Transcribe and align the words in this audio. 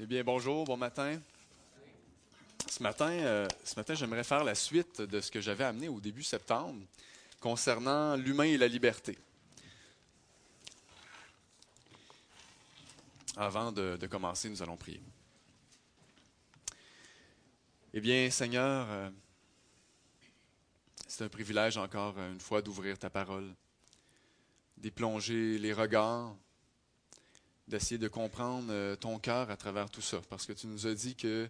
Eh 0.00 0.06
bien, 0.06 0.24
bonjour, 0.24 0.64
bon 0.64 0.76
matin. 0.76 1.20
Ce 2.68 2.82
matin, 2.82 3.10
euh, 3.10 3.46
matin 3.76 3.94
j'aimerais 3.94 4.24
faire 4.24 4.42
la 4.42 4.56
suite 4.56 5.00
de 5.00 5.20
ce 5.20 5.30
que 5.30 5.40
j'avais 5.40 5.62
amené 5.62 5.88
au 5.88 6.00
début 6.00 6.24
septembre 6.24 6.84
concernant 7.38 8.16
l'humain 8.16 8.42
et 8.42 8.56
la 8.56 8.66
liberté. 8.66 9.16
Avant 13.36 13.70
de, 13.70 13.96
de 13.96 14.06
commencer, 14.08 14.48
nous 14.48 14.60
allons 14.64 14.76
prier. 14.76 15.00
Eh 17.92 18.00
bien, 18.00 18.28
Seigneur, 18.32 18.88
euh, 18.90 19.10
c'est 21.06 21.22
un 21.22 21.28
privilège 21.28 21.76
encore 21.76 22.18
une 22.18 22.40
fois 22.40 22.62
d'ouvrir 22.62 22.98
ta 22.98 23.10
parole, 23.10 23.54
d'y 24.76 24.90
plonger 24.90 25.56
les 25.56 25.72
regards, 25.72 26.34
d'essayer 27.68 27.98
de 27.98 28.08
comprendre 28.08 28.66
euh, 28.70 28.96
ton 28.96 29.18
cœur 29.18 29.50
à 29.50 29.56
travers 29.56 29.90
tout 29.90 30.02
ça, 30.02 30.20
parce 30.28 30.46
que 30.46 30.52
tu 30.52 30.66
nous 30.66 30.86
as 30.86 30.94
dit 30.94 31.14
que, 31.14 31.48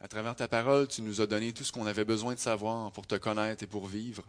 à 0.00 0.08
travers 0.08 0.34
ta 0.34 0.48
parole, 0.48 0.88
tu 0.88 1.02
nous 1.02 1.20
as 1.20 1.26
donné 1.26 1.52
tout 1.52 1.64
ce 1.64 1.72
qu'on 1.72 1.86
avait 1.86 2.04
besoin 2.04 2.34
de 2.34 2.38
savoir 2.38 2.90
pour 2.92 3.06
te 3.06 3.14
connaître 3.14 3.62
et 3.62 3.66
pour 3.66 3.86
vivre. 3.86 4.24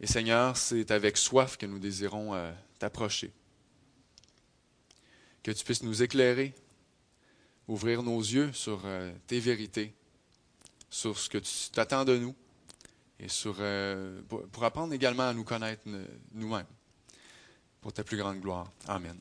Et 0.00 0.06
Seigneur, 0.06 0.56
c'est 0.56 0.90
avec 0.90 1.16
soif 1.16 1.56
que 1.56 1.66
nous 1.66 1.78
désirons 1.78 2.34
euh, 2.34 2.52
t'approcher. 2.78 3.32
Que 5.42 5.50
tu 5.50 5.64
puisses 5.64 5.82
nous 5.82 6.02
éclairer, 6.02 6.54
ouvrir 7.68 8.02
nos 8.02 8.20
yeux 8.20 8.52
sur 8.52 8.82
euh, 8.84 9.12
tes 9.26 9.40
vérités, 9.40 9.94
sur 10.90 11.18
ce 11.18 11.30
que 11.30 11.38
tu 11.38 11.70
t'attends 11.72 12.04
de 12.04 12.18
nous, 12.18 12.34
et 13.18 13.28
sur, 13.28 13.62
pour, 14.28 14.42
pour 14.48 14.64
apprendre 14.64 14.92
également 14.92 15.28
à 15.28 15.32
nous 15.32 15.44
connaître 15.44 15.82
nous-mêmes 16.32 16.66
pour 17.82 17.92
ta 17.92 18.04
plus 18.04 18.16
grande 18.16 18.40
gloire. 18.40 18.70
Amen. 18.86 19.16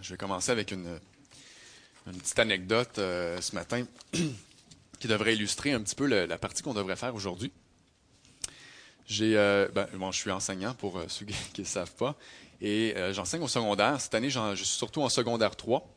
Je 0.00 0.10
vais 0.10 0.16
commencer 0.16 0.50
avec 0.52 0.70
une, 0.72 0.98
petite 2.04 2.38
anecdote 2.38 2.98
euh, 2.98 3.40
ce 3.40 3.54
matin 3.54 3.86
qui 5.00 5.08
devrait 5.08 5.34
illustrer 5.34 5.72
un 5.72 5.80
petit 5.80 5.94
peu 5.94 6.06
la 6.06 6.38
partie 6.38 6.62
qu'on 6.62 6.74
devrait 6.74 6.96
faire 6.96 7.14
aujourd'hui. 7.14 7.50
J'ai, 9.06 9.36
euh, 9.36 9.68
ben, 9.74 9.88
je 10.10 10.16
suis 10.16 10.30
enseignant 10.30 10.74
pour 10.74 10.98
euh, 10.98 11.06
ceux 11.08 11.24
qui 11.24 11.34
ne 11.60 11.66
savent 11.66 11.94
pas, 11.94 12.16
et 12.60 12.94
j'enseigne 13.12 13.42
au 13.42 13.48
secondaire. 13.48 14.00
Cette 14.00 14.14
année, 14.14 14.30
je 14.30 14.54
suis 14.54 14.66
surtout 14.66 15.02
en 15.02 15.08
secondaire 15.08 15.56
3. 15.56 15.88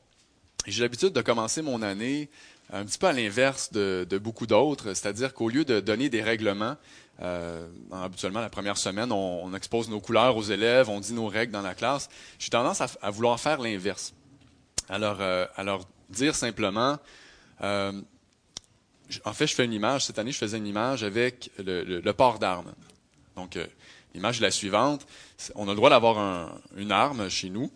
Et 0.65 0.71
j'ai 0.71 0.81
l'habitude 0.81 1.13
de 1.13 1.21
commencer 1.21 1.61
mon 1.61 1.83
année 1.83 2.27
un 2.71 2.85
petit 2.85 2.97
peu 2.97 3.07
à 3.07 3.13
l'inverse 3.13 3.71
de, 3.71 4.05
de, 4.09 4.17
beaucoup 4.17 4.47
d'autres, 4.47 4.93
c'est-à-dire 4.93 5.33
qu'au 5.33 5.49
lieu 5.49 5.65
de 5.65 5.79
donner 5.79 6.09
des 6.09 6.21
règlements, 6.21 6.77
euh, 7.21 7.67
habituellement 7.91 8.41
la 8.41 8.49
première 8.49 8.77
semaine, 8.77 9.11
on, 9.11 9.45
on, 9.45 9.53
expose 9.53 9.89
nos 9.89 10.01
couleurs 10.01 10.35
aux 10.35 10.43
élèves, 10.43 10.89
on 10.89 10.99
dit 10.99 11.13
nos 11.13 11.27
règles 11.27 11.53
dans 11.53 11.61
la 11.61 11.75
classe. 11.75 12.09
J'ai 12.39 12.49
tendance 12.49 12.81
à, 12.81 12.87
à, 13.01 13.09
vouloir 13.11 13.39
faire 13.39 13.61
l'inverse. 13.61 14.13
Alors, 14.89 15.17
euh, 15.21 15.45
alors 15.55 15.87
dire 16.09 16.35
simplement, 16.35 16.97
euh, 17.61 18.01
en 19.23 19.33
fait, 19.33 19.47
je 19.47 19.55
fais 19.55 19.65
une 19.65 19.73
image. 19.73 20.05
Cette 20.05 20.19
année, 20.19 20.31
je 20.31 20.37
faisais 20.37 20.57
une 20.57 20.67
image 20.67 21.03
avec 21.03 21.51
le, 21.57 21.83
le, 21.83 21.99
le 21.99 22.13
port 22.13 22.39
d'armes. 22.39 22.73
Donc, 23.35 23.55
euh, 23.55 23.65
l'image 24.13 24.39
est 24.39 24.43
la 24.43 24.51
suivante. 24.51 25.05
On 25.55 25.67
a 25.67 25.71
le 25.71 25.75
droit 25.75 25.89
d'avoir 25.89 26.17
un, 26.17 26.59
une 26.75 26.91
arme 26.91 27.29
chez 27.29 27.49
nous, 27.49 27.71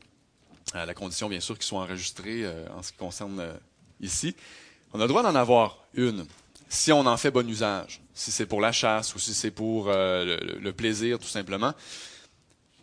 à 0.74 0.86
la 0.86 0.94
condition, 0.94 1.30
bien 1.30 1.40
sûr, 1.40 1.56
qu'ils 1.56 1.66
soient 1.66 1.82
enregistrés 1.82 2.44
euh, 2.44 2.66
en 2.76 2.84
ce 2.84 2.92
qui 2.92 2.98
concerne 2.98 3.44
ici. 4.02 4.36
On 4.94 5.00
a 5.00 5.04
le 5.04 5.08
droit 5.08 5.24
d'en 5.24 5.36
avoir 5.36 5.84
une 5.94 6.26
si 6.70 6.92
on 6.92 7.06
en 7.08 7.18
fait 7.18 7.32
bon 7.32 7.48
usage, 7.50 8.00
si 8.14 8.32
c'est 8.32 8.46
pour 8.46 8.62
la 8.62 8.72
chasse 8.72 9.16
ou 9.16 9.20
si 9.20 9.34
c'est 9.34 9.52
pour 9.52 9.90
euh, 9.90 10.38
le, 10.60 10.72
plaisir 10.72 11.18
tout 11.18 11.28
simplement. 11.28 11.74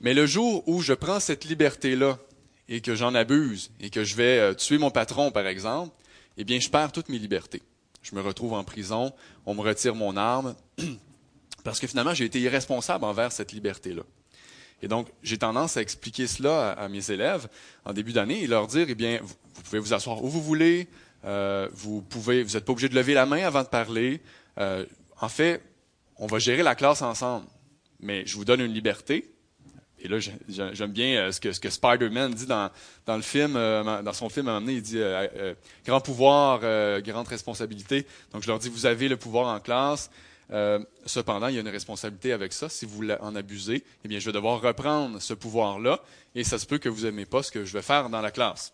Mais 0.01 0.13
le 0.13 0.27
jour 0.27 0.65
où 0.69 0.83
je 0.83 0.93
prends 0.93 1.21
cette 1.21 1.45
liberté-là 1.45 2.19
et 2.69 2.81
que 2.81 2.97
j'en 2.97 3.15
abuse 3.15 3.71
et 3.81 3.91
que 3.91 4.03
je 4.03 4.17
vais 4.17 4.39
euh, 4.39 4.55
tuer 4.55 4.79
mon 4.79 4.91
patron, 4.91 5.31
par 5.31 5.47
exemple, 5.47 5.95
eh 6.37 6.45
bien, 6.45 6.59
je 6.59 6.69
perds 6.69 6.93
toutes 6.93 7.09
mes 7.09 7.19
libertés. 7.19 7.63
Je 8.03 8.15
me 8.15 8.21
retrouve 8.21 8.53
en 8.53 8.65
prison, 8.65 9.13
on 9.47 9.55
me 9.55 9.63
retire 9.63 9.95
mon 9.95 10.17
arme, 10.17 10.57
parce 11.65 11.79
que 11.81 11.87
finalement, 11.87 12.13
j'ai 12.13 12.25
été 12.25 12.41
irresponsable 12.41 13.05
envers 13.05 13.33
cette 13.33 13.53
liberté-là. 13.53 14.03
Et 14.83 14.89
donc, 14.89 15.09
j'ai 15.23 15.39
tendance 15.39 15.77
à 15.77 15.81
expliquer 15.81 16.27
cela 16.27 16.73
à, 16.73 16.89
mes 16.89 17.11
élèves 17.11 17.49
en 17.85 17.93
début 17.93 18.13
d'année 18.13 18.43
et 18.43 18.47
leur 18.47 18.67
dire, 18.67 18.87
eh 18.89 18.95
bien, 18.95 19.21
vous 19.23 19.63
pouvez 19.63 19.79
vous 19.79 19.95
asseoir 19.95 20.23
où 20.23 20.29
vous 20.29 20.43
voulez, 20.43 20.89
euh, 21.25 21.69
vous 21.73 22.03
pouvez, 22.03 22.43
vous 22.43 22.55
n'êtes 22.55 22.65
pas 22.65 22.73
obligé 22.73 22.89
de 22.89 22.95
lever 22.95 23.15
la 23.15 23.27
main 23.27 23.45
avant 23.45 23.63
de 23.63 23.69
parler. 23.69 24.21
Euh, 24.59 24.85
en 25.21 25.29
fait, 25.29 25.63
on 26.17 26.27
va 26.27 26.39
gérer 26.39 26.63
la 26.63 26.75
classe 26.75 27.03
ensemble, 27.03 27.47
mais 28.01 28.25
je 28.27 28.37
vous 28.37 28.45
donne 28.45 28.61
une 28.61 28.73
liberté. 28.73 29.33
Et 29.99 30.09
là, 30.09 30.19
j'aime 30.21 30.93
bien 30.93 31.17
euh, 31.17 31.33
ce 31.33 31.41
que, 31.41 31.53
ce 31.53 31.71
Spider-Man 31.71 32.35
dit 32.35 32.47
dans, 32.47 32.71
le 33.09 33.23
film, 33.23 33.55
dans 33.55 34.13
son 34.13 34.29
film, 34.29 34.49
à 34.49 34.53
un 34.53 34.55
moment 34.55 34.67
donné, 34.67 34.79
il 34.79 34.83
dit 34.83 35.01
grand 35.85 36.01
pouvoir, 36.01 36.61
grande 37.01 37.29
responsabilité. 37.29 38.07
Donc, 38.33 38.43
je 38.43 38.49
leur 38.49 38.59
dis, 38.59 38.69
vous 38.69 38.87
avez 38.87 39.09
le 39.09 39.17
pouvoir 39.17 39.55
en 39.55 39.59
classe. 39.59 40.11
cependant, 41.07 41.49
il 41.49 41.55
y 41.55 41.59
a 41.59 41.63
une 41.63 41.69
responsabilité 41.69 42.33
avec 42.33 42.53
ça. 42.53 42.69
Si 42.69 42.85
vous 42.87 43.03
en 43.21 43.35
abusez, 43.35 43.83
eh 44.05 44.09
bien, 44.09 44.19
je 44.19 44.27
vais 44.27 44.33
devoir 44.33 44.61
reprendre 44.61 45.21
ce 45.21 45.35
pouvoir-là, 45.35 46.01
et 46.35 46.45
ça 46.45 46.59
se 46.59 46.67
peut 46.67 46.79
que 46.79 46.91
vous 46.91 47.05
n'aimez 47.05 47.27
pas 47.27 47.43
ce 47.43 47.51
que 47.51 47.65
je 47.65 47.73
vais 47.73 47.83
faire 47.83 48.11
dans 48.11 48.21
la 48.21 48.31
classe. 48.31 48.73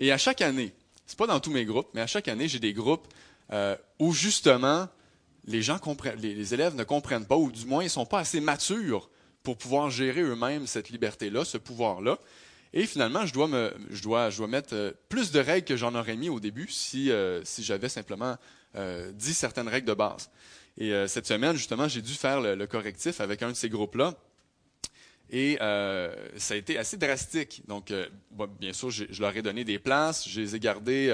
Et 0.00 0.10
à 0.10 0.18
chaque 0.18 0.40
année, 0.40 0.72
c'est 1.06 1.18
pas 1.18 1.26
dans 1.26 1.40
tous 1.40 1.50
mes 1.50 1.66
groupes, 1.66 1.88
mais 1.92 2.00
à 2.00 2.06
chaque 2.06 2.26
année, 2.26 2.48
j'ai 2.48 2.58
des 2.58 2.72
groupes 2.72 3.06
euh, 3.52 3.76
où 3.98 4.12
justement 4.12 4.88
les 5.46 6.54
élèves 6.54 6.74
ne 6.74 6.84
comprennent 6.84 7.26
pas, 7.26 7.36
ou 7.36 7.52
du 7.52 7.66
moins 7.66 7.84
ils 7.84 7.90
sont 7.90 8.06
pas 8.06 8.20
assez 8.20 8.40
matures 8.40 9.10
pour 9.42 9.58
pouvoir 9.58 9.90
gérer 9.90 10.22
eux-mêmes 10.22 10.66
cette 10.66 10.88
liberté-là, 10.88 11.44
ce 11.44 11.58
pouvoir-là. 11.58 12.18
Et 12.72 12.86
finalement, 12.86 13.26
je 13.26 13.34
dois 13.34 14.46
mettre 14.46 14.74
euh, 14.74 14.92
plus 15.08 15.32
de 15.32 15.40
règles 15.40 15.66
que 15.66 15.76
j'en 15.76 15.94
aurais 15.94 16.16
mis 16.16 16.30
au 16.30 16.40
début 16.40 16.68
si, 16.70 17.10
euh, 17.10 17.42
j'avais 17.58 17.88
simplement 17.88 18.36
dit 19.14 19.34
certaines 19.34 19.66
règles 19.66 19.88
de 19.88 19.94
base. 19.94 20.30
Et 20.78 20.92
cette 21.08 21.26
semaine, 21.26 21.56
justement, 21.56 21.88
j'ai 21.88 22.02
dû 22.02 22.14
faire 22.14 22.40
le 22.40 22.66
correctif 22.68 23.20
avec 23.20 23.42
un 23.42 23.48
de 23.48 23.56
ces 23.56 23.68
groupes-là. 23.68 24.14
Et 25.30 25.58
euh, 25.60 26.12
ça 26.36 26.54
a 26.54 26.56
été 26.56 26.76
assez 26.76 26.96
drastique. 26.96 27.62
Donc, 27.68 27.92
euh, 27.92 28.06
bien 28.58 28.72
sûr, 28.72 28.90
je, 28.90 29.20
leur 29.20 29.36
ai 29.36 29.42
donné 29.42 29.64
des 29.64 29.78
places, 29.78 30.28
je 30.28 30.40
les 30.40 30.56
ai 30.56 30.60
gardées. 30.60 31.08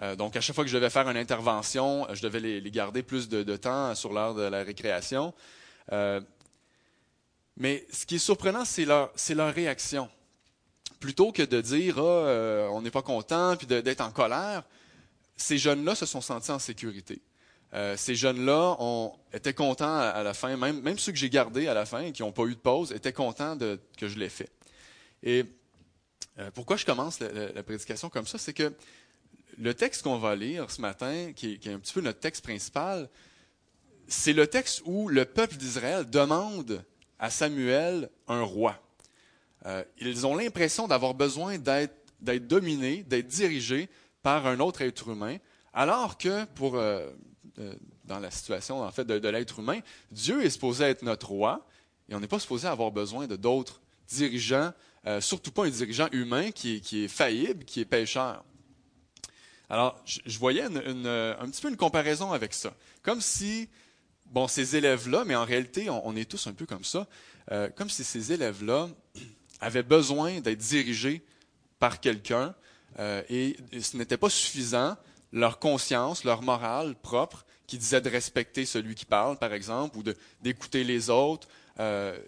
Euh, 0.00 0.14
donc, 0.16 0.36
à 0.36 0.42
chaque 0.42 0.54
fois 0.54 0.64
que 0.64 0.70
je 0.70 0.76
devais 0.76 0.90
faire 0.90 1.08
une 1.08 1.16
intervention, 1.16 2.06
je 2.12 2.20
devais 2.20 2.40
les, 2.40 2.70
garder 2.70 3.02
plus 3.02 3.30
de, 3.30 3.56
temps 3.56 3.94
sur 3.94 4.12
l'heure 4.12 4.34
de 4.34 4.42
la 4.42 4.62
récréation. 4.62 5.32
Mais 7.58 7.86
ce 7.90 8.04
qui 8.04 8.16
est 8.16 8.18
surprenant, 8.18 8.66
c'est 8.66 8.84
leur, 8.84 9.10
leur 9.30 9.54
réaction. 9.54 10.10
Plutôt 11.00 11.32
que 11.32 11.42
de 11.42 11.60
dire 11.62 11.98
ah, 11.98 12.68
on 12.72 12.82
n'est 12.82 12.90
pas 12.90 13.02
content, 13.02 13.56
puis 13.56 13.66
d'être 13.66 14.02
en 14.02 14.10
colère, 14.10 14.64
ces 15.34 15.56
jeunes-là 15.56 15.94
se 15.94 16.04
sont 16.04 16.20
sentis 16.20 16.50
en 16.50 16.58
sécurité. 16.58 17.22
Euh, 17.76 17.94
ces 17.98 18.14
jeunes-là 18.14 18.78
étaient 19.34 19.52
contents 19.52 19.98
à, 19.98 20.22
la 20.22 20.32
fin, 20.32 20.56
même, 20.56 20.98
ceux 20.98 21.12
que 21.12 21.18
j'ai 21.18 21.28
gardés 21.28 21.68
à 21.68 21.74
la 21.74 21.84
fin, 21.84 22.10
qui 22.10 22.22
n'ont 22.22 22.32
pas 22.32 22.44
eu 22.44 22.54
de 22.54 22.60
pause, 22.60 22.90
étaient 22.92 23.12
contents 23.12 23.58
que 23.58 24.08
je 24.08 24.18
l'ai 24.18 24.30
fait. 24.30 24.50
Et 25.22 25.44
euh, 26.38 26.50
pourquoi 26.52 26.76
je 26.76 26.86
commence 26.86 27.20
la, 27.20 27.62
prédication 27.62 28.08
comme 28.08 28.26
ça, 28.26 28.38
c'est 28.38 28.54
que 28.54 28.72
le 29.58 29.74
texte 29.74 30.02
qu'on 30.02 30.16
va 30.18 30.34
lire 30.36 30.70
ce 30.70 30.80
matin, 30.80 31.32
qui 31.34 31.60
est, 31.62 31.68
un 31.68 31.78
petit 31.78 31.92
peu 31.92 32.00
notre 32.00 32.20
texte 32.20 32.42
principal, 32.42 33.10
c'est 34.08 34.32
le 34.32 34.46
texte 34.46 34.80
où 34.86 35.08
le 35.08 35.26
peuple 35.26 35.56
d'Israël 35.56 36.08
demande 36.08 36.82
à 37.18 37.28
Samuel 37.28 38.08
un 38.26 38.42
roi. 38.42 38.80
Euh, 39.66 39.84
ils 39.98 40.26
ont 40.26 40.34
l'impression 40.34 40.88
d'avoir 40.88 41.12
besoin 41.12 41.58
d'être 41.58 42.46
dominés, 42.46 43.02
d'être 43.02 43.26
dirigés 43.26 43.90
par 44.22 44.46
un 44.46 44.60
autre 44.60 44.80
être 44.80 45.08
humain, 45.08 45.36
alors 45.74 46.16
que 46.16 46.44
pour 46.46 46.80
dans 48.04 48.18
la 48.18 48.30
situation 48.30 48.82
en 48.82 48.90
fait 48.90 49.04
de, 49.04 49.28
l'être 49.28 49.58
humain, 49.58 49.80
Dieu 50.10 50.44
est 50.44 50.50
supposé 50.50 50.84
être 50.84 51.02
notre 51.02 51.28
roi 51.28 51.66
et 52.08 52.14
on 52.14 52.20
n'est 52.20 52.28
pas 52.28 52.38
supposé 52.38 52.68
avoir 52.68 52.90
besoin 52.90 53.26
de 53.26 53.36
d'autres 53.36 53.80
dirigeants, 54.08 54.72
euh, 55.06 55.20
surtout 55.20 55.50
pas 55.50 55.66
un 55.66 55.70
dirigeant 55.70 56.08
humain 56.12 56.50
qui 56.52 56.82
est, 56.92 57.08
faillible, 57.08 57.64
qui 57.64 57.80
est 57.80 57.84
pécheur. 57.84 58.44
Alors, 59.68 60.00
je, 60.04 60.38
voyais 60.38 60.62
une, 60.62 61.06
un 61.06 61.48
petit 61.48 61.60
peu 61.60 61.68
une 61.68 61.76
comparaison 61.76 62.32
avec 62.32 62.54
ça, 62.54 62.72
comme 63.02 63.20
si 63.20 63.68
bon 64.26 64.46
ces 64.48 64.76
élèves-là, 64.76 65.24
mais 65.24 65.34
en 65.34 65.44
réalité 65.44 65.90
on, 65.90 66.14
est 66.14 66.28
tous 66.28 66.46
un 66.46 66.52
peu 66.52 66.66
comme 66.66 66.84
ça, 66.84 67.06
euh, 67.50 67.68
comme 67.74 67.90
si 67.90 68.04
ces 68.04 68.32
élèves-là 68.32 68.88
avaient 69.60 69.82
besoin 69.82 70.40
d'être 70.40 70.58
dirigés 70.58 71.24
par 71.78 72.00
quelqu'un 72.00 72.54
euh, 72.98 73.22
et 73.28 73.56
ce 73.80 73.96
n'était 73.96 74.16
pas 74.16 74.30
suffisant. 74.30 74.96
Leur 75.32 75.58
conscience, 75.58 76.24
leur 76.24 76.42
morale 76.42 76.94
propre, 76.94 77.44
qui 77.66 77.78
disait 77.78 78.00
de 78.00 78.08
respecter 78.08 78.64
celui 78.64 78.94
qui 78.94 79.04
parle, 79.04 79.38
par 79.38 79.52
exemple, 79.52 79.98
ou 79.98 80.04
d'écouter 80.40 80.84
les 80.84 81.10
autres. 81.10 81.48
Euh, 81.80 82.18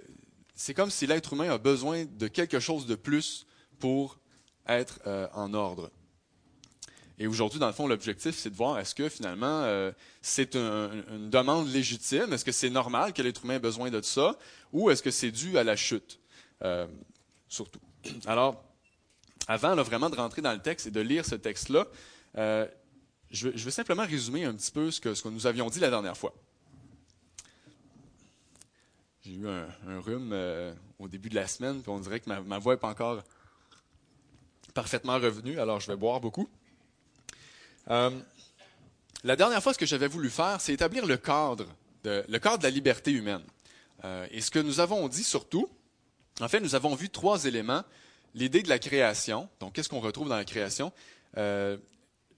c'est 0.55 0.75
comme 0.75 0.90
si 0.90 1.06
l'être 1.06 1.32
humain 1.32 1.50
a 1.50 1.58
besoin 1.58 2.05
de 2.05 2.29
quelque 2.29 2.58
chose 2.58 2.87
de 2.87 2.96
plus 2.96 3.46
pour 3.79 4.19
être 4.67 5.00
euh, 5.06 5.29
en 5.32 5.55
ordre. 5.55 5.90
Et 7.20 7.26
aujourd'hui, 7.26 7.58
dans 7.58 7.67
le 7.67 7.73
fond, 7.73 7.87
l'objectif, 7.87 8.37
c'est 8.37 8.50
de 8.50 8.55
voir 8.55 8.79
est-ce 8.79 8.94
que 8.94 9.08
finalement 9.08 9.62
euh, 9.62 9.90
c'est 10.23 10.55
une 10.55 11.31
demande 11.31 11.69
légitime, 11.69 12.32
est-ce 12.32 12.44
que 12.44 12.52
c'est 12.52 12.70
normal 12.70 13.12
que 13.12 13.23
l'être 13.23 13.44
humain 13.44 13.55
ait 13.55 13.61
besoin 13.61 13.90
de 13.90 14.00
ça, 14.02 14.37
ou 14.73 14.90
est-ce 14.90 15.02
que 15.02 15.11
c'est 15.11 15.32
dû 15.32 15.58
à 15.58 15.64
la 15.64 15.75
chute, 15.75 16.20
surtout. 17.49 17.81
Alors, 18.26 18.62
avant 19.49 19.75
vraiment 19.82 20.11
de 20.11 20.17
rentrer 20.17 20.43
dans 20.43 20.52
le 20.52 20.61
texte 20.61 20.87
et 20.87 20.90
de 20.93 21.00
lire 21.00 21.25
ce 21.25 21.35
texte-là, 21.35 21.88
je, 23.30 23.48
vais 23.48 23.70
simplement 23.70 24.04
résumer 24.04 24.44
un 24.44 24.54
petit 24.54 24.70
peu 24.70 24.90
ce 24.90 25.00
que, 25.00 25.28
nous 25.28 25.46
avions 25.46 25.69
dit 25.69 25.80
la 25.80 25.90
dernière 25.90 26.16
fois. 26.16 26.34
J'ai 29.25 29.32
eu 29.32 29.48
un, 29.48 30.00
rhume 30.00 30.34
au 30.98 31.08
début 31.08 31.28
de 31.28 31.34
la 31.34 31.46
semaine, 31.46 31.82
puis 31.82 31.90
on 31.90 32.00
dirait 32.00 32.20
que 32.20 32.30
ma, 32.30 32.58
voix 32.58 32.75
n'est 32.75 32.80
pas 32.80 32.88
encore 32.88 33.22
parfaitement 34.75 35.19
revenue, 35.19 35.58
alors 35.58 35.80
je 35.80 35.88
vais 35.88 35.96
boire 35.96 36.20
beaucoup. 36.20 36.48
Euh, 37.90 38.10
la 39.25 39.36
dernière 39.36 39.62
fois, 39.62 39.72
ce 39.72 39.78
que 39.78 39.86
j'avais 39.86 40.08
voulu 40.08 40.30
faire, 40.30 40.60
c'est 40.60 40.72
établir 40.72 41.06
le 41.06 41.16
cadre, 41.16 41.66
de, 42.04 42.25
le 42.28 42.38
cadre 42.38 42.58
de 42.58 42.64
la 42.64 42.70
liberté 42.70 43.10
humaine. 43.10 43.42
Euh, 44.04 44.26
et 44.30 44.40
ce 44.40 44.50
que 44.50 44.58
nous 44.58 44.80
avons 44.80 45.08
dit 45.08 45.25
surtout, 45.25 45.69
en 46.40 46.48
fait, 46.48 46.60
nous 46.60 46.75
avons 46.75 46.94
vu 46.94 47.08
trois 47.08 47.44
éléments. 47.44 47.82
L'idée 48.34 48.62
de 48.62 48.69
la 48.69 48.78
création, 48.78 49.48
donc 49.58 49.72
qu'est-ce 49.72 49.88
qu'on 49.88 50.00
retrouve 50.00 50.28
dans 50.28 50.36
la 50.36 50.44
création, 50.44 50.92
euh, 51.36 51.76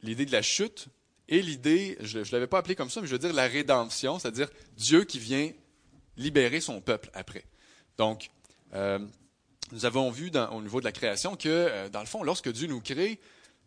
l'idée 0.02 0.26
de 0.26 0.32
la 0.32 0.42
chute 0.42 0.86
et 1.28 1.42
l'idée, 1.42 1.96
je 2.00 2.18
ne 2.20 2.24
l'avais 2.32 2.46
pas 2.46 2.58
appelé 2.58 2.74
comme 2.74 2.90
ça, 2.90 3.00
mais 3.00 3.06
je 3.06 3.12
veux 3.12 3.18
dire 3.18 3.32
la 3.32 3.46
rédemption, 3.46 4.18
c'est-à-dire 4.18 4.48
Dieu 4.76 5.04
qui 5.04 5.18
vient 5.18 5.50
libérer 6.16 6.60
son 6.60 6.80
peuple 6.80 7.10
après. 7.14 7.44
Donc, 7.98 8.30
nous 8.72 9.84
avons 9.84 10.10
vu 10.10 10.30
au 10.50 10.60
niveau 10.60 10.80
de 10.80 10.84
la 10.84 10.92
création 10.92 11.36
que, 11.36 11.88
dans 11.88 12.00
le 12.00 12.06
fond, 12.06 12.24
lorsque 12.24 12.50
Dieu 12.50 12.66
nous 12.66 12.80
crée, 12.80 13.20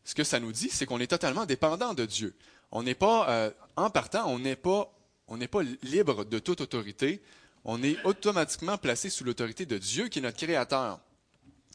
ce 0.04 0.16
que 0.16 0.24
ça 0.24 0.40
nous 0.40 0.52
dit, 0.52 0.70
c'est 0.70 0.86
qu'on 0.86 1.00
est 1.00 1.08
totalement 1.08 1.46
dépendant 1.46 1.94
de 1.94 2.06
Dieu. 2.06 2.36
On 2.72 2.84
n'est 2.84 2.96
pas, 2.96 3.30
euh, 3.30 3.52
en 3.76 3.90
partant, 3.90 4.28
on 4.28 4.40
n'est 4.40 4.56
pas, 4.56 4.92
on 5.28 5.38
n'est 5.38 5.48
pas 5.48 5.62
libre 5.84 6.26
de 6.26 6.40
toute 6.40 6.62
autorité. 6.62 7.22
On 7.64 7.82
est 7.84 8.04
automatiquement 8.04 8.78
placé 8.78 9.10
sous 9.10 9.24
l'autorité 9.24 9.66
de 9.66 9.78
Dieu 9.78 10.10
qui 10.10 10.20
est 10.20 10.22
notre 10.22 10.38
Créateur. 10.38 11.00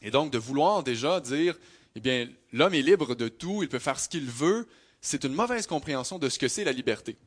Et 0.01 0.11
donc, 0.11 0.31
de 0.31 0.37
vouloir 0.37 0.83
déjà 0.83 1.19
dire, 1.19 1.57
eh 1.99 2.01
bien, 2.01 2.29
l'homme 2.53 2.73
est 2.73 2.81
libre 2.81 3.13
de 3.13 3.27
tout, 3.27 3.61
il 3.61 3.69
peut 3.69 3.79
faire 3.79 3.99
ce 3.99 4.07
qu'il 4.07 4.25
veut, 4.25 4.67
c'est 5.01 5.23
une 5.25 5.33
mauvaise 5.33 5.67
compréhension 5.67 6.17
de 6.17 6.29
ce 6.29 6.39
que 6.39 6.47
c'est 6.47 6.63
la 6.63 6.71
liberté. 6.71 7.17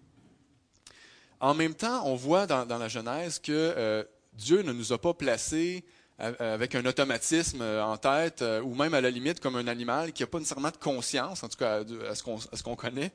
En 1.40 1.54
même 1.54 1.74
temps, 1.74 2.06
on 2.06 2.14
voit 2.14 2.46
dans, 2.46 2.78
la 2.78 2.88
Genèse 2.88 3.38
que 3.38 3.52
euh, 3.52 4.04
Dieu 4.32 4.62
ne 4.62 4.72
nous 4.72 4.92
a 4.92 4.98
pas 4.98 5.12
placés 5.12 5.84
euh, 6.20 6.54
avec 6.54 6.74
un 6.74 6.86
automatisme 6.86 7.62
euh, 7.62 7.84
en 7.84 7.96
tête, 7.96 8.42
euh, 8.42 8.62
ou 8.62 8.74
même 8.74 8.94
à 8.94 9.00
la 9.00 9.10
limite 9.10 9.40
comme 9.40 9.56
un 9.56 9.66
animal 9.66 10.12
qui 10.12 10.22
n'a 10.22 10.28
pas 10.28 10.38
nécessairement 10.38 10.70
de 10.70 10.76
conscience, 10.76 11.42
en 11.42 11.48
tout 11.48 11.58
cas 11.58 11.82
à 12.08 12.14
ce 12.14 12.62
qu'on 12.62 12.76
connaît. 12.76 13.12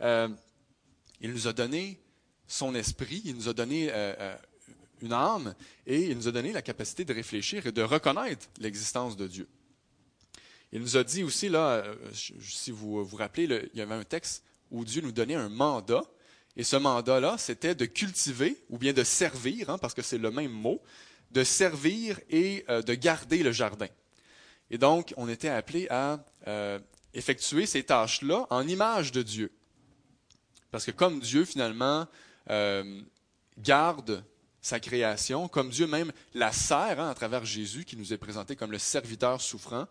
il 0.00 1.32
nous 1.32 1.46
a 1.46 1.52
donné 1.52 2.00
son 2.46 2.74
esprit, 2.74 3.22
il 3.24 3.36
nous 3.36 3.48
a 3.48 3.54
donné 3.54 3.90
une 5.00 5.12
âme, 5.12 5.54
et 5.86 6.06
il 6.06 6.16
nous 6.16 6.26
a 6.28 6.32
donné 6.32 6.52
la 6.52 6.62
capacité 6.62 7.04
de 7.04 7.14
réfléchir 7.14 7.66
et 7.66 7.72
de 7.72 7.82
reconnaître 7.82 8.46
l'existence 8.58 9.16
de 9.16 9.26
Dieu. 9.26 9.48
Il 10.72 10.80
nous 10.80 10.96
a 10.96 11.04
dit 11.04 11.22
aussi, 11.22 11.48
là, 11.48 11.84
si 12.12 12.70
vous 12.70 13.04
vous 13.04 13.16
rappelez, 13.16 13.70
il 13.72 13.78
y 13.78 13.82
avait 13.82 13.94
un 13.94 14.04
texte 14.04 14.44
où 14.70 14.84
Dieu 14.84 15.00
nous 15.00 15.12
donnait 15.12 15.34
un 15.34 15.48
mandat, 15.48 16.02
et 16.56 16.64
ce 16.64 16.76
mandat-là, 16.76 17.38
c'était 17.38 17.74
de 17.74 17.86
cultiver 17.86 18.56
ou 18.68 18.78
bien 18.78 18.92
de 18.92 19.04
servir, 19.04 19.70
hein, 19.70 19.78
parce 19.78 19.94
que 19.94 20.02
c'est 20.02 20.18
le 20.18 20.30
même 20.30 20.50
mot, 20.50 20.82
de 21.30 21.44
servir 21.44 22.20
et 22.30 22.64
euh, 22.68 22.82
de 22.82 22.94
garder 22.94 23.42
le 23.42 23.52
jardin. 23.52 23.88
Et 24.70 24.76
donc, 24.76 25.14
on 25.16 25.28
était 25.28 25.48
appelé 25.48 25.86
à 25.88 26.24
euh, 26.46 26.78
effectuer 27.14 27.64
ces 27.64 27.84
tâches-là 27.84 28.46
en 28.50 28.66
image 28.66 29.12
de 29.12 29.22
Dieu. 29.22 29.52
Parce 30.70 30.84
que 30.84 30.90
comme 30.90 31.20
Dieu, 31.20 31.44
finalement, 31.44 32.06
euh, 32.50 33.02
garde 33.58 34.24
sa 34.60 34.80
création, 34.80 35.48
comme 35.48 35.70
Dieu 35.70 35.86
même 35.86 36.12
la 36.34 36.52
sert 36.52 37.00
hein, 37.00 37.08
à 37.08 37.14
travers 37.14 37.44
Jésus, 37.44 37.84
qui 37.84 37.96
nous 37.96 38.12
est 38.12 38.18
présenté 38.18 38.56
comme 38.56 38.72
le 38.72 38.78
serviteur 38.78 39.40
souffrant, 39.40 39.86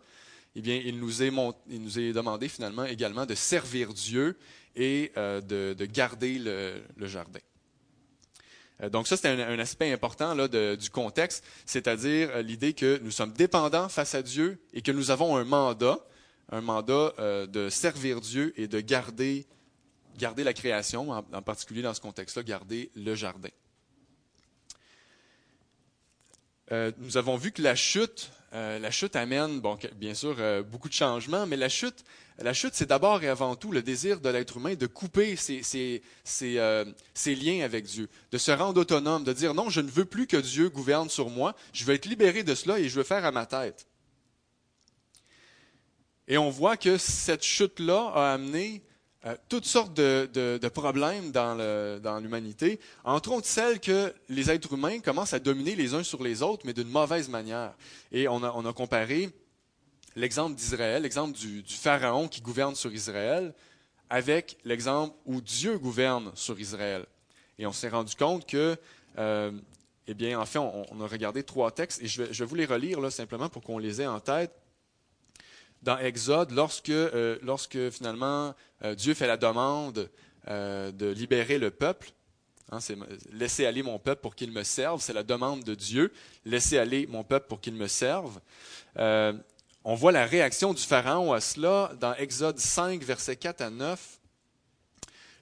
eh 0.56 0.60
bien, 0.60 0.80
il 0.84 0.98
nous 0.98 1.22
est, 1.22 2.12
demandé 2.12 2.48
finalement 2.48 2.84
également 2.84 3.26
de 3.26 3.34
servir 3.34 3.92
Dieu 3.92 4.36
et 4.74 5.12
de, 5.16 5.84
garder 5.84 6.38
le 6.38 7.06
jardin. 7.06 7.40
Euh, 8.82 8.88
donc 8.88 9.08
ça, 9.08 9.16
c'est 9.16 9.28
un, 9.28 9.58
aspect 9.58 9.92
important 9.92 10.34
du 10.36 10.90
contexte, 10.90 11.44
c'est-à-dire 11.66 12.30
euh, 12.30 12.42
l'idée 12.42 12.72
que 12.72 13.00
nous 13.02 13.10
sommes 13.10 13.32
dépendants 13.32 13.88
face 13.88 14.14
à 14.14 14.22
Dieu 14.22 14.60
et 14.72 14.82
que 14.82 14.92
nous 14.92 15.10
avons 15.10 15.36
un 15.36 15.44
mandat, 15.44 15.98
un 16.50 16.60
mandat 16.60 17.12
euh, 17.18 17.46
de 17.46 17.68
servir 17.68 18.20
Dieu 18.20 18.52
et 18.56 18.68
de 18.68 18.80
garder, 18.80 19.46
la 20.20 20.52
création, 20.52 21.10
en 21.10 21.42
particulier 21.42 21.82
dans 21.82 21.94
ce 21.94 22.00
contexte-là, 22.00 22.42
garder 22.42 22.90
le 22.96 23.14
jardin. 23.14 23.50
nous 26.98 27.16
avons 27.16 27.36
vu 27.36 27.52
que 27.52 27.62
la 27.62 27.76
chute, 27.76 28.30
la 28.52 28.90
chute 28.90 29.16
amène, 29.16 29.60
bon, 29.60 29.78
bien 29.96 30.14
sûr, 30.14 30.36
beaucoup 30.64 30.88
de 30.88 30.94
changements, 30.94 31.46
mais 31.46 31.56
la 31.56 31.68
chute 31.68 32.04
la 32.40 32.52
chute, 32.52 32.74
c'est 32.74 32.86
d'abord 32.88 33.24
et 33.24 33.28
avant 33.28 33.56
tout 33.56 33.72
le 33.72 33.82
désir 33.82 34.20
de 34.20 34.28
l'être 34.28 34.58
humain 34.58 34.74
de 34.74 34.86
couper 34.86 35.34
euh, 35.50 36.84
ses, 37.14 37.34
liens 37.34 37.64
avec 37.64 37.84
Dieu, 37.84 38.08
de 38.30 38.38
se 38.38 38.52
rendre 38.52 38.80
autonome, 38.80 39.24
de 39.24 39.32
dire 39.32 39.54
non, 39.54 39.70
je 39.70 39.80
ne 39.80 39.90
veux 39.90 40.04
plus 40.04 40.28
que 40.28 40.36
Dieu 40.36 40.68
gouverne 40.68 41.08
sur 41.08 41.30
moi, 41.30 41.56
je 41.72 41.84
veux 41.84 41.94
être 41.94 42.06
libéré 42.06 42.44
de 42.44 42.54
cela 42.54 42.78
et 42.78 42.88
je 42.88 42.94
veux 42.94 43.02
faire 43.02 43.24
à 43.24 43.32
ma 43.32 43.44
tête. 43.44 43.88
Et 46.28 46.38
on 46.38 46.48
voit 46.48 46.76
que 46.76 46.96
cette 46.96 47.42
chute-là 47.42 48.12
a 48.14 48.34
amené 48.34 48.82
euh, 49.26 49.34
toutes 49.48 49.64
sortes 49.64 49.94
de, 49.94 50.68
problèmes 50.68 51.30
dans 51.32 52.20
l'humanité, 52.22 52.78
entre 53.04 53.32
autres 53.32 53.46
celles 53.46 53.80
que 53.80 54.12
les 54.28 54.50
êtres 54.50 54.74
humains 54.74 55.00
commencent 55.00 55.34
à 55.34 55.40
dominer 55.40 55.74
les 55.74 55.94
uns 55.94 56.02
sur 56.02 56.22
les 56.22 56.42
autres, 56.42 56.64
mais 56.64 56.72
d'une 56.72 56.88
mauvaise 56.88 57.28
manière. 57.28 57.74
Et 58.12 58.28
on 58.28 58.42
a 58.42 58.72
comparé 58.72 59.30
l'exemple 60.18 60.56
d'Israël, 60.56 61.02
l'exemple 61.02 61.36
du, 61.38 61.62
Pharaon 61.66 62.28
qui 62.28 62.40
gouverne 62.40 62.74
sur 62.74 62.92
Israël, 62.92 63.54
avec 64.10 64.58
l'exemple 64.64 65.14
où 65.26 65.40
Dieu 65.40 65.78
gouverne 65.78 66.32
sur 66.34 66.58
Israël. 66.58 67.06
Et 67.58 67.66
on 67.66 67.72
s'est 67.72 67.88
rendu 67.88 68.14
compte 68.14 68.46
que, 68.46 68.76
euh, 69.18 69.52
eh 70.06 70.14
bien, 70.14 70.38
en 70.40 70.46
fait, 70.46 70.58
on, 70.58 71.00
a 71.00 71.06
regardé 71.06 71.42
trois 71.42 71.70
textes, 71.70 72.02
et 72.02 72.08
je 72.08 72.22
vais, 72.22 72.44
vous 72.44 72.54
les 72.54 72.66
relire 72.66 73.10
simplement 73.12 73.48
pour 73.48 73.62
qu'on 73.62 73.78
les 73.78 74.00
ait 74.00 74.06
en 74.06 74.20
tête. 74.20 74.52
Dans 75.82 75.98
Exode, 75.98 76.50
lorsque, 76.52 76.90
euh, 76.90 77.38
lorsque 77.42 77.90
finalement 77.90 78.54
euh, 78.82 78.94
Dieu 78.94 79.14
fait 79.14 79.26
la 79.26 79.36
demande 79.36 80.08
de 80.46 81.08
libérer 81.10 81.58
le 81.58 81.70
peuple, 81.70 82.10
hein, 82.72 82.80
c'est 82.80 82.96
laisser 83.32 83.66
aller 83.66 83.82
mon 83.82 83.98
peuple 83.98 84.22
pour 84.22 84.34
qu'il 84.34 84.50
me 84.50 84.62
serve, 84.62 85.02
c'est 85.02 85.12
la 85.12 85.22
demande 85.22 85.62
de 85.62 85.74
Dieu, 85.74 86.10
laisser 86.46 86.78
aller 86.78 87.06
mon 87.06 87.22
peuple 87.22 87.48
pour 87.48 87.60
qu'il 87.60 87.74
me 87.74 87.86
serve 87.86 88.40
on 89.90 89.94
voit 89.94 90.12
la 90.12 90.26
réaction 90.26 90.74
du 90.74 90.82
Pharaon 90.82 91.32
à 91.32 91.40
cela 91.40 91.92
dans 91.98 92.14
Exode 92.16 92.58
5, 92.58 93.02
versets 93.02 93.36
4 93.36 93.62
à 93.62 93.70
9. 93.70 94.20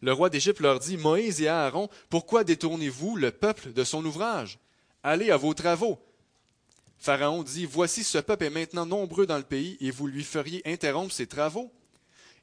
Le 0.03 0.13
roi 0.13 0.31
d'Égypte 0.31 0.61
leur 0.61 0.79
dit, 0.79 0.97
Moïse 0.97 1.43
et 1.43 1.49
Aaron, 1.49 1.89
pourquoi 2.11 2.45
détournez-vous 2.45 3.17
le 3.17 3.33
peuple 3.33 3.73
de 3.73 3.83
son 3.83 4.05
ouvrage? 4.05 4.61
Allez 5.03 5.33
à 5.33 5.37
vos 5.37 5.53
travaux. 5.53 5.99
Pharaon 6.99 7.43
dit, 7.43 7.67
Voici 7.67 8.05
ce 8.05 8.19
peuple 8.19 8.45
est 8.45 8.51
maintenant 8.51 8.87
nombreux 8.87 9.27
dans 9.27 9.39
le 9.39 9.43
pays, 9.43 9.77
et 9.81 9.91
vous 9.91 10.07
lui 10.07 10.25
feriez 10.25 10.63
interrompre 10.65 11.13
ses 11.13 11.27
travaux. 11.27 11.73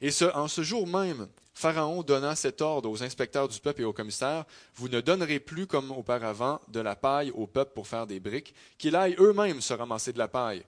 Et 0.01 0.12
ce, 0.12 0.25
en 0.36 0.48
ce 0.48 0.63
jour 0.63 0.88
même, 0.88 1.27
Pharaon 1.53 2.03
donna 2.03 2.36
cet 2.36 2.62
ordre 2.62 2.89
aux 2.89 3.03
inspecteurs 3.03 3.48
du 3.48 3.60
peuple 3.60 3.81
et 3.81 3.86
aux 3.86 3.93
commissaires, 3.93 4.45
Vous 4.75 4.89
ne 4.89 5.01
donnerez 5.01 5.39
plus 5.39 5.67
comme 5.67 5.91
auparavant 5.91 6.60
de 6.67 6.79
la 6.79 6.95
paille 6.95 7.31
au 7.31 7.48
peuple 7.48 7.74
pour 7.74 7.88
faire 7.88 8.07
des 8.07 8.19
briques, 8.19 8.53
qu'ils 8.77 8.95
aillent 8.95 9.15
eux-mêmes 9.19 9.62
se 9.62 9.74
ramasser 9.74 10.13
de 10.13 10.17
la 10.17 10.27
paille. 10.27 10.63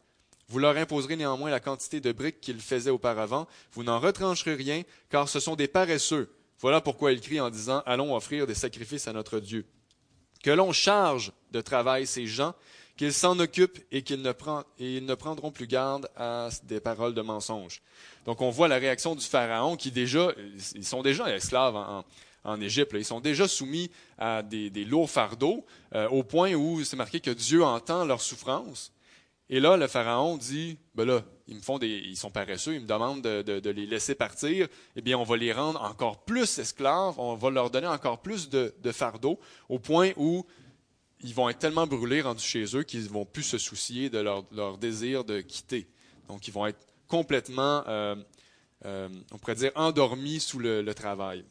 Vous 0.47 0.59
leur 0.59 0.77
imposerez 0.77 1.15
néanmoins 1.15 1.49
la 1.49 1.59
quantité 1.59 1.99
de 1.99 2.11
briques 2.11 2.39
qu'ils 2.39 2.61
faisaient 2.61 2.91
auparavant. 2.91 3.47
Vous 3.73 3.83
n'en 3.83 3.99
retrancherez 3.99 4.53
rien, 4.53 4.83
car 5.09 5.27
ce 5.27 5.39
sont 5.39 5.55
des 5.55 5.67
paresseux. 5.67 6.29
Voilà 6.59 6.81
pourquoi 6.81 7.11
il 7.11 7.19
crie 7.19 7.39
en 7.39 7.49
disant 7.49 7.81
Allons 7.85 8.15
offrir 8.15 8.45
des 8.45 8.53
sacrifices 8.53 9.07
à 9.07 9.13
notre 9.13 9.39
Dieu. 9.39 9.65
Que 10.43 10.51
l'on 10.51 10.71
charge 10.71 11.31
de 11.51 11.61
travail 11.61 12.05
ces 12.05 12.27
gens, 12.27 12.53
qu'ils 12.97 13.13
s'en 13.13 13.39
occupent 13.39 13.79
et 13.91 14.01
qu'ils 14.01 14.21
ne, 14.21 15.13
prendront 15.13 15.51
plus 15.51 15.67
garde 15.67 16.09
à 16.15 16.49
des 16.63 16.79
paroles 16.79 17.13
de 17.13 17.21
mensonges. 17.21 17.81
Donc 18.25 18.41
on 18.41 18.49
voit 18.49 18.67
la 18.67 18.77
réaction 18.77 19.15
du 19.15 19.25
Pharaon 19.25 19.75
qui 19.75 19.91
déjà, 19.91 20.31
ils 20.75 20.85
sont 20.85 21.03
déjà 21.03 21.33
esclaves 21.35 21.75
en, 21.75 22.03
Égypte. 22.61 22.91
Ils 22.93 23.03
sont 23.03 23.21
déjà 23.21 23.47
soumis 23.47 23.89
à 24.19 24.43
des, 24.43 24.69
lourds 24.85 25.09
fardeaux, 25.09 25.65
euh, 25.95 26.07
au 26.09 26.21
point 26.21 26.53
où 26.53 26.83
c'est 26.83 26.95
marqué 26.95 27.19
que 27.19 27.31
Dieu 27.31 27.63
entend 27.63 28.05
leur 28.05 28.21
souffrance. 28.21 28.91
Et 29.49 29.59
là, 29.59 29.77
le 29.77 29.87
pharaon 29.87 30.37
dit, 30.37 30.77
ben 30.95 31.05
là, 31.05 31.23
ils 31.47 31.55
me 31.55 31.61
font 31.61 31.77
des, 31.77 31.87
ils 31.87 32.17
sont 32.17 32.31
paresseux, 32.31 32.73
ils 32.73 32.81
me 32.81 32.87
demandent 32.87 33.21
de, 33.21 33.69
les 33.69 33.85
laisser 33.85 34.15
partir. 34.15 34.67
Eh 34.95 35.01
bien, 35.01 35.17
on 35.17 35.23
va 35.23 35.37
les 35.37 35.53
rendre 35.53 35.83
encore 35.83 36.23
plus 36.23 36.57
esclaves, 36.57 37.19
on 37.19 37.35
va 37.35 37.49
leur 37.51 37.69
donner 37.69 37.87
encore 37.87 38.21
plus 38.21 38.49
de, 38.49 38.91
fardeaux, 38.91 39.39
au 39.69 39.77
point 39.77 40.11
où 40.17 40.45
ils 41.21 41.33
vont 41.33 41.49
être 41.49 41.59
tellement 41.59 41.87
brûlés, 41.87 42.21
rendus 42.21 42.43
chez 42.43 42.75
eux, 42.75 42.83
qu'ils 42.83 43.03
ne 43.03 43.09
vont 43.09 43.25
plus 43.25 43.43
se 43.43 43.57
soucier 43.57 44.09
de 44.09 44.19
leur, 44.19 44.77
désir 44.77 45.23
de 45.23 45.41
quitter. 45.41 45.87
Donc, 46.27 46.47
ils 46.47 46.51
vont 46.51 46.65
être 46.65 46.87
complètement 47.07 47.83
euh, 48.85 49.09
on 49.31 49.37
pourrait 49.37 49.55
dire, 49.55 49.71
endormis 49.75 50.39
sous 50.39 50.59
le, 50.59 50.93
travail. 50.93 51.43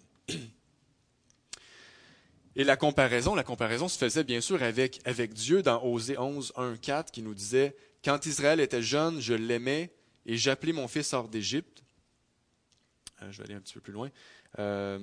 Et 2.56 2.62
la 2.62 2.76
comparaison, 2.76 3.34
la 3.34 3.42
comparaison 3.42 3.88
se 3.88 3.98
faisait 3.98 4.22
bien 4.22 4.40
sûr 4.40 4.62
avec, 4.62 5.00
avec 5.04 5.32
Dieu 5.32 5.62
dans 5.62 5.82
Osée 5.82 6.16
11, 6.16 6.52
1, 6.56 6.76
4, 6.76 7.10
qui 7.10 7.22
nous 7.22 7.34
disait 7.34 7.74
Quand 8.04 8.24
Israël 8.26 8.60
était 8.60 8.82
jeune, 8.82 9.20
je 9.20 9.34
l'aimais 9.34 9.92
et 10.26 10.36
j'appelais 10.36 10.72
mon 10.72 10.86
fils 10.86 11.12
hors 11.12 11.28
d'Égypte. 11.28 11.82
Euh, 13.22 13.32
je 13.32 13.38
vais 13.38 13.44
aller 13.44 13.54
un 13.54 13.60
petit 13.60 13.74
peu 13.74 13.80
plus 13.80 13.92
loin. 13.92 14.10
Euh, 14.60 15.00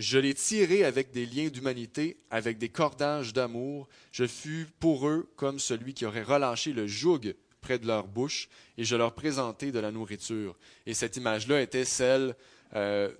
je 0.00 0.18
l'ai 0.18 0.32
tiré 0.32 0.82
avec 0.84 1.12
des 1.12 1.26
liens 1.26 1.48
d'humanité, 1.48 2.16
avec 2.30 2.56
des 2.56 2.70
cordages 2.70 3.34
d'amour. 3.34 3.86
Je 4.12 4.26
fus 4.26 4.66
pour 4.80 5.06
eux 5.06 5.30
comme 5.36 5.58
celui 5.58 5.92
qui 5.92 6.06
aurait 6.06 6.22
relâché 6.22 6.72
le 6.72 6.86
joug 6.86 7.34
près 7.60 7.78
de 7.78 7.86
leur 7.86 8.06
bouche, 8.06 8.48
et 8.78 8.84
je 8.84 8.96
leur 8.96 9.14
présentai 9.14 9.72
de 9.72 9.78
la 9.78 9.92
nourriture. 9.92 10.56
Et 10.86 10.94
cette 10.94 11.18
image-là 11.18 11.60
était 11.60 11.84
celle 11.84 12.34
euh, 12.74 13.10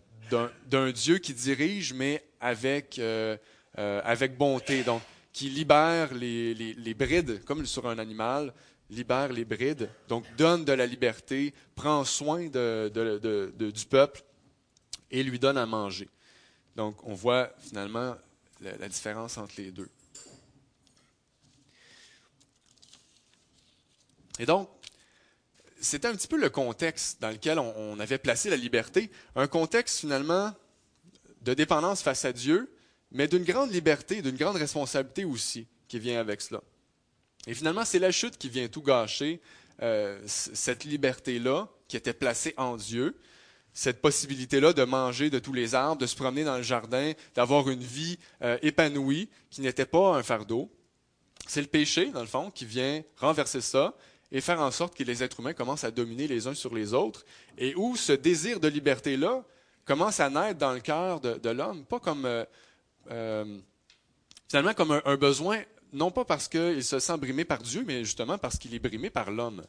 d'un 0.70 0.90
Dieu 0.90 1.18
qui 1.18 1.34
dirige, 1.34 1.92
mais 1.92 2.25
avec, 2.40 2.99
euh, 2.99 3.37
euh, 3.76 4.00
avec 4.02 4.38
bonté, 4.38 4.82
donc 4.82 5.02
qui 5.34 5.50
libère 5.50 6.14
les, 6.14 6.54
les, 6.54 6.72
les, 6.72 6.94
brides, 6.94 7.44
comme 7.44 7.66
sur 7.66 7.87
un 7.88 7.99
animal, 7.99 8.54
libère 8.88 9.30
les 9.30 9.44
brides, 9.44 9.90
donc 10.08 10.25
donne 10.38 10.64
de 10.64 10.72
la 10.72 10.87
liberté, 10.87 11.52
prend 11.75 12.04
soin 12.06 12.49
de, 12.49 12.90
du 13.58 13.84
peuple 13.84 14.22
et 15.10 15.22
lui 15.22 15.38
donne 15.38 15.58
à 15.58 15.66
manger. 15.66 16.08
Donc 16.76 16.96
on 17.04 17.14
voit 17.14 17.52
finalement 17.58 18.16
la, 18.60 18.88
différence 18.88 19.38
entre 19.38 19.54
les 19.58 19.70
deux. 19.70 19.88
Et 24.38 24.46
donc, 24.46 24.68
c'était 25.80 26.08
un 26.08 26.14
petit 26.14 26.28
peu 26.28 26.38
le 26.38 26.50
contexte 26.50 27.20
dans 27.20 27.30
lequel 27.30 27.58
on, 27.58 27.98
avait 28.00 28.18
placé 28.18 28.50
la 28.50 28.56
liberté, 28.56 29.10
un 29.34 29.46
contexte 29.46 30.00
finalement 30.00 30.54
de 31.42 31.54
dépendance 31.54 32.02
face 32.02 32.24
à 32.24 32.32
Dieu, 32.32 32.74
mais 33.12 33.28
d'une 33.28 33.44
grande 33.44 33.72
liberté, 33.72 34.22
d'une 34.22 34.36
grande 34.36 34.56
responsabilité 34.56 35.24
aussi 35.24 35.66
qui 35.88 35.98
vient 35.98 36.20
avec 36.20 36.40
cela. 36.40 36.62
Et 37.46 37.54
finalement, 37.54 37.84
c'est 37.84 37.98
la 37.98 38.12
chute 38.12 38.36
qui 38.36 38.48
vient 38.48 38.68
tout 38.68 38.82
gâcher, 38.82 39.40
euh, 39.82 40.20
cette 40.26 40.84
liberté-là 40.84 41.68
qui 41.88 41.96
était 41.96 42.12
placée 42.12 42.54
en 42.56 42.76
Dieu, 42.76 43.16
cette 43.80 44.02
possibilité-là 44.02 44.75
de 44.75 44.84
manger 44.84 45.30
de 45.30 45.38
tous 45.38 45.54
les 45.54 45.75
arbres, 45.75 46.02
de 46.02 46.06
se 46.06 46.14
promener 46.14 46.44
dans 46.44 46.58
le 46.58 46.62
jardin, 46.62 47.14
d'avoir 47.34 47.70
une 47.70 47.82
vie 47.82 48.18
euh, 48.42 48.58
épanouie 48.60 49.30
qui 49.49 49.62
n'était 49.62 49.87
pas 49.87 50.16
un 50.16 50.22
fardeau. 50.22 50.70
C'est 51.46 51.62
le 51.62 51.66
péché, 51.66 52.10
dans 52.10 52.20
le 52.20 52.26
fond, 52.26 52.50
qui 52.50 52.66
vient 52.66 53.02
renverser 53.16 53.62
ça 53.62 53.94
et 54.32 54.42
faire 54.42 54.60
en 54.60 54.70
sorte 54.70 54.94
que 54.94 55.02
les 55.02 55.22
êtres 55.22 55.40
humains 55.40 55.54
commencent 55.54 55.84
à 55.84 55.90
dominer 55.90 56.26
les 56.26 56.46
uns 56.46 56.52
sur 56.52 56.75
les 56.75 56.92
autres, 56.92 57.25
et 57.56 57.75
où 57.75 57.96
ce 57.96 58.12
désir 58.12 58.60
de 58.60 58.68
liberté-là 58.68 59.42
commence 59.87 60.20
à 60.20 60.28
naître 60.28 60.58
dans 60.58 60.75
le 60.75 60.80
cœur 60.80 61.18
de, 61.18 61.49
l'homme, 61.49 61.87
pas 61.87 62.00
comme 62.00 62.26
euh, 62.26 62.44
euh, 63.10 63.58
finalement 64.46 64.75
comme 64.75 65.00
un, 65.02 65.16
besoin, 65.16 65.62
non 65.94 66.10
pas 66.10 66.26
parce 66.26 66.49
qu'il 66.49 66.84
se 66.84 66.99
sent 66.99 67.16
brimé 67.16 67.46
par 67.46 67.62
Dieu, 67.62 67.82
mais 67.87 68.04
justement 68.04 68.37
parce 68.37 68.58
qu'il 68.58 68.75
est 68.75 68.78
brimé 68.78 69.08
par 69.08 69.30
l'homme. 69.30 69.64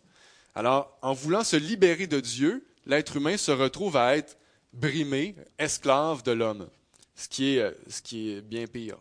Alors, 0.54 0.98
en 1.02 1.14
voulant 1.14 1.46
se 1.46 1.56
libérer 1.56 2.08
de 2.08 2.20
Dieu, 2.20 2.66
l'être 2.86 3.18
humain 3.18 3.38
se 3.38 3.52
retrouve 3.52 3.98
à 3.98 4.18
être 4.18 4.38
brimé, 4.74 5.36
esclave 5.58 6.24
de 6.24 6.32
l'homme, 6.32 6.70
ce 7.16 7.28
qui 7.28 7.58
est, 7.58 7.76
est 8.14 8.42
bien 8.42 8.68
pire. 8.68 8.98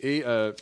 Et 0.00 0.22
euh, 0.24 0.52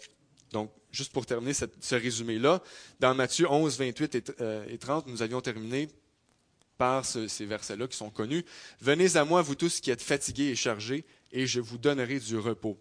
donc, 0.53 0.71
juste 0.91 1.13
pour 1.13 1.27
terminer 1.27 1.53
ce 1.55 1.95
résumé-là, 1.95 2.63
dans 3.01 3.15
Matthieu 3.15 3.51
11, 3.51 3.79
28 3.79 4.15
et, 4.15 4.23
30, 4.23 4.41
euh, 4.41 5.11
nous 5.11 5.23
avions 5.23 5.41
terminé 5.41 5.89
par 6.79 7.05
ces 7.07 7.47
versets-là 7.47 7.87
qui 7.89 7.97
sont 7.97 8.11
connus. 8.11 8.45
Venez 8.81 9.17
à 9.17 9.25
moi, 9.25 9.41
vous 9.43 9.55
tous 9.55 9.81
qui 9.81 9.91
êtes 9.91 10.03
fatigués 10.03 10.49
et 10.49 10.57
chargés, 10.57 11.05
et 11.33 11.47
je 11.47 11.61
vous 11.61 11.79
donnerai 11.79 12.21
du 12.21 12.37
repos. 12.37 12.79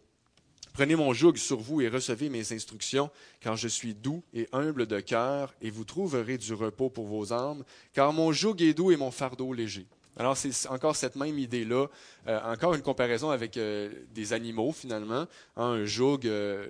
Prenez 0.75 0.97
mon 0.97 1.13
joug 1.13 1.37
sur 1.37 1.57
vous 1.57 1.79
et 1.79 1.87
recevez 1.87 2.27
mes 2.27 2.51
instructions, 2.51 3.09
car 3.39 3.55
je 3.55 3.69
suis 3.69 3.93
doux 3.93 4.21
et 4.33 4.49
humble 4.51 4.87
de 4.87 4.99
cœur, 4.99 5.53
et 5.61 5.69
vous 5.69 5.85
trouverez 5.85 6.37
du 6.37 6.53
repos 6.53 6.89
pour 6.89 7.05
vos 7.05 7.31
âmes, 7.31 7.63
car 7.93 8.11
mon 8.11 8.33
joug 8.33 8.61
est 8.61 8.73
doux 8.73 8.91
et 8.91 8.97
mon 8.97 9.09
fardeau 9.09 9.53
léger. 9.53 9.85
Alors, 10.17 10.35
c'est 10.35 10.67
encore 10.67 10.97
cette 10.97 11.15
même 11.15 11.39
idée-là, 11.39 11.87
euh, 12.27 12.41
encore 12.43 12.73
une 12.73 12.81
comparaison 12.81 13.29
avec 13.29 13.55
euh, 13.55 13.89
des 14.13 14.33
animaux, 14.33 14.73
finalement. 14.73 15.27
Un 15.55 15.85
joug, 15.85 16.19
euh, 16.25 16.67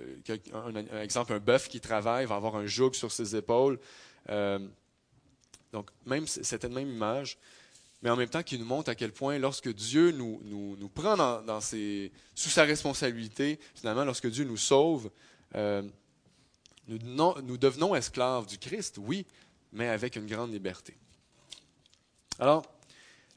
un, 0.54 1.00
exemple, 1.00 1.32
un 1.32 1.40
bœuf 1.40 1.68
qui 1.68 1.80
travaille 1.80 2.26
va 2.26 2.36
avoir 2.36 2.54
un 2.54 2.66
joug 2.66 2.92
sur 2.92 3.10
ses 3.10 3.34
épaules. 3.34 3.80
donc, 5.72 5.90
même 6.06 6.28
cette 6.28 6.64
même 6.66 6.88
image, 6.88 7.38
mais 8.02 8.10
en 8.10 8.16
même 8.16 8.28
temps 8.28 8.42
qui 8.42 8.58
nous 8.58 8.64
montre 8.64 8.90
à 8.90 8.94
quel 8.94 9.12
point, 9.12 9.38
lorsque 9.38 9.72
Dieu 9.72 10.12
nous, 10.12 10.88
prend 10.94 11.16
sous 12.34 12.50
sa 12.50 12.64
responsabilité, 12.64 13.58
finalement, 13.74 14.04
lorsque 14.04 14.28
Dieu 14.28 14.44
nous 14.44 14.56
sauve, 14.56 15.10
nous, 15.54 15.90
nous 17.42 17.56
devenons 17.56 17.94
esclaves 17.94 18.46
du 18.46 18.58
Christ, 18.58 18.98
oui, 18.98 19.26
mais 19.72 19.88
avec 19.88 20.16
une 20.16 20.26
grande 20.26 20.52
liberté. 20.52 20.96
Alors, 22.38 22.64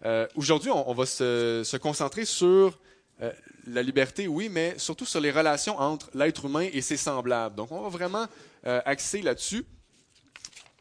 euh, 0.06 0.28
aujourd'hui, 0.36 0.72
on, 0.72 0.94
va 0.94 1.06
se, 1.06 1.78
concentrer 1.78 2.26
sur 2.26 2.80
euh, 3.22 3.32
la 3.68 3.82
liberté, 3.82 4.28
oui, 4.28 4.50
mais 4.50 4.78
surtout 4.78 5.06
sur 5.06 5.20
les 5.20 5.32
relations 5.32 5.78
entre 5.78 6.10
l'être 6.14 6.46
humain 6.46 6.68
et 6.72 6.82
ses 6.82 6.98
semblables. 6.98 7.56
Donc, 7.56 7.72
on 7.72 7.82
va 7.82 7.90
vraiment 7.90 8.28
euh, 8.66 8.82
axer 8.86 9.22
là-dessus. 9.22 9.66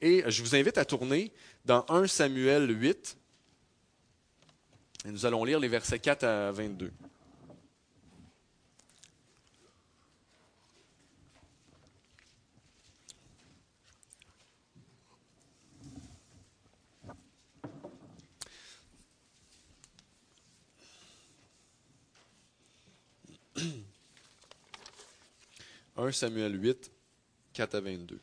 Et 0.01 0.23
je 0.29 0.43
vous 0.43 0.55
invite 0.55 0.79
à 0.79 0.85
tourner 0.85 1.33
dans 1.65 1.85
1 1.89 2.07
Samuel 2.07 2.71
8. 2.71 3.18
Et 5.05 5.11
nous 5.11 5.27
allons 5.27 5.45
lire 5.45 5.61
les 5.61 5.69
versets 5.69 6.01
4 6.01 6.25
à 6.25 6.53
22. 6.53 6.91
1 25.97 26.13
Samuel 26.13 26.61
8, 26.61 26.91
4 27.53 27.75
à 27.75 27.81
22. 27.81 28.21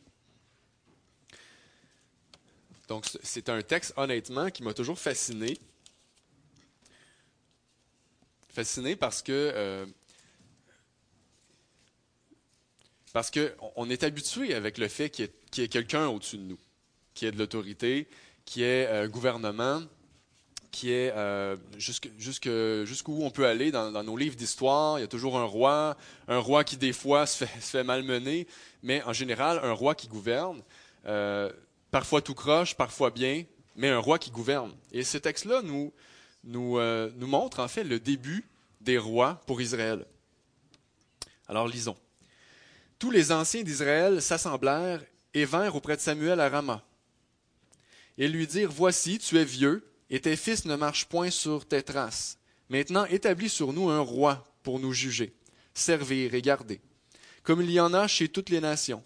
Donc, 2.88 3.06
c'est 3.24 3.50
un 3.50 3.62
texte, 3.62 3.94
honnêtement, 3.98 4.50
qui 4.50 4.62
m'a 4.62 4.74
toujours 4.74 5.00
fasciné. 5.00 5.58
Fasciné 8.56 8.96
parce 8.96 9.22
que. 9.22 9.34
Euh, 9.34 9.86
parce 13.12 13.30
qu'on 13.30 13.90
est 13.90 14.04
habitué 14.04 14.54
avec 14.54 14.78
le 14.78 14.88
fait 14.88 15.10
qu'il 15.10 15.30
y 15.58 15.62
ait, 15.62 15.68
quelqu'un 15.68 16.08
au-dessus 16.08 16.38
de 16.38 16.44
nous, 16.44 16.60
qui 17.14 17.26
ait 17.26 17.32
de 17.32 17.38
l'autorité, 17.38 18.08
qui 18.46 18.64
ait 18.64 18.88
un 18.88 19.10
gouvernement, 19.10 19.82
qui 20.72 20.92
est 20.92 21.12
euh, 21.16 21.58
jusqu'où 21.78 23.24
on 23.24 23.30
peut 23.30 23.46
aller 23.46 23.72
dans, 23.72 24.04
nos 24.04 24.16
livres 24.16 24.38
d'histoire. 24.38 25.00
Il 25.00 25.02
y 25.02 25.06
a 25.06 25.10
toujours 25.10 25.38
un 25.38 25.46
roi, 25.46 25.98
un 26.30 26.40
roi 26.40 26.64
qui 26.64 26.78
des 26.78 26.94
fois 26.94 27.26
se 27.26 27.44
fait, 27.46 27.62
se 27.62 27.78
malmener, 27.80 28.48
mais 28.84 29.04
en 29.04 29.14
général, 29.14 29.60
un 29.64 29.74
roi 29.74 29.96
qui 29.96 30.08
gouverne, 30.08 30.62
euh, 31.08 31.52
parfois 31.92 32.22
tout 32.22 32.36
croche, 32.36 32.76
parfois 32.76 33.12
bien, 33.12 33.44
mais 33.76 33.90
un 33.90 34.00
roi 34.00 34.18
qui 34.18 34.32
gouverne. 34.32 34.74
Et 34.94 35.04
ce 35.04 35.18
texte-là 35.18 35.62
nous, 35.62 35.92
nous, 36.46 36.78
euh, 36.78 37.12
nous 37.18 37.28
montre 37.28 37.60
en 37.60 37.68
fait 37.68 37.84
le 37.84 38.00
début 38.00 38.46
des 38.82 38.98
rois 38.98 39.42
pour 39.48 39.62
Israël. 39.62 40.06
Alors 41.48 41.68
lisons. 41.68 41.98
Tous 42.98 43.12
les 43.12 43.32
anciens 43.32 43.64
d'Israël 43.64 44.22
s'assemblèrent 44.22 45.04
et 45.34 45.46
vinrent 45.46 45.76
auprès 45.76 45.96
de 45.96 46.02
Samuel 46.02 46.40
à 46.40 46.50
Rama. 46.50 46.84
Et 48.18 48.28
lui 48.28 48.48
dirent, 48.48 48.72
Voici, 48.72 49.20
tu 49.20 49.38
es 49.38 49.44
vieux, 49.44 49.86
et 50.10 50.22
tes 50.22 50.38
fils 50.38 50.66
ne 50.66 50.76
marchent 50.76 51.06
point 51.06 51.30
sur 51.30 51.68
tes 51.68 51.84
traces. 51.84 52.38
Maintenant 52.70 53.06
établis 53.06 53.50
sur 53.50 53.74
nous 53.74 53.90
un 53.90 54.00
roi 54.00 54.44
pour 54.64 54.80
nous 54.80 54.94
juger, 54.94 55.34
servir 55.74 56.34
et 56.34 56.42
garder, 56.42 56.80
comme 57.44 57.62
il 57.62 57.70
y 57.70 57.80
en 57.80 57.94
a 57.94 58.08
chez 58.08 58.30
toutes 58.30 58.50
les 58.50 58.62
nations. 58.62 59.04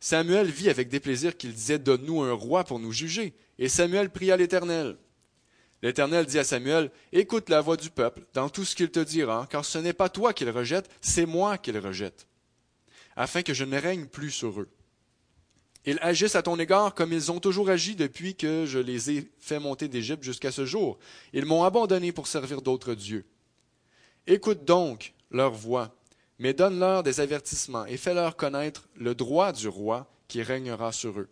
Samuel 0.00 0.50
vit 0.50 0.68
avec 0.68 0.88
déplaisir 0.88 1.36
qu'il 1.36 1.54
disait 1.54 1.78
Donne-nous 1.78 2.22
un 2.22 2.32
roi 2.32 2.64
pour 2.64 2.78
nous 2.78 2.92
juger. 2.92 3.34
Et 3.58 3.68
Samuel 3.68 4.10
pria 4.10 4.36
l'Éternel. 4.36 4.98
L'Éternel 5.82 6.26
dit 6.26 6.38
à 6.38 6.44
Samuel 6.44 6.90
Écoute 7.12 7.48
la 7.48 7.60
voix 7.60 7.76
du 7.76 7.90
peuple 7.90 8.24
dans 8.32 8.48
tout 8.48 8.64
ce 8.64 8.74
qu'il 8.74 8.90
te 8.90 9.00
dira, 9.00 9.46
car 9.50 9.64
ce 9.64 9.78
n'est 9.78 9.92
pas 9.92 10.08
toi 10.08 10.32
qu'il 10.32 10.50
rejette, 10.50 10.88
c'est 11.00 11.26
moi 11.26 11.58
qu'il 11.58 11.78
rejette, 11.78 12.26
afin 13.14 13.42
que 13.42 13.54
je 13.54 13.64
ne 13.64 13.78
règne 13.78 14.06
plus 14.06 14.30
sur 14.30 14.60
eux. 14.60 14.68
Ils 15.84 15.98
agissent 16.02 16.34
à 16.34 16.42
ton 16.42 16.58
égard 16.58 16.94
comme 16.94 17.12
ils 17.12 17.30
ont 17.30 17.38
toujours 17.38 17.70
agi 17.70 17.94
depuis 17.94 18.34
que 18.34 18.66
je 18.66 18.80
les 18.80 19.10
ai 19.12 19.30
fait 19.38 19.60
monter 19.60 19.86
d'Égypte 19.86 20.24
jusqu'à 20.24 20.50
ce 20.50 20.66
jour. 20.66 20.98
Ils 21.32 21.44
m'ont 21.44 21.62
abandonné 21.62 22.10
pour 22.10 22.26
servir 22.26 22.60
d'autres 22.60 22.94
dieux. 22.94 23.24
Écoute 24.26 24.64
donc 24.64 25.14
leur 25.30 25.52
voix, 25.52 25.94
mais 26.40 26.54
donne-leur 26.54 27.04
des 27.04 27.20
avertissements 27.20 27.86
et 27.86 27.96
fais-leur 27.96 28.36
connaître 28.36 28.88
le 28.96 29.14
droit 29.14 29.52
du 29.52 29.68
roi 29.68 30.10
qui 30.26 30.42
régnera 30.42 30.90
sur 30.90 31.20
eux. 31.20 31.28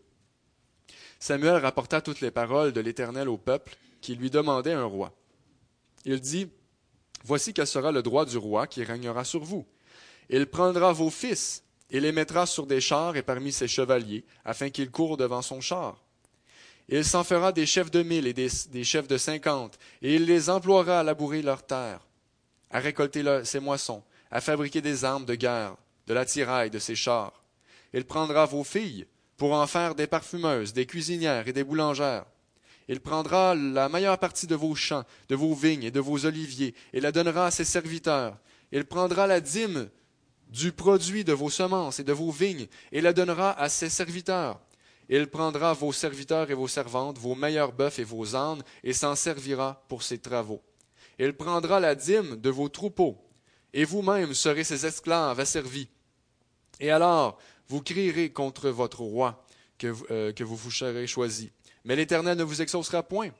Samuel 1.18 1.56
rapporta 1.56 2.00
toutes 2.00 2.20
les 2.20 2.30
paroles 2.30 2.72
de 2.72 2.80
l'Éternel 2.80 3.28
au 3.28 3.36
peuple 3.36 3.76
qui 4.04 4.14
lui 4.16 4.28
demandait 4.28 4.74
un 4.74 4.84
roi. 4.84 5.14
Il 6.04 6.20
dit, 6.20 6.46
Voici 7.24 7.54
quel 7.54 7.66
sera 7.66 7.90
le 7.90 8.02
droit 8.02 8.26
du 8.26 8.36
roi 8.36 8.66
qui 8.66 8.84
régnera 8.84 9.24
sur 9.24 9.42
vous. 9.42 9.64
Il 10.28 10.44
prendra 10.46 10.92
vos 10.92 11.08
fils 11.08 11.64
et 11.90 12.00
les 12.00 12.12
mettra 12.12 12.44
sur 12.44 12.66
des 12.66 12.82
chars 12.82 13.16
et 13.16 13.22
parmi 13.22 13.50
ses 13.50 13.66
chevaliers, 13.66 14.26
afin 14.44 14.68
qu'ils 14.68 14.90
courent 14.90 15.16
devant 15.16 15.40
son 15.40 15.62
char. 15.62 16.04
Il 16.90 17.02
s'en 17.02 17.24
fera 17.24 17.50
des 17.50 17.64
chefs 17.64 17.90
de 17.90 18.02
mille 18.02 18.26
et 18.26 18.34
des, 18.34 18.84
chefs 18.84 19.08
de 19.08 19.16
cinquante, 19.16 19.78
et 20.02 20.16
il 20.16 20.26
les 20.26 20.50
emploiera 20.50 21.00
à 21.00 21.02
labourer 21.02 21.40
leurs 21.40 21.64
terres, 21.64 22.06
à 22.70 22.80
récolter 22.80 23.24
ses 23.44 23.60
moissons, 23.60 24.02
à 24.30 24.42
fabriquer 24.42 24.82
des 24.82 25.06
armes 25.06 25.24
de 25.24 25.34
guerre, 25.34 25.76
de 26.06 26.12
la 26.12 26.26
tiraille 26.26 26.70
de 26.70 26.78
ses 26.78 26.94
chars. 26.94 27.42
Il 27.94 28.04
prendra 28.04 28.44
vos 28.44 28.64
filles 28.64 29.06
pour 29.38 29.54
en 29.54 29.66
faire 29.66 29.94
des 29.94 30.06
parfumeuses, 30.06 30.74
des 30.74 30.84
cuisinières 30.84 31.48
et 31.48 31.54
des 31.54 31.64
boulangères. 31.64 32.26
Il 32.88 33.00
prendra 33.00 33.54
la 33.54 33.88
meilleure 33.88 34.18
partie 34.18 34.46
de 34.46 34.54
vos 34.54 34.74
champs, 34.74 35.04
de 35.28 35.34
vos 35.34 35.54
vignes 35.54 35.84
et 35.84 35.90
de 35.90 36.00
vos 36.00 36.26
oliviers, 36.26 36.74
et 36.92 37.00
la 37.00 37.12
donnera 37.12 37.46
à 37.46 37.50
ses 37.50 37.64
serviteurs. 37.64 38.38
Il 38.72 38.84
prendra 38.84 39.26
la 39.26 39.40
dîme 39.40 39.88
du 40.48 40.72
produit 40.72 41.24
de 41.24 41.32
vos 41.32 41.50
semences 41.50 41.98
et 41.98 42.04
de 42.04 42.12
vos 42.12 42.30
vignes, 42.30 42.66
et 42.92 43.00
la 43.00 43.12
donnera 43.12 43.58
à 43.58 43.68
ses 43.68 43.88
serviteurs. 43.88 44.60
Il 45.08 45.26
prendra 45.26 45.72
vos 45.72 45.92
serviteurs 45.92 46.50
et 46.50 46.54
vos 46.54 46.68
servantes, 46.68 47.18
vos 47.18 47.34
meilleurs 47.34 47.72
bœufs 47.72 47.98
et 47.98 48.04
vos 48.04 48.36
ânes, 48.36 48.62
et 48.82 48.92
s'en 48.92 49.14
servira 49.14 49.84
pour 49.88 50.02
ses 50.02 50.18
travaux. 50.18 50.62
Il 51.18 51.34
prendra 51.34 51.80
la 51.80 51.94
dîme 51.94 52.36
de 52.36 52.50
vos 52.50 52.68
troupeaux, 52.68 53.18
et 53.72 53.84
vous-même 53.84 54.34
serez 54.34 54.64
ses 54.64 54.86
esclaves 54.86 55.40
asservis. 55.40 55.88
Et 56.80 56.90
alors 56.90 57.38
vous 57.68 57.82
crierez 57.82 58.30
contre 58.30 58.68
votre 58.68 59.00
roi 59.00 59.44
que, 59.78 59.94
euh, 60.10 60.32
vous 60.40 60.56
vous 60.56 60.70
serez 60.70 61.06
choisi. 61.06 61.50
Mais 61.84 61.96
l'Éternel 61.96 62.38
ne 62.38 62.44
vous 62.44 62.62
exaucera 62.62 63.02
point. 63.02 63.30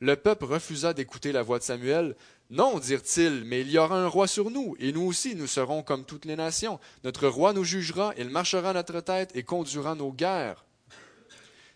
Le 0.00 0.16
peuple 0.16 0.44
refusa 0.44 0.92
d'écouter 0.92 1.32
la 1.32 1.42
voix 1.42 1.58
de 1.58 1.64
Samuel. 1.64 2.16
Non, 2.50 2.78
dirent-ils, 2.78 3.44
mais 3.44 3.62
il 3.62 3.70
y 3.70 3.78
aura 3.78 3.98
un 3.98 4.08
roi 4.08 4.26
sur 4.26 4.50
nous, 4.50 4.76
et 4.78 4.92
nous 4.92 5.02
aussi 5.02 5.34
nous 5.34 5.46
serons 5.46 5.82
comme 5.82 6.04
toutes 6.04 6.26
les 6.26 6.36
nations. 6.36 6.78
Notre 7.02 7.28
roi 7.28 7.54
nous 7.54 7.64
jugera, 7.64 8.12
il 8.18 8.28
marchera 8.28 8.70
à 8.70 8.74
notre 8.74 9.00
tête 9.00 9.34
et 9.34 9.42
conduira 9.42 9.94
nos 9.94 10.12
guerres. 10.12 10.64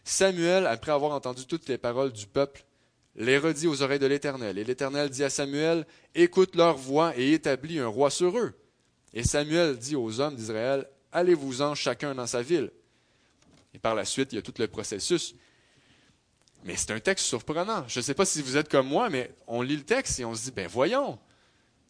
Samuel, 0.04 0.66
après 0.66 0.92
avoir 0.92 1.12
entendu 1.12 1.46
toutes 1.46 1.68
les 1.68 1.78
paroles 1.78 2.12
du 2.12 2.26
peuple, 2.26 2.64
les 3.16 3.38
redit 3.38 3.66
aux 3.66 3.82
oreilles 3.82 3.98
de 3.98 4.06
l'Éternel. 4.06 4.58
Et 4.58 4.64
l'Éternel 4.64 5.08
dit 5.08 5.24
à 5.24 5.30
Samuel, 5.30 5.86
Écoute 6.14 6.54
leur 6.54 6.76
voix 6.76 7.16
et 7.16 7.32
établis 7.32 7.78
un 7.78 7.86
roi 7.86 8.10
sur 8.10 8.38
eux. 8.38 8.52
Et 9.14 9.24
Samuel 9.24 9.76
dit 9.76 9.96
aux 9.96 10.20
hommes 10.20 10.36
d'Israël, 10.36 10.86
Allez-vous-en 11.12 11.74
chacun 11.74 12.14
dans 12.14 12.26
sa 12.26 12.42
ville. 12.42 12.70
Et 13.74 13.78
par 13.78 13.94
la 13.94 14.04
suite, 14.04 14.32
il 14.32 14.36
y 14.36 14.38
a 14.38 14.42
tout 14.42 14.54
le 14.58 14.68
processus. 14.68 15.34
Mais 16.64 16.76
c'est 16.76 16.90
un 16.92 17.00
texte 17.00 17.26
surprenant. 17.26 17.84
Je 17.88 18.00
ne 18.00 18.02
sais 18.02 18.14
pas 18.14 18.24
si 18.24 18.42
vous 18.42 18.56
êtes 18.56 18.68
comme 18.68 18.86
moi, 18.86 19.08
mais 19.08 19.32
on 19.46 19.62
lit 19.62 19.76
le 19.76 19.82
texte 19.82 20.20
et 20.20 20.24
on 20.24 20.34
se 20.34 20.44
dit, 20.44 20.50
ben 20.50 20.66
voyons, 20.66 21.18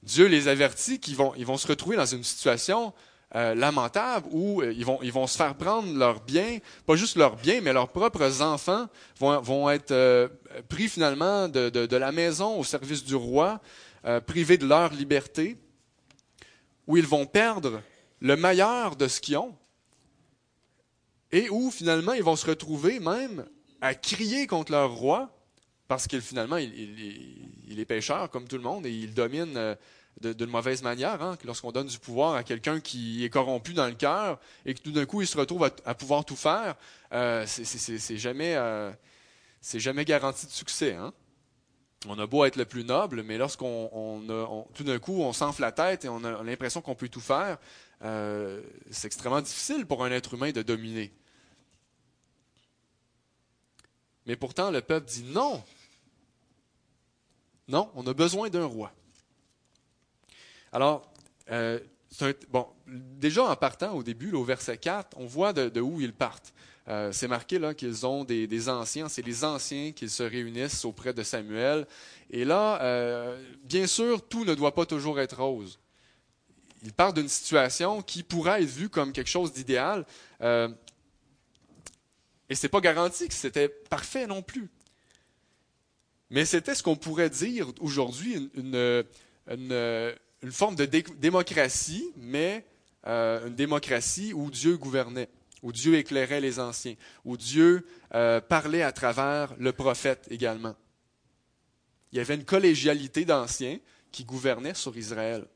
Dieu 0.03 0.27
les 0.27 0.49
avertit 0.49 1.01
qu'ils 1.01 1.17
vont, 1.17 1.35
ils 1.37 1.47
vont 1.47 1.57
se 1.57 1.67
retrouver 1.67 1.97
dans 1.97 2.07
une 2.07 2.25
situation 2.25 2.95
euh, 3.37 3.55
lamentable 3.55 4.27
où 4.33 4.61
euh, 4.61 4.73
ils, 4.73 4.85
vont, 4.85 4.99
ils 5.03 5.13
vont 5.13 5.29
se 5.29 5.37
faire 5.37 5.55
prendre 5.55 5.97
leurs 5.97 6.21
biens, 6.21 6.59
pas 6.85 6.97
juste 6.97 7.17
leurs 7.17 7.37
biens, 7.37 7.61
mais 7.61 7.73
leurs 7.73 7.89
propres 7.89 8.43
enfants 8.43 8.89
vont, 9.21 9.41
vont 9.41 9.71
être 9.71 9.93
euh, 9.93 10.29
pris 10.69 10.89
finalement 10.89 11.49
de, 11.49 11.69
de, 11.69 11.97
la 11.97 12.11
maison 12.11 12.59
au 12.59 12.65
service 12.65 13.05
du 13.05 13.15
roi, 13.15 13.61
privés 14.27 14.57
de 14.57 14.67
leur 14.67 14.93
liberté, 14.95 15.59
où 16.87 16.97
ils 16.97 17.07
vont 17.07 17.27
perdre 17.27 17.83
le 18.21 18.35
meilleur 18.35 18.97
de 18.97 19.07
ce 19.07 19.21
qu'ils 19.21 19.37
ont, 19.37 19.55
et 21.31 21.51
où 21.51 21.71
finalement 21.71 22.15
ils 22.15 22.25
vont 22.25 22.35
se 22.35 22.47
retrouver 22.47 22.99
même 22.99 23.45
à 23.81 23.95
crier 23.95 24.47
contre 24.47 24.73
leur 24.73 24.93
roi, 24.93 25.31
parce 25.89 26.07
qu'il 26.07 26.21
finalement, 26.21 26.57
il, 26.57 27.79
est 27.79 27.85
pécheur 27.85 28.31
comme 28.31 28.47
tout 28.47 28.57
le 28.57 28.63
monde 28.63 28.87
et 28.87 28.93
il 28.93 29.15
domine 29.15 29.57
euh, 29.57 29.75
d'une 30.23 30.51
mauvaise 30.51 30.83
manière. 30.83 31.21
Hein, 31.23 31.37
lorsqu'on 31.45 31.73
donne 31.73 31.89
du 31.89 31.99
pouvoir 31.99 32.35
à 32.35 32.45
quelqu'un 32.45 32.81
qui 32.81 33.25
est 33.25 33.31
corrompu 33.31 33.73
dans 33.73 33.87
le 33.87 33.95
cœur 33.95 34.39
et 34.65 34.75
que 34.75 34.81
tout 34.81 34.93
d'un 34.93 35.07
coup 35.07 35.21
il 35.21 35.27
se 35.27 35.37
retrouve 35.37 35.69
à, 35.85 35.95
pouvoir 35.95 36.25
tout 36.25 36.37
faire, 36.37 36.77
euh, 37.13 37.45
c'est 37.47 38.17
jamais, 38.19 38.55
euh, 38.55 38.93
jamais 39.75 40.05
garanti 40.05 40.47
de 40.47 40.53
succès. 40.53 40.95
Hein. 40.95 41.13
On 42.07 42.19
a 42.19 42.27
beau 42.27 42.45
être 42.45 42.57
le 42.57 42.67
plus 42.67 42.85
noble, 42.85 43.23
mais 43.23 43.37
lorsqu'on 43.37 44.23
tout 44.75 44.85
d'un 44.85 44.99
coup 44.99 45.21
on 45.21 45.33
s'enfle 45.33 45.61
la 45.63 45.73
tête 45.73 46.05
et 46.05 46.09
on 46.09 46.25
a 46.25 46.43
l'impression 46.43 46.81
qu'on 46.81 46.95
peut 46.95 47.09
tout 47.09 47.21
faire, 47.21 47.59
c'est 48.01 49.07
extrêmement 49.07 49.43
difficile 49.43 49.85
pour 49.87 50.05
un 50.05 50.11
être 50.11 50.35
humain 50.35 50.51
de 50.51 50.63
dominer. 50.63 51.13
Mais 54.27 54.37
pourtant, 54.37 54.71
le 54.71 54.81
peuple 54.81 55.09
dit 55.09 55.25
non. 55.25 55.63
Non, 57.69 57.91
on 57.95 58.07
a 58.07 58.15
besoin 58.15 58.49
d'un 58.51 58.65
roi. 58.65 58.93
Alors, 60.73 61.11
euh, 61.51 61.79
bon, 62.51 62.67
déjà 62.87 63.45
en 63.45 63.57
partant 63.57 63.95
au 63.95 64.03
début, 64.03 64.33
au 64.33 64.45
verset 64.45 64.79
4, 64.79 65.17
on 65.17 65.27
voit 65.27 65.53
de, 65.53 65.81
où 65.81 66.01
ils 66.01 66.13
partent. 66.13 66.53
Euh, 66.89 67.13
c'est 67.13 67.29
marqué 67.29 67.59
là 67.59 67.75
qu'ils 67.75 68.07
ont 68.07 68.25
des, 68.25 68.69
anciens, 68.69 69.09
c'est 69.09 69.23
les 69.23 69.45
anciens 69.45 69.93
qui 69.93 70.09
se 70.09 70.23
réunissent 70.23 70.85
auprès 70.85 71.13
de 71.13 71.23
Samuel. 71.23 71.87
Et 72.31 72.45
là, 72.45 72.81
euh, 72.83 73.41
bien 73.65 73.87
sûr, 73.87 74.27
tout 74.27 74.45
ne 74.45 74.55
doit 74.55 74.75
pas 74.75 74.87
toujours 74.87 75.21
être 75.21 75.41
rose. 75.41 75.79
Il 76.83 76.93
partent 76.93 77.17
d'une 77.17 77.29
situation 77.29 78.03
qui 78.03 78.23
pourrait 78.23 78.63
être 78.63 78.69
vue 78.69 78.89
comme 78.89 79.13
quelque 79.13 79.29
chose 79.29 79.53
d'idéal. 79.53 80.07
Et 82.51 82.57
ce 82.57 82.67
n'est 82.67 82.71
pas 82.71 82.81
garanti 82.81 83.29
que 83.29 83.35
c'était 83.35 83.69
parfait 83.69 84.27
non 84.27 84.43
plus. 84.43 84.69
Mais 86.31 86.45
c'était 86.45 86.75
ce 86.75 86.83
qu'on 86.83 86.97
pourrait 86.97 87.31
dire 87.31 87.73
aujourd'hui 87.81 88.51
une, 88.55 89.05
forme 90.51 90.75
de 90.75 90.85
démocratie, 90.85 92.13
mais 92.17 92.65
euh, 93.07 93.47
une 93.47 93.55
démocratie 93.55 94.33
où 94.33 94.51
Dieu 94.51 94.77
gouvernait, 94.77 95.29
où 95.63 95.73
Dieu 95.73 95.95
éclairait 95.95 96.41
les 96.41 96.59
anciens, 96.59 96.97
où 97.25 97.37
Dieu 97.37 97.87
euh, 98.15 98.41
parlait 98.41 98.83
à 98.83 98.93
travers 98.93 99.55
le 99.59 99.73
prophète 99.73 100.27
également. 100.31 100.75
Il 102.13 102.19
y 102.19 102.21
avait 102.21 102.35
une 102.35 102.45
collégialité 102.45 103.25
d'anciens 103.25 103.79
qui 104.11 104.25
gouvernaient 104.25 104.75
sur 104.75 104.97
Israël. 104.97 105.47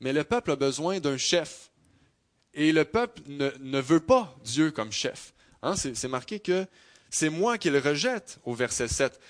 Mais 0.00 0.14
le 0.14 0.24
peuple 0.24 0.52
a 0.52 0.56
besoin 0.56 0.98
d'un 0.98 1.18
chef, 1.18 1.69
et 2.54 2.72
le 2.72 2.84
peuple 2.84 3.22
ne, 3.28 3.80
veut 3.80 4.00
pas 4.00 4.36
Dieu 4.44 4.70
comme 4.70 4.92
chef. 4.92 5.34
Hein, 5.62 5.74
c'est 5.76 6.08
marqué 6.08 6.40
que 6.40 6.66
c'est 7.10 7.28
moi 7.28 7.58
qui 7.58 7.70
le 7.70 7.78
rejette 7.78 8.38
au 8.44 8.54
verset 8.54 8.88
7. 8.88 9.20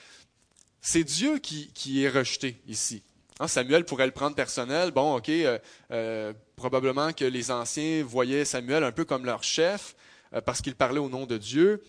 C'est 0.80 1.04
Dieu 1.04 1.38
qui, 1.38 2.04
est 2.04 2.08
rejeté 2.08 2.60
ici. 2.66 3.02
Hein, 3.38 3.48
Samuel 3.48 3.84
pourrait 3.84 4.06
le 4.06 4.12
prendre 4.12 4.36
personnel. 4.36 4.90
Bon, 4.90 5.16
OK, 5.16 5.28
euh, 5.28 5.58
euh, 5.90 6.32
probablement 6.56 7.12
que 7.12 7.24
les 7.24 7.50
anciens 7.50 8.02
voyaient 8.04 8.44
Samuel 8.44 8.84
un 8.84 8.92
peu 8.92 9.04
comme 9.04 9.24
leur 9.24 9.42
chef 9.42 9.96
euh, 10.32 10.40
parce 10.40 10.60
qu'il 10.60 10.74
parlait 10.74 10.98
au 10.98 11.08
nom 11.08 11.26
de 11.26 11.36
Dieu. 11.36 11.82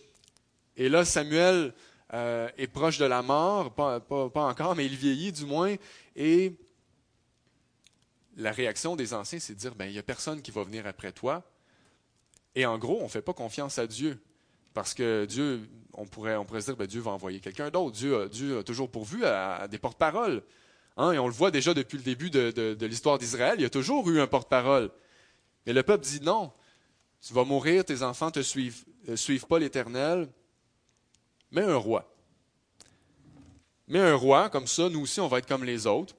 Et 0.75 0.89
là, 0.89 1.05
Samuel 1.05 1.73
est 2.13 2.67
proche 2.67 2.97
de 2.97 3.05
la 3.05 3.21
mort, 3.21 3.73
pas, 3.73 4.01
pas, 4.01 4.43
encore, 4.43 4.75
mais 4.75 4.85
il 4.85 4.97
vieillit 4.97 5.31
du 5.31 5.45
moins, 5.45 5.75
et 6.17 6.51
la 8.37 8.51
réaction 8.51 8.95
des 8.95 9.13
anciens, 9.13 9.39
c'est 9.39 9.53
de 9.53 9.59
dire, 9.59 9.75
ben, 9.75 9.85
il 9.85 9.93
n'y 9.93 9.99
a 9.99 10.03
personne 10.03 10.41
qui 10.41 10.51
va 10.51 10.63
venir 10.63 10.87
après 10.87 11.11
toi. 11.11 11.43
Et 12.55 12.65
en 12.65 12.77
gros, 12.77 12.99
on 12.99 13.05
ne 13.05 13.09
fait 13.09 13.21
pas 13.21 13.33
confiance 13.33 13.79
à 13.79 13.87
Dieu. 13.87 14.21
Parce 14.73 14.93
que 14.93 15.25
Dieu, 15.25 15.69
on 15.93 16.05
pourrait, 16.05 16.35
on 16.35 16.45
pourrait 16.45 16.61
se 16.61 16.67
dire, 16.67 16.77
ben, 16.77 16.87
Dieu 16.87 17.01
va 17.01 17.11
envoyer 17.11 17.39
quelqu'un 17.39 17.69
d'autre. 17.69 17.95
Dieu, 17.95 18.29
Dieu 18.29 18.59
a 18.59 18.63
toujours 18.63 18.89
pourvu 18.89 19.25
à, 19.25 19.67
des 19.67 19.77
porte-paroles. 19.77 20.43
Hein, 20.97 21.11
et 21.11 21.19
on 21.19 21.27
le 21.27 21.33
voit 21.33 21.51
déjà 21.51 21.73
depuis 21.73 21.97
le 21.97 22.03
début 22.03 22.29
de, 22.29 22.85
l'histoire 22.85 23.17
d'Israël, 23.17 23.55
il 23.57 23.63
y 23.63 23.65
a 23.65 23.69
toujours 23.69 24.09
eu 24.09 24.19
un 24.19 24.27
porte-parole. 24.27 24.91
Mais 25.65 25.73
le 25.73 25.83
peuple 25.83 26.05
dit 26.05 26.21
non. 26.21 26.51
Tu 27.25 27.33
vas 27.33 27.43
mourir, 27.43 27.85
tes 27.85 28.01
enfants 28.01 28.27
ne 28.27 28.31
te 28.31 28.41
suivent, 28.41 28.83
euh, 29.09 29.15
suivent 29.15 29.45
pas 29.45 29.59
l'Éternel. 29.59 30.27
Mais 31.51 31.61
un 31.61 31.75
roi. 31.75 32.11
Mais 33.87 33.99
un 33.99 34.15
roi, 34.15 34.49
comme 34.49 34.67
ça, 34.67 34.89
nous 34.89 35.01
aussi, 35.01 35.19
on 35.19 35.27
va 35.27 35.39
être 35.39 35.47
comme 35.47 35.63
les 35.63 35.85
autres. 35.85 36.15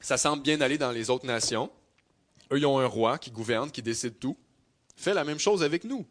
Ça 0.00 0.16
semble 0.16 0.42
bien 0.42 0.60
aller 0.60 0.78
dans 0.78 0.92
les 0.92 1.10
autres 1.10 1.26
nations. 1.26 1.70
Eux, 2.52 2.58
ils 2.58 2.66
ont 2.66 2.78
un 2.78 2.86
roi 2.86 3.18
qui 3.18 3.30
gouverne, 3.30 3.70
qui 3.70 3.82
décide 3.82 4.18
tout. 4.18 4.36
Fait 4.96 5.14
la 5.14 5.24
même 5.24 5.38
chose 5.38 5.62
avec 5.62 5.84
nous. 5.84 6.06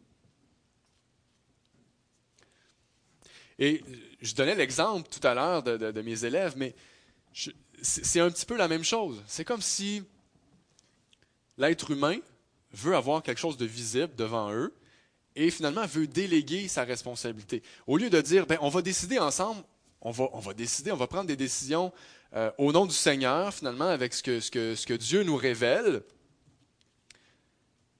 Et 3.58 3.82
je 4.20 4.34
donnais 4.34 4.54
l'exemple 4.54 5.08
tout 5.08 5.26
à 5.26 5.34
l'heure 5.34 5.62
de, 5.62 6.02
mes 6.02 6.24
élèves, 6.24 6.54
mais 6.56 6.74
c'est 7.82 8.20
un 8.20 8.30
petit 8.30 8.46
peu 8.46 8.56
la 8.56 8.68
même 8.68 8.84
chose. 8.84 9.22
C'est 9.26 9.44
comme 9.44 9.62
si 9.62 10.02
l'être 11.56 11.90
humain 11.90 12.18
veut 12.72 12.94
avoir 12.94 13.22
quelque 13.22 13.38
chose 13.38 13.56
de 13.56 13.66
visible 13.66 14.14
devant 14.14 14.52
eux 14.52 14.72
et 15.34 15.50
finalement 15.50 15.86
veut 15.86 16.06
déléguer 16.06 16.68
sa 16.68 16.84
responsabilité. 16.84 17.62
Au 17.86 17.96
lieu 17.96 18.10
de 18.10 18.20
dire, 18.20 18.46
ben, 18.46 18.58
on 18.60 18.68
va 18.68 18.82
décider 18.82 19.18
ensemble, 19.18 19.62
on 20.00 20.10
va, 20.10 20.28
on 20.32 20.40
va 20.40 20.54
décider, 20.54 20.92
on 20.92 20.96
va 20.96 21.06
prendre 21.06 21.26
des 21.26 21.36
décisions 21.36 21.92
euh, 22.34 22.50
au 22.58 22.72
nom 22.72 22.86
du 22.86 22.94
Seigneur, 22.94 23.54
finalement, 23.54 23.88
avec 23.88 24.12
ce 24.12 24.22
que, 24.22 24.40
ce, 24.40 24.50
que, 24.86 24.94
Dieu 24.94 25.22
nous 25.22 25.36
révèle, 25.36 26.02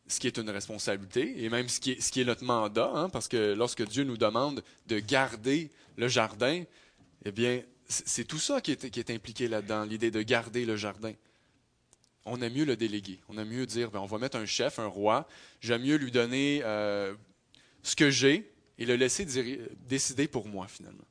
ce 0.06 0.20
qui 0.20 0.26
est 0.26 0.36
une 0.38 0.50
responsabilité 0.50 1.44
et 1.44 1.48
même 1.48 1.68
ce 1.68 1.80
qui 1.80 1.92
est, 1.92 2.24
notre 2.24 2.44
mandat, 2.44 2.90
hein, 2.94 3.08
parce 3.08 3.28
que 3.28 3.54
lorsque 3.54 3.86
Dieu 3.86 4.04
nous 4.04 4.16
demande 4.16 4.62
de 4.86 4.98
garder 4.98 5.70
le 5.96 6.08
jardin, 6.08 6.64
eh 7.24 7.32
bien, 7.32 7.62
c'est 7.88 8.24
tout 8.24 8.38
ça 8.38 8.60
qui 8.60 8.72
est, 8.72 9.10
impliqué 9.10 9.48
là-dedans, 9.48 9.84
l'idée 9.84 10.10
de 10.10 10.20
garder 10.20 10.66
le 10.66 10.76
jardin. 10.76 11.12
On 12.26 12.42
a 12.42 12.50
mieux 12.50 12.66
le 12.66 12.76
déléguer. 12.76 13.20
On 13.30 13.38
a 13.38 13.44
mieux 13.44 13.64
dire, 13.64 13.90
ben, 13.90 14.00
on 14.00 14.06
va 14.06 14.18
mettre 14.18 14.36
un 14.36 14.44
chef, 14.44 14.78
un 14.78 14.86
roi. 14.86 15.26
J'aime 15.62 15.82
mieux 15.82 15.96
lui 15.96 16.10
donner 16.10 16.60
euh, 16.64 17.14
ce 17.82 17.96
que 17.96 18.10
j'ai 18.10 18.52
et 18.76 18.84
le 18.84 18.96
laisser 18.96 19.26
décider 19.88 20.28
pour 20.28 20.46
moi, 20.46 20.68
finalement. 20.68 21.07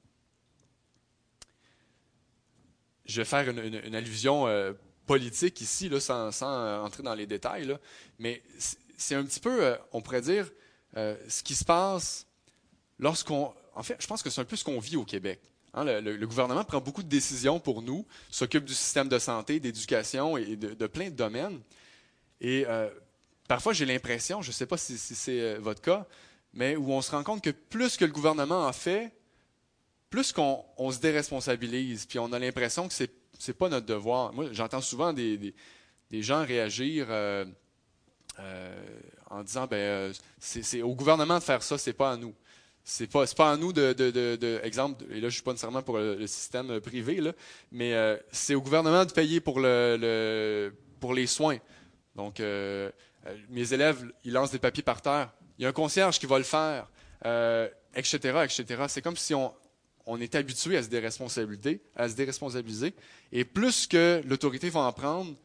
Je 3.08 3.22
vais 3.22 3.26
faire 3.26 3.50
une, 3.50 3.96
allusion 3.96 4.48
euh, 4.48 4.74
politique 5.06 5.62
ici, 5.62 5.90
là, 5.90 6.00
sans, 6.00 6.32
sans, 6.32 6.84
entrer 6.84 7.04
dans 7.04 7.16
les 7.16 7.26
détails, 7.26 7.66
là, 7.66 7.80
mais 8.20 8.44
c'est 8.98 9.16
un 9.16 9.24
petit 9.24 9.40
peu, 9.40 9.64
euh, 9.64 9.76
on 9.94 10.02
pourrait 10.02 10.22
dire, 10.22 10.50
ce 10.96 11.44
qui 11.44 11.56
se 11.56 11.64
passe 11.64 12.26
lorsqu'on... 13.00 13.54
En 13.76 13.84
fait, 13.84 13.96
je 14.00 14.08
pense 14.08 14.24
que 14.24 14.30
c'est 14.32 14.42
un 14.42 14.46
peu 14.46 14.56
ce 14.56 14.64
qu'on 14.64 14.80
vit 14.80 14.96
au 14.96 15.06
Québec. 15.06 15.40
Hein, 15.78 15.84
le, 16.02 16.26
gouvernement 16.26 16.64
prend 16.64 16.82
beaucoup 16.82 17.04
de 17.04 17.08
décisions 17.08 17.60
pour 17.60 17.84
nous, 17.84 18.06
s'occupe 18.32 18.66
du 18.66 18.74
système 18.74 19.08
de 19.10 19.20
santé, 19.20 19.60
d'éducation 19.60 20.36
et 20.36 20.56
de, 20.56 20.88
plein 20.88 21.10
de 21.10 21.16
domaines. 21.16 21.60
Et 22.42 22.66
euh, 22.68 22.90
parfois, 23.48 23.74
j'ai 23.74 23.86
l'impression, 23.86 24.42
je 24.42 24.50
ne 24.50 24.54
sais 24.54 24.66
pas 24.66 24.78
si, 24.78 24.98
c'est 24.98 25.40
euh, 25.40 25.58
votre 25.60 25.82
cas, 25.82 26.08
mais 26.54 26.76
où 26.76 26.92
on 26.92 27.02
se 27.02 27.12
rend 27.12 27.24
compte 27.24 27.44
que 27.44 27.52
plus 27.52 27.96
que 27.96 28.06
le 28.06 28.12
gouvernement 28.12 28.66
en 28.66 28.74
fait, 28.74 29.12
plus 30.10 30.32
qu'on 30.32 30.92
se 30.92 31.00
déresponsabilise, 31.00 32.06
puis 32.06 32.20
on 32.20 32.32
a 32.34 32.40
l'impression 32.40 32.88
que 32.88 32.94
ce 32.94 33.04
n'est 33.04 33.54
pas 33.54 33.70
notre 33.70 33.86
devoir. 33.86 34.34
Moi, 34.34 34.48
j'entends 34.52 34.82
souvent 34.82 35.14
des, 35.14 35.54
gens 36.12 36.46
réagir 36.46 37.08
euh, 37.10 37.46
en 39.30 39.44
disant 39.44 39.68
ben, 39.68 40.14
c'est 40.40 40.82
au 40.82 40.96
gouvernement 40.96 41.40
de 41.40 41.44
faire 41.44 41.64
ça, 41.64 41.78
c'est 41.78 41.94
pas 41.94 42.12
à 42.12 42.18
nous 42.18 42.34
c'est 42.90 43.08
pas 43.08 43.26
pas 43.36 43.52
à 43.52 43.58
nous 43.58 43.74
de, 43.74 43.92
de, 43.92 44.62
exemple 44.64 45.04
et 45.12 45.20
là 45.20 45.28
je 45.28 45.34
suis 45.34 45.44
pas 45.44 45.52
nécessairement 45.52 45.82
pour 45.82 45.98
le, 45.98 46.26
système 46.26 46.80
privé 46.80 47.20
là, 47.20 47.34
mais 47.70 47.94
euh, 47.94 48.16
c'est 48.32 48.56
au 48.56 48.62
gouvernement 48.62 49.04
de 49.04 49.12
payer 49.12 49.42
pour 49.42 49.60
le, 49.60 50.74
pour 51.02 51.14
les 51.14 51.28
soins. 51.28 51.58
Donc 52.16 52.40
euh, 52.40 52.90
euh, 53.26 53.36
mes 53.50 53.74
élèves 53.74 54.10
ils 54.24 54.32
lancent 54.32 54.52
des 54.52 54.60
papiers 54.60 54.84
par 54.84 55.02
terre, 55.02 55.34
il 55.60 55.64
y 55.64 55.66
a 55.66 55.70
un 55.70 55.74
concierge 55.74 56.18
qui 56.18 56.28
va 56.28 56.38
le 56.38 56.46
faire, 56.46 56.88
etc. 57.94 58.86
C'est 58.88 59.02
comme 59.02 59.18
si 59.18 59.34
on 59.34 59.54
on 60.08 60.22
est 60.22 60.36
habitué 60.36 60.78
à 60.78 60.84
se 60.84 60.88
déresponsabiliser, 60.88 62.94
et 63.34 63.44
plus 63.44 63.86
que 63.86 64.22
l'autorité 64.26 64.70
va 64.70 64.80
en 64.80 64.94
prendre, 64.94 65.36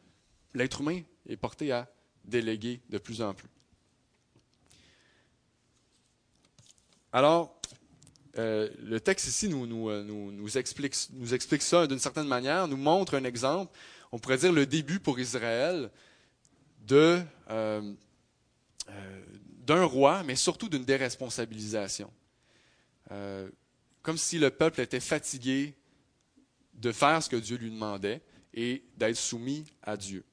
l'être 0.53 0.81
humain 0.81 1.01
est 1.27 1.35
porté 1.35 1.73
à 1.73 1.91
déléguer 2.23 2.79
de 2.89 2.97
plus 2.97 3.21
en 3.21 3.33
plus. 3.33 3.49
Alors, 7.11 7.59
euh, 8.39 8.69
le 8.81 8.99
texte 8.99 9.27
ici 9.27 9.49
nous, 9.49 9.89
euh, 9.89 10.01
nous, 10.01 10.31
nous, 10.31 10.57
explique, 10.57 10.95
explique 11.31 11.61
ça 11.61 11.85
d'une 11.85 11.99
certaine 11.99 12.27
manière, 12.27 12.67
nous 12.67 12.77
montre 12.77 13.15
un 13.15 13.25
exemple, 13.25 13.77
on 14.11 14.17
pourrait 14.17 14.37
dire 14.37 14.53
le 14.53 14.65
début 14.65 14.99
pour 14.99 15.19
Israël 15.19 15.91
euh, 16.91 17.93
d'un 19.65 19.83
roi, 19.83 20.23
mais 20.23 20.35
surtout 20.35 20.69
d'une 20.69 20.85
déresponsabilisation. 20.85 22.09
Comme 24.03 24.17
si 24.17 24.37
le 24.37 24.51
peuple 24.51 24.81
était 24.81 24.99
fatigué 24.99 25.73
de 26.73 26.91
faire 26.91 27.23
ce 27.23 27.29
que 27.29 27.37
Dieu 27.37 27.57
lui 27.57 27.71
demandait 27.71 28.21
et 28.53 28.83
d'être 28.97 29.15
soumis 29.15 29.65
à 29.81 29.97
Dieu. 29.97 30.23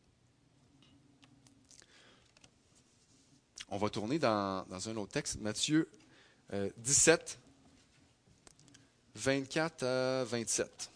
On 3.68 3.78
va 3.78 3.88
tourner 3.88 4.18
dans, 4.18 4.66
un 4.68 4.96
autre 4.96 5.12
texte, 5.12 5.40
Matthieu 5.40 5.88
17, 6.78 7.38
24 9.14 9.82
à 9.84 10.24
27. 10.24 10.90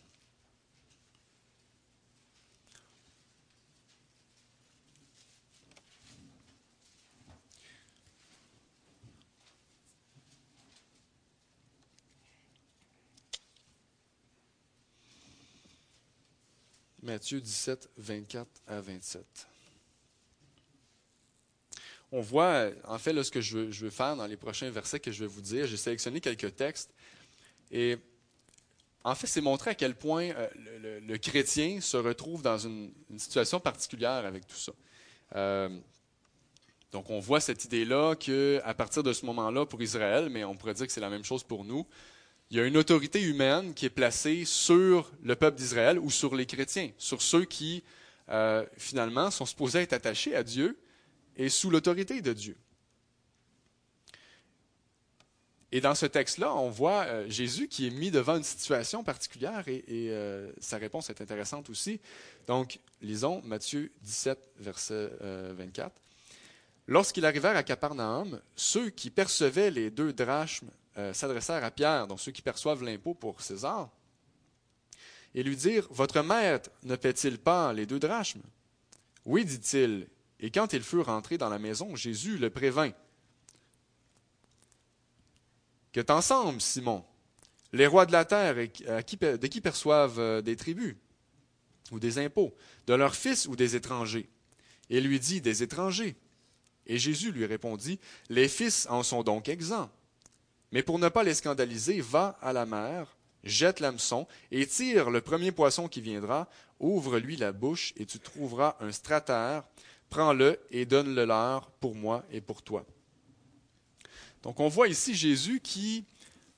Matthieu 17.04 17.40
17, 17.40 17.90
24 17.98 18.48
à 18.66 18.80
27 18.80 19.48
on 22.12 22.20
voit, 22.20 22.70
en 22.84 22.96
fait, 22.96 23.12
là, 23.12 23.24
ce 23.24 23.30
que 23.32 23.40
je 23.40 23.58
veux, 23.58 23.90
faire 23.90 24.14
dans 24.14 24.26
les 24.26 24.36
prochains 24.36 24.70
versets 24.70 25.00
que 25.00 25.10
je 25.10 25.24
vais 25.24 25.26
vous 25.26 25.40
dire. 25.40 25.66
J'ai 25.66 25.76
sélectionné 25.76 26.20
quelques 26.20 26.54
textes. 26.54 26.94
Et 27.72 27.98
en 29.02 29.16
fait, 29.16 29.26
c'est 29.26 29.40
montrer 29.40 29.70
à 29.70 29.74
quel 29.74 29.96
point 29.96 30.30
euh, 30.30 31.00
le, 31.04 31.16
chrétien 31.18 31.80
se 31.80 31.96
retrouve 31.96 32.40
dans 32.40 32.56
une, 32.56 32.92
situation 33.18 33.58
particulière 33.58 34.24
avec 34.24 34.46
tout 34.46 34.54
ça. 34.54 34.72
Euh, 35.34 35.68
donc, 36.92 37.10
on 37.10 37.18
voit 37.18 37.40
cette 37.40 37.64
idée-là 37.64 38.14
qu'à 38.14 38.74
partir 38.74 39.02
de 39.02 39.12
ce 39.12 39.26
moment-là, 39.26 39.66
pour 39.66 39.82
Israël, 39.82 40.28
mais 40.30 40.44
on 40.44 40.54
pourrait 40.54 40.74
dire 40.74 40.86
que 40.86 40.92
c'est 40.92 41.00
la 41.00 41.10
même 41.10 41.24
chose 41.24 41.42
pour 41.42 41.64
nous, 41.64 41.84
il 42.50 42.56
y 42.56 42.60
a 42.60 42.66
une 42.66 42.76
autorité 42.76 43.22
humaine 43.22 43.74
qui 43.74 43.86
est 43.86 43.90
placée 43.90 44.44
sur 44.44 45.10
le 45.22 45.34
peuple 45.34 45.56
d'Israël 45.56 45.98
ou 45.98 46.10
sur 46.10 46.34
les 46.34 46.46
chrétiens, 46.46 46.90
sur 46.98 47.22
ceux 47.22 47.44
qui, 47.44 47.82
euh, 48.28 48.64
finalement, 48.76 49.30
sont 49.30 49.46
supposés 49.46 49.80
être 49.80 49.92
attachés 49.92 50.36
à 50.36 50.42
Dieu, 50.42 50.78
et 51.36 51.48
sous 51.48 51.70
l'autorité 51.70 52.22
de 52.22 52.32
Dieu. 52.32 52.56
Et 55.74 55.80
dans 55.80 55.96
ce 55.96 56.06
texte-là, 56.06 56.54
on 56.54 56.70
voit 56.70 57.04
euh, 57.06 57.28
Jésus 57.28 57.66
qui 57.66 57.88
est 57.88 57.90
mis 57.90 58.12
devant 58.12 58.36
une 58.36 58.44
situation 58.44 59.02
particulière 59.02 59.66
et, 59.66 59.82
euh, 59.90 60.52
sa 60.60 60.78
réponse 60.78 61.10
est 61.10 61.20
intéressante 61.20 61.68
aussi. 61.68 62.00
Donc, 62.46 62.78
lisons 63.02 63.42
Matthieu 63.44 63.90
17, 64.02 64.38
verset 64.60 65.10
24. 65.20 65.90
Euh, 65.90 66.00
Lorsqu'ils 66.86 67.26
arrivèrent 67.26 67.56
à 67.56 67.64
Capernaum, 67.64 68.40
ceux 68.54 68.90
qui 68.90 69.10
percevaient 69.10 69.72
les 69.72 69.90
deux 69.90 70.12
drachmes 70.12 70.70
s'adressèrent 71.12 71.64
à 71.64 71.70
Pierre, 71.70 72.06
donc 72.06 72.20
ceux 72.20 72.32
qui 72.32 72.42
perçoivent 72.42 72.84
l'impôt 72.84 73.14
pour 73.14 73.40
César, 73.40 73.90
et 75.34 75.42
lui 75.42 75.56
dirent 75.56 75.88
Votre 75.90 76.22
maître 76.22 76.70
ne 76.84 76.96
paie-t-il 76.96 77.38
pas 77.38 77.72
les 77.72 77.86
deux 77.86 77.98
drachmes 77.98 78.42
Oui, 79.24 79.44
dit-il, 79.44 80.06
et 80.40 80.50
quand 80.50 80.72
ils 80.72 80.82
furent 80.82 81.06
rentrés 81.06 81.38
dans 81.38 81.48
la 81.48 81.58
maison, 81.58 81.96
Jésus 81.96 82.38
le 82.38 82.50
prévint. 82.50 82.92
Que 85.92 86.00
t'ensemble, 86.00 86.60
Simon, 86.60 87.04
les 87.72 87.86
rois 87.86 88.06
de 88.06 88.12
la 88.12 88.24
terre, 88.24 88.54
de 88.54 89.46
qui 89.46 89.60
perçoivent 89.60 90.18
euh, 90.18 90.42
des 90.42 90.56
tribus 90.56 90.96
ou 91.92 91.98
des 91.98 92.18
impôts, 92.18 92.54
de 92.86 92.94
leurs 92.94 93.14
fils 93.14 93.46
ou 93.46 93.56
des 93.56 93.76
étrangers? 93.76 94.28
Et 94.90 95.00
lui 95.00 95.18
dit, 95.18 95.40
des 95.40 95.62
étrangers. 95.62 96.16
Et 96.86 96.98
Jésus 96.98 97.32
lui 97.32 97.46
répondit, 97.46 97.98
les 98.28 98.48
fils 98.48 98.86
en 98.90 99.02
sont 99.02 99.22
donc 99.22 99.48
exempts. 99.48 99.90
Mais 100.74 100.82
pour 100.82 100.98
ne 100.98 101.08
pas 101.08 101.22
les 101.22 101.34
scandaliser, 101.34 102.00
va 102.00 102.36
à 102.42 102.52
la 102.52 102.66
mer, 102.66 103.16
jette 103.44 103.78
l'hameçon 103.78 104.26
et 104.50 104.66
tire 104.66 105.08
le 105.08 105.20
premier 105.20 105.52
poisson 105.52 105.86
qui 105.88 106.00
viendra, 106.00 106.48
ouvre-lui 106.80 107.36
la 107.36 107.52
bouche 107.52 107.94
et 107.96 108.04
tu 108.04 108.18
trouveras 108.18 108.76
un 108.80 108.90
stratère 108.90 109.62
prends-le 110.10 110.58
et 110.70 110.84
donne-le 110.84 111.24
leur 111.24 111.70
pour 111.80 111.94
moi 111.94 112.24
et 112.30 112.40
pour 112.40 112.62
toi. 112.62 112.84
Donc 114.42 114.60
on 114.60 114.68
voit 114.68 114.88
ici 114.88 115.14
Jésus 115.14 115.60
qui 115.60 116.04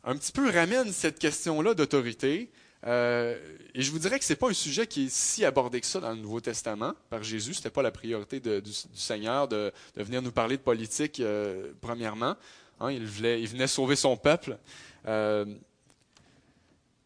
un 0.03 0.17
petit 0.17 0.33
peu 0.33 0.51
ramène 0.51 0.93
cette 0.93 1.19
question-là 1.19 1.75
d'autorité. 1.75 2.51
Euh, 2.87 3.39
et 3.75 3.83
je 3.83 3.91
vous 3.91 3.99
dirais 3.99 4.19
que 4.19 4.25
ce 4.25 4.33
n'est 4.33 4.37
pas 4.37 4.49
un 4.49 4.55
sujet 4.55 4.87
qui 4.87 5.07
est 5.07 5.11
si 5.11 5.45
abordé 5.45 5.81
que 5.81 5.87
ça 5.87 6.01
dans 6.01 6.11
le 6.11 6.17
Nouveau 6.17 6.41
Testament 6.41 6.95
par 7.11 7.23
Jésus. 7.23 7.55
Ce 7.55 7.61
n'était 7.61 7.71
pas 7.71 7.83
la 7.83 7.91
priorité 7.91 8.41
du, 8.41 8.73
Seigneur 8.95 9.49
de, 9.49 9.73
venir 9.97 10.23
nous 10.23 10.33
parler 10.33 10.57
de 10.57 10.63
politique, 10.63 11.21
euh, 11.21 11.73
premièrement. 11.81 12.37
Hein, 12.81 12.93
il, 12.93 13.05
venait 13.05 13.67
sauver 13.67 13.97
son 13.97 14.17
peuple. 14.17 14.59
Euh, 15.07 15.47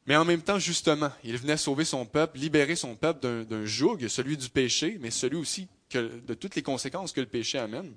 mais 0.06 0.16
en 0.16 0.24
même 0.24 0.42
temps, 0.42 0.58
justement, 0.58 1.10
il 1.22 1.36
venait 1.36 1.56
sauver 1.56 1.84
son 1.84 2.04
peuple, 2.04 2.38
libérer 2.38 2.74
son 2.74 2.96
peuple 2.96 3.44
d'un 3.44 3.64
joug, 3.64 3.98
celui 4.08 4.36
du 4.36 4.48
péché, 4.48 4.98
mais 5.00 5.10
celui 5.10 5.36
aussi 5.36 5.68
de 5.92 6.34
toutes 6.34 6.56
les 6.56 6.62
conséquences 6.62 7.12
que 7.12 7.20
le 7.20 7.26
péché 7.26 7.58
amène. 7.58 7.94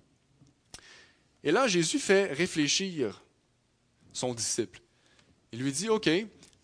Et 1.44 1.52
là, 1.52 1.68
Jésus 1.68 2.00
fait 2.00 2.32
réfléchir 2.32 3.22
son 4.12 4.34
disciple. 4.34 4.82
Il 5.52 5.60
lui 5.60 5.72
dit, 5.72 5.90
OK, 5.90 6.10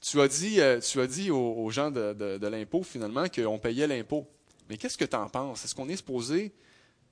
tu 0.02 0.22
as 0.22 0.28
dit, 0.28 0.62
euh, 0.62 0.80
tu 0.80 1.02
as 1.02 1.08
dit 1.08 1.32
aux, 1.32 1.70
gens 1.70 1.92
de, 1.92 2.48
l'impôt, 2.48 2.84
finalement, 2.84 3.28
qu'on 3.28 3.60
payait 3.60 3.88
l'impôt. 3.88 4.28
Mais 4.70 4.78
qu'est-ce 4.78 4.98
que 4.98 5.06
tu 5.06 5.16
en 5.16 5.28
penses? 5.28 5.66
Est-ce 5.66 5.76
qu'on 5.76 5.90
est 5.90 5.98
supposé, 5.98 6.54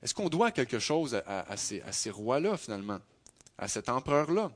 est-ce 0.01 0.13
qu'on 0.13 0.29
doit 0.29 0.51
quelque 0.51 0.79
chose 0.79 1.19
à, 1.25 1.57
ces, 1.57 1.81
à 1.81 1.91
ces 1.91 2.09
rois-là, 2.09 2.55
finalement? 2.55 2.99
À 3.57 3.67
cet 3.67 3.89
empereur-là? 3.89 4.51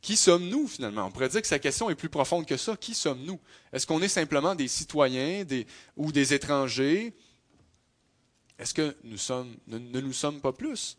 Qui 0.00 0.16
sommes-nous, 0.16 0.68
finalement? 0.68 1.06
On 1.06 1.10
pourrait 1.10 1.30
dire 1.30 1.40
que 1.40 1.46
sa 1.46 1.58
question 1.58 1.88
est 1.88 1.94
plus 1.94 2.10
profonde 2.10 2.44
que 2.44 2.56
ça. 2.56 2.76
Qui 2.76 2.94
sommes-nous? 2.94 3.40
Est-ce 3.72 3.86
qu'on 3.86 4.02
est 4.02 4.08
simplement 4.08 4.54
des 4.54 4.68
citoyens 4.68 5.44
des, 5.44 5.66
ou 5.96 6.12
des 6.12 6.34
étrangers? 6.34 7.14
Est-ce 8.58 8.74
que 8.74 8.94
nous 9.02 9.16
ne, 9.66 10.00
nous 10.00 10.12
sommes 10.12 10.40
pas 10.40 10.52
plus? 10.52 10.98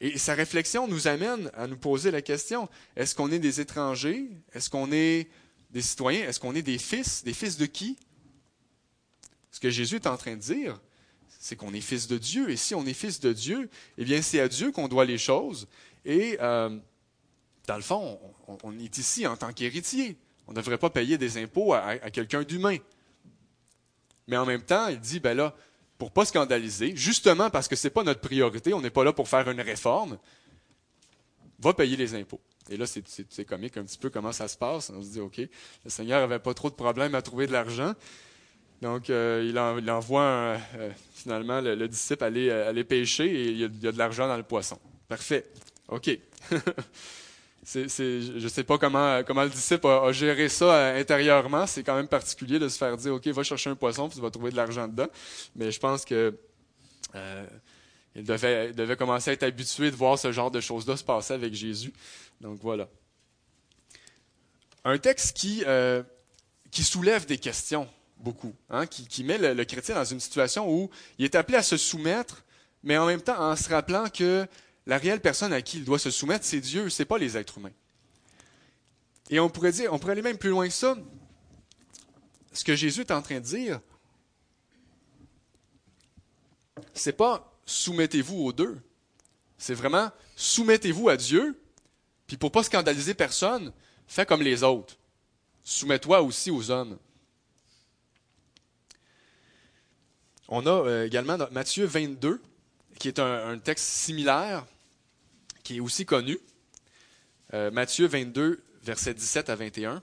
Et 0.00 0.18
sa 0.18 0.34
réflexion 0.34 0.86
nous 0.86 1.08
amène 1.08 1.50
à 1.54 1.66
nous 1.66 1.76
poser 1.76 2.10
la 2.10 2.22
question, 2.22 2.68
est-ce 2.94 3.14
qu'on 3.14 3.30
est 3.30 3.38
des 3.38 3.60
étrangers? 3.60 4.28
Est-ce 4.52 4.68
qu'on 4.70 4.92
est 4.92 5.28
des 5.70 5.82
citoyens? 5.82 6.28
Est-ce 6.28 6.40
qu'on 6.40 6.54
est 6.54 6.62
des 6.62 6.78
fils? 6.78 7.24
Des 7.24 7.32
fils 7.32 7.56
de 7.56 7.66
qui? 7.66 7.96
Ce 9.50 9.60
que 9.60 9.70
Jésus 9.70 9.96
est 9.96 10.06
en 10.06 10.16
train 10.16 10.36
de 10.36 10.40
dire, 10.40 10.80
c'est 11.44 11.56
qu'on 11.56 11.74
est 11.74 11.82
fils 11.82 12.06
de 12.06 12.16
Dieu. 12.16 12.48
Et 12.48 12.56
si 12.56 12.74
on 12.74 12.86
est 12.86 12.94
fils 12.94 13.20
de 13.20 13.30
Dieu, 13.30 13.68
eh 13.98 14.04
bien, 14.06 14.22
c'est 14.22 14.40
à 14.40 14.48
Dieu 14.48 14.72
qu'on 14.72 14.88
doit 14.88 15.04
les 15.04 15.18
choses. 15.18 15.68
Et 16.06 16.38
euh, 16.40 16.74
dans 17.66 17.76
le 17.76 17.82
fond, 17.82 18.18
on, 18.62 18.78
est 18.78 18.96
ici 18.96 19.26
en 19.26 19.36
tant 19.36 19.52
qu'héritier. 19.52 20.16
On 20.46 20.52
ne 20.52 20.56
devrait 20.56 20.78
pas 20.78 20.88
payer 20.88 21.18
des 21.18 21.36
impôts 21.36 21.74
à, 21.74 21.98
quelqu'un 22.10 22.44
d'humain. 22.44 22.78
Mais 24.26 24.38
en 24.38 24.46
même 24.46 24.62
temps, 24.62 24.88
il 24.88 24.98
dit, 24.98 25.20
ben 25.20 25.36
là, 25.36 25.54
pour 25.98 26.12
pas 26.12 26.24
scandaliser, 26.24 26.96
justement 26.96 27.50
parce 27.50 27.68
que 27.68 27.76
ce 27.76 27.88
n'est 27.88 27.92
pas 27.92 28.04
notre 28.04 28.22
priorité, 28.22 28.72
on 28.72 28.80
n'est 28.80 28.88
pas 28.88 29.04
là 29.04 29.12
pour 29.12 29.28
faire 29.28 29.46
une 29.50 29.60
réforme, 29.60 30.16
va 31.58 31.74
payer 31.74 31.98
les 31.98 32.14
impôts. 32.14 32.40
Et 32.70 32.78
là, 32.78 32.86
c'est 32.86 33.44
comique 33.44 33.76
un 33.76 33.84
petit 33.84 33.98
peu 33.98 34.08
comment 34.08 34.32
ça 34.32 34.48
se 34.48 34.56
passe. 34.56 34.88
On 34.88 35.02
se 35.02 35.08
dit, 35.08 35.20
OK, 35.20 35.36
le 35.36 35.90
Seigneur 35.90 36.20
n'avait 36.20 36.42
pas 36.42 36.54
trop 36.54 36.70
de 36.70 36.74
problèmes 36.74 37.14
à 37.14 37.20
trouver 37.20 37.46
de 37.46 37.52
l'argent. 37.52 37.92
Donc, 38.82 39.08
euh, 39.08 39.46
il, 39.48 39.58
envoie 39.90 40.22
euh, 40.22 40.90
finalement 41.14 41.60
le, 41.60 41.88
disciple 41.88 42.24
aller, 42.24 42.50
aller, 42.50 42.84
pêcher 42.84 43.24
et 43.24 43.50
il 43.50 43.58
y, 43.58 43.64
a, 43.64 43.68
de 43.68 43.98
l'argent 43.98 44.28
dans 44.28 44.36
le 44.36 44.42
poisson. 44.42 44.78
Parfait. 45.08 45.46
OK. 45.88 46.10
je 47.64 48.42
ne 48.42 48.48
sais 48.48 48.64
pas 48.64 48.78
comment, 48.78 49.18
le 49.18 49.48
disciple 49.48 49.86
a, 49.86 50.12
géré 50.12 50.48
ça 50.48 50.66
euh, 50.66 51.00
intérieurement. 51.00 51.66
C'est 51.66 51.82
quand 51.82 51.96
même 51.96 52.08
particulier 52.08 52.58
de 52.58 52.68
se 52.68 52.78
faire 52.78 52.96
dire, 52.96 53.14
OK, 53.14 53.26
va 53.28 53.42
chercher 53.42 53.70
un 53.70 53.76
poisson, 53.76 54.08
puis 54.08 54.16
tu 54.16 54.22
vas 54.22 54.30
trouver 54.30 54.50
de 54.50 54.56
l'argent 54.56 54.86
dedans. 54.86 55.08
Mais 55.56 55.70
je 55.70 55.80
pense 55.80 56.04
que 56.04 56.36
euh, 57.14 57.46
il, 58.14 58.24
devait, 58.24 58.96
commencer 58.96 59.30
à 59.30 59.32
être 59.34 59.42
habitué 59.42 59.90
de 59.90 59.96
voir 59.96 60.18
ce 60.18 60.32
genre 60.32 60.50
de 60.50 60.60
choses-là 60.60 60.96
se 60.96 61.04
passer 61.04 61.34
avec 61.34 61.54
Jésus. 61.54 61.92
Donc 62.40 62.58
voilà. 62.60 62.88
Un 64.84 64.98
texte 64.98 65.44
euh, 65.66 66.02
qui 66.70 66.84
soulève 66.84 67.24
des 67.24 67.38
questions, 67.38 67.88
beaucoup, 68.24 68.54
hein, 68.70 68.86
qui, 68.86 69.22
met 69.22 69.38
le, 69.38 69.64
chrétien 69.64 69.94
dans 69.94 70.04
une 70.04 70.18
situation 70.18 70.68
où 70.68 70.90
il 71.18 71.24
est 71.24 71.36
appelé 71.36 71.58
à 71.58 71.62
se 71.62 71.76
soumettre, 71.76 72.42
mais 72.82 72.96
en 72.96 73.06
même 73.06 73.22
temps 73.22 73.38
en 73.38 73.54
se 73.54 73.68
rappelant 73.68 74.08
que 74.08 74.46
la 74.86 74.98
réelle 74.98 75.20
personne 75.20 75.52
à 75.52 75.62
qui 75.62 75.78
il 75.78 75.84
doit 75.84 75.98
se 75.98 76.10
soumettre, 76.10 76.44
c'est 76.44 76.60
Dieu, 76.60 76.88
ce 76.88 77.02
n'est 77.02 77.06
pas 77.06 77.18
les 77.18 77.36
êtres 77.36 77.58
humains. 77.58 77.72
Et 79.30 79.38
on 79.38 79.48
pourrait 79.48 79.72
dire, 79.72 79.92
on 79.92 79.98
pourrait 79.98 80.12
aller 80.12 80.22
même 80.22 80.38
plus 80.38 80.50
loin 80.50 80.66
que 80.66 80.74
ça. 80.74 80.96
Ce 82.52 82.64
que 82.64 82.74
Jésus 82.74 83.02
est 83.02 83.10
en 83.10 83.22
train 83.22 83.36
de 83.36 83.44
dire, 83.44 83.80
c'est 86.92 87.16
pas 87.16 87.52
soumettez-vous 87.66 88.36
aux 88.36 88.52
deux. 88.52 88.80
C'est 89.58 89.74
vraiment 89.74 90.10
soumettez-vous 90.36 91.08
à 91.08 91.16
Dieu, 91.16 91.60
puis 92.26 92.36
pour 92.36 92.52
pas 92.52 92.62
scandaliser 92.62 93.14
personne, 93.14 93.72
fais 94.06 94.26
comme 94.26 94.42
les 94.42 94.62
autres. 94.62 94.96
Soumets-toi 95.62 96.22
aussi 96.22 96.50
aux 96.50 96.70
hommes. 96.70 96.98
On 100.48 100.66
a 100.66 100.70
euh, 100.70 101.06
également 101.06 101.38
Matthieu 101.52 101.86
22, 101.86 102.40
qui 102.98 103.08
est 103.08 103.18
un 103.18 103.58
texte 103.58 103.86
similaire, 103.86 104.66
qui 105.62 105.76
est 105.76 105.80
aussi 105.80 106.04
connu. 106.04 106.38
Euh, 107.54 107.70
Matthieu 107.70 108.06
22, 108.06 108.62
versets 108.82 109.14
17 109.14 109.48
à 109.48 109.56
21. 109.56 110.02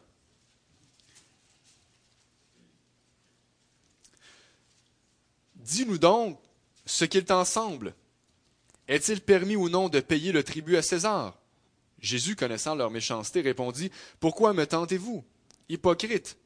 Dis-nous 5.55 5.99
donc 5.99 6.39
ce 6.85 7.05
qu'il 7.05 7.23
t'en 7.23 7.45
semble. 7.45 7.93
Est-il 8.87 9.21
permis 9.21 9.55
ou 9.55 9.69
non 9.69 9.89
de 9.89 9.99
payer 9.99 10.31
le 10.31 10.43
tribut 10.43 10.75
à 10.75 10.81
César? 10.81 11.37
Jésus, 11.99 12.35
connaissant 12.35 12.75
leur 12.75 12.89
méchanceté, 12.89 13.41
répondit 13.41 13.91
Pourquoi 14.19 14.53
me 14.53 14.65
tentez-vous 14.65 15.23
Hypocrite, 15.69 16.37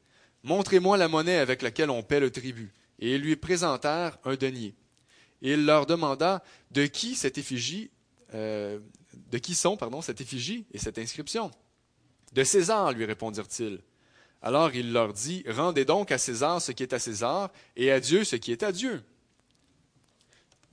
montrez-moi 0.44 0.98
la 0.98 1.08
monnaie 1.08 1.38
avec 1.38 1.62
laquelle 1.62 1.90
on 1.90 2.04
paie 2.04 2.20
le 2.20 2.30
tribut. 2.30 2.72
Et 3.00 3.16
ils 3.16 3.22
lui 3.22 3.36
présentèrent 3.36 4.18
un 4.24 4.36
denier. 4.36 4.74
Et 5.42 5.54
il 5.54 5.66
leur 5.66 5.86
demanda 5.86 6.44
de 6.72 6.86
qui 6.86 7.16
cette 7.16 7.38
effigie 7.38 7.92
euh, 8.34 8.80
de 9.32 9.38
qui 9.38 9.56
sont, 9.56 9.78
pardon, 9.78 10.02
cette 10.02 10.20
effigie 10.20 10.66
et 10.74 10.78
cette 10.78 10.98
inscription 10.98 11.52
De 12.34 12.44
César, 12.44 12.92
lui 12.92 13.06
répondirent-ils. 13.06 13.80
Alors 14.42 14.76
il 14.76 14.92
leur 14.92 15.14
dit, 15.14 15.44
Rendez 15.48 15.86
donc 15.86 16.12
à 16.12 16.18
César 16.18 16.62
ce 16.62 16.74
qui 16.74 16.84
est 16.84 16.94
à 16.94 17.00
César, 17.00 17.50
et 17.78 17.92
à 17.92 18.00
Dieu 18.00 18.24
ce 18.24 18.36
qui 18.36 18.52
est 18.52 18.62
à 18.62 18.72
Dieu. 18.74 19.02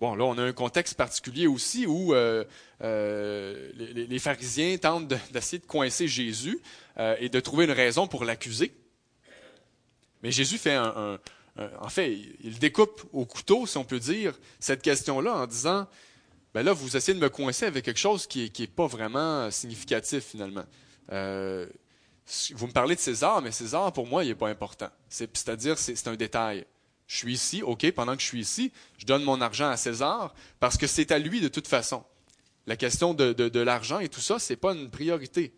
Bon, 0.01 0.17
là, 0.17 0.25
on 0.25 0.37
a 0.39 0.43
un 0.43 0.53
contexte 0.53 0.95
particulier 0.95 1.47
aussi 1.47 1.87
où 1.87 2.13
euh, 2.13 2.45
euh, 2.83 3.71
les, 3.77 4.19
pharisiens 4.19 4.77
tentent 4.77 5.07
d'essayer 5.33 5.61
de, 5.61 5.67
coincer 5.67 6.09
Jésus 6.09 6.61
et 6.99 7.29
de 7.29 7.41
trouver 7.41 7.67
une 7.67 7.71
raison 7.71 8.09
pour 8.09 8.25
l'accuser. 8.25 8.75
Mais 10.23 10.33
Jésus 10.33 10.59
fait 10.59 10.75
un, 10.75 11.21
En 11.59 11.89
fait, 11.89 12.19
il 12.41 12.59
découpe 12.59 13.03
au 13.13 13.27
couteau, 13.27 13.67
si 13.67 13.77
on 13.77 13.85
peut 13.85 13.99
dire, 13.99 14.39
cette 14.59 14.81
question-là 14.81 15.35
en 15.35 15.47
disant 15.47 15.87
ben 16.55 16.63
là, 16.63 16.73
vous 16.73 16.97
essayez 16.97 17.15
de 17.19 17.23
me 17.23 17.31
coincer 17.31 17.65
avec 17.65 17.85
quelque 17.85 17.99
chose 17.99 18.27
qui 18.27 18.41
n'est 18.41 18.65
est 18.65 18.67
pas 18.67 18.87
vraiment 18.87 19.51
significatif 19.51 20.25
finalement. 20.25 20.65
Euh, 21.11 21.67
vous 22.55 22.67
me 22.67 22.73
parlez 22.73 22.95
de 22.95 23.01
César, 23.01 23.41
mais 23.43 23.53
César, 23.53 23.93
pour 23.93 24.07
moi, 24.07 24.23
il 24.25 24.29
n'est 24.29 24.35
pas 24.35 24.49
important. 24.49 24.91
C'est-à-dire, 25.09 25.79
c'est 25.79 26.09
un 26.09 26.15
détail. 26.15 26.67
Je 27.07 27.17
suis 27.17 27.35
ici, 27.35 27.63
OK, 27.63 27.91
pendant 27.93 28.15
que 28.15 28.23
je 28.23 28.27
suis 28.27 28.41
ici, 28.41 28.73
je 28.99 29.07
donne 29.07 29.25
mon 29.25 29.41
argent 29.41 29.69
à 29.69 29.77
César 29.77 30.35
parce 30.61 30.77
que 30.77 30.87
c'est 30.87 31.11
à 31.11 31.19
lui 31.19 31.41
de 31.41 31.49
toute 31.49 31.69
façon. 31.69 32.05
La 32.67 32.77
question 32.77 33.13
de, 33.13 33.33
de, 33.33 33.49
de 33.49 33.61
l'argent 33.61 33.99
et 33.99 34.09
tout 34.09 34.21
ça, 34.21 34.39
ce 34.39 34.53
n'est 34.53 34.57
pas 34.57 34.73
une 34.73 34.91
priorité. 34.91 35.55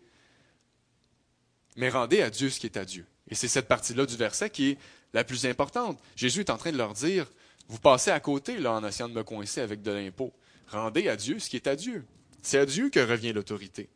Mais 1.75 1.89
rendez 1.89 2.21
à 2.21 2.29
Dieu 2.29 2.49
ce 2.49 2.59
qui 2.59 2.65
est 2.65 2.77
à 2.77 2.85
Dieu. 2.85 3.05
Et 3.29 3.35
c'est 3.35 3.47
cette 3.47 3.67
partie-là 3.67 4.05
du 4.05 4.15
verset 4.15 4.49
qui 4.49 4.71
est 4.71 4.77
la 5.15 5.23
plus 5.23 5.45
importante. 5.45 5.97
Jésus 6.17 6.41
est 6.41 6.49
en 6.49 6.57
train 6.57 6.73
de 6.73 6.77
leur 6.77 6.93
dire, 6.93 7.25
vous 7.69 7.79
passez 7.79 8.11
à 8.11 8.19
côté 8.19 8.57
là, 8.57 8.73
en 8.73 8.85
essayant 8.85 9.07
de 9.07 9.13
me 9.13 9.23
coincer 9.23 9.61
avec 9.61 9.81
de 9.81 9.91
l'impôt. 9.91 10.33
Rendez 10.67 11.07
à 11.07 11.15
Dieu 11.15 11.39
ce 11.39 11.49
qui 11.49 11.55
est 11.55 11.67
à 11.67 11.75
Dieu. 11.77 12.05
C'est 12.41 12.59
à 12.59 12.65
Dieu 12.65 12.89
que 12.89 12.99
revient 12.99 13.31
l'autorité. 13.31 13.89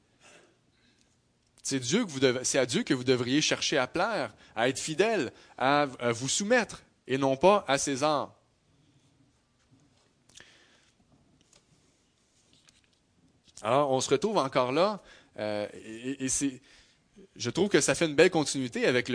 C'est, 1.61 1.75
à 2.57 2.65
Dieu 2.65 2.83
que 2.83 2.93
vous 2.93 3.03
devriez 3.03 3.41
chercher 3.41 3.77
à 3.77 3.85
plaire, 3.85 4.33
à 4.55 4.69
être 4.69 4.79
fidèle, 4.79 5.33
à, 5.57 5.87
vous 6.13 6.29
soumettre, 6.29 6.81
et 7.05 7.17
non 7.17 7.35
pas 7.35 7.65
à 7.67 7.77
César. 7.77 8.33
Alors, 13.61 13.91
on 13.91 13.99
se 13.99 14.09
retrouve 14.09 14.37
encore 14.37 14.71
là, 14.71 15.01
euh, 15.37 15.67
et, 15.83 16.29
c'est, 16.29 16.61
je 17.39 17.49
trouve 17.49 17.69
que 17.69 17.79
ça 17.79 17.95
fait 17.95 18.05
une 18.05 18.15
belle 18.15 18.29
continuité 18.29 18.85
avec 18.85 19.09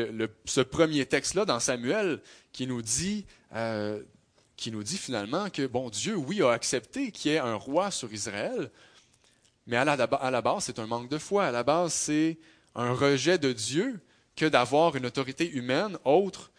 ce 0.47 0.61
premier 0.63 1.05
texte-là 1.05 1.45
dans 1.45 1.61
Samuel 1.61 2.23
qui 2.53 2.67
nous 2.67 2.81
dit 2.81 3.27
euh, 3.55 4.03
qui 4.57 4.71
nous 4.71 4.83
dit 4.83 4.97
finalement 4.97 5.51
que, 5.51 5.67
bon, 5.67 5.91
Dieu, 5.91 6.17
oui, 6.17 6.41
a 6.41 6.51
accepté 6.51 7.11
qu'il 7.11 7.33
y 7.33 7.35
ait 7.35 7.39
un 7.39 7.57
roi 7.57 7.91
sur 7.91 8.13
Israël, 8.13 8.71
mais 9.67 9.77
à 9.77 9.85
la, 9.85 10.41
base, 10.43 10.65
c'est 10.65 10.79
un 10.79 10.87
manque 10.87 11.09
de 11.09 11.19
foi. 11.19 11.47
À 11.47 11.51
la 11.51 11.65
base, 11.65 11.93
c'est 11.93 12.39
un 12.75 12.93
rejet 12.93 13.37
de 13.37 13.53
Dieu 13.53 14.01
que 14.37 14.47
d'avoir 14.47 14.97
une 14.97 15.07
autorité 15.07 15.51
humaine 15.51 15.99
autre 16.05 16.51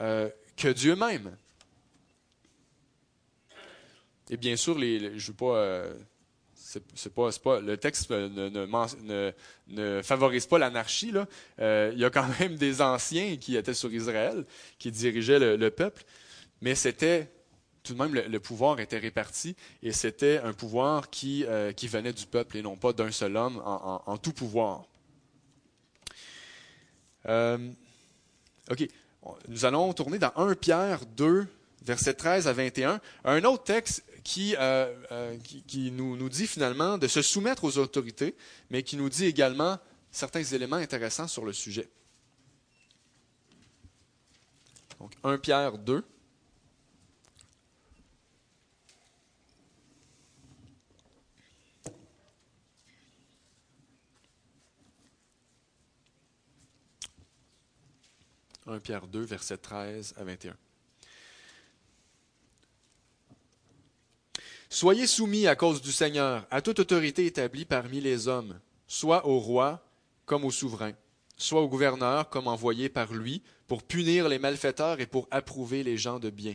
euh, 0.00 0.28
que 0.56 0.68
Dieu 0.68 0.96
même. 0.96 1.36
Et 4.30 4.36
bien 4.36 4.56
sûr, 4.56 4.78
je 4.80 5.26
veux 5.26 5.36
pas, 5.36 5.56
euh, 5.56 5.94
c'est, 6.94 7.14
pas, 7.14 7.60
le 7.60 7.76
texte 7.76 8.10
ne, 8.10 10.02
favorise 10.02 10.46
pas 10.46 10.58
l'anarchie. 10.58 11.12
Euh, 11.60 11.90
il 11.94 12.00
y 12.00 12.04
a 12.04 12.10
quand 12.10 12.26
même 12.40 12.56
des 12.56 12.80
anciens 12.80 13.36
qui 13.36 13.56
étaient 13.56 13.74
sur 13.74 13.92
Israël, 13.92 14.44
qui 14.78 14.90
dirigeaient 14.90 15.56
le 15.56 15.70
peuple, 15.70 16.04
mais 16.60 16.74
c'était 16.74 17.28
tout 17.82 17.94
de 17.94 17.98
même, 17.98 18.14
le, 18.14 18.40
pouvoir 18.40 18.80
était 18.80 18.98
réparti 18.98 19.56
et 19.82 19.92
c'était 19.92 20.38
un 20.38 20.52
pouvoir 20.52 21.10
qui, 21.10 21.44
euh, 21.46 21.72
qui 21.72 21.88
venait 21.88 22.12
du 22.12 22.26
peuple 22.26 22.56
et 22.56 22.62
non 22.62 22.76
pas 22.76 22.92
d'un 22.92 23.10
seul 23.10 23.36
homme 23.36 23.60
en, 23.64 24.16
tout 24.18 24.32
pouvoir. 24.32 24.84
Euh, 27.26 27.58
OK. 28.70 28.86
Nous 29.48 29.64
allons 29.64 29.92
tourner 29.92 30.18
dans 30.18 30.32
1 30.36 30.54
Pierre 30.54 31.06
2, 31.16 31.46
versets 31.84 32.14
13 32.14 32.48
à 32.48 32.52
21, 32.52 33.00
un 33.24 33.44
autre 33.44 33.64
texte 33.64 34.04
qui, 34.24 34.54
euh, 34.58 35.36
qui, 35.38 35.62
qui 35.62 35.90
nous, 35.90 36.16
nous, 36.16 36.28
dit 36.28 36.46
finalement 36.46 36.98
de 36.98 37.08
se 37.08 37.22
soumettre 37.22 37.64
aux 37.64 37.78
autorités, 37.78 38.36
mais 38.70 38.82
qui 38.82 38.96
nous 38.96 39.08
dit 39.08 39.26
également 39.26 39.78
certains 40.10 40.44
éléments 40.44 40.76
intéressants 40.76 41.28
sur 41.28 41.44
le 41.44 41.52
sujet. 41.52 41.88
Donc 45.00 45.12
1 45.24 45.38
Pierre 45.38 45.78
2, 45.78 46.04
1 58.66 58.78
Pierre 58.78 59.06
2, 59.06 59.20
versets 59.22 59.56
13 59.56 60.14
à 60.16 60.24
21. 60.24 60.56
Soyez 64.72 65.06
soumis 65.06 65.46
à 65.46 65.54
cause 65.54 65.82
du 65.82 65.92
Seigneur 65.92 66.46
à 66.50 66.62
toute 66.62 66.78
autorité 66.78 67.26
établie 67.26 67.66
parmi 67.66 68.00
les 68.00 68.26
hommes, 68.26 68.58
soit 68.86 69.26
au 69.26 69.38
roi 69.38 69.84
comme 70.24 70.46
au 70.46 70.50
souverain, 70.50 70.92
soit 71.36 71.60
au 71.60 71.68
gouverneur 71.68 72.30
comme 72.30 72.46
envoyé 72.46 72.88
par 72.88 73.12
lui 73.12 73.42
pour 73.68 73.82
punir 73.82 74.30
les 74.30 74.38
malfaiteurs 74.38 74.98
et 74.98 75.04
pour 75.04 75.28
approuver 75.30 75.82
les 75.82 75.98
gens 75.98 76.18
de 76.18 76.30
bien. 76.30 76.54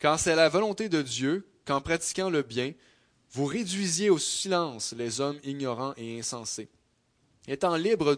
Quand 0.00 0.16
c'est 0.16 0.36
la 0.36 0.48
volonté 0.48 0.88
de 0.88 1.02
Dieu 1.02 1.48
qu'en 1.64 1.80
pratiquant 1.80 2.30
le 2.30 2.42
bien, 2.42 2.72
vous 3.32 3.46
réduisiez 3.46 4.10
au 4.10 4.18
silence 4.18 4.94
les 4.96 5.20
hommes 5.20 5.40
ignorants 5.42 5.94
et 5.96 6.20
insensés. 6.20 6.68
Étant 7.48 7.74
libres, 7.74 8.16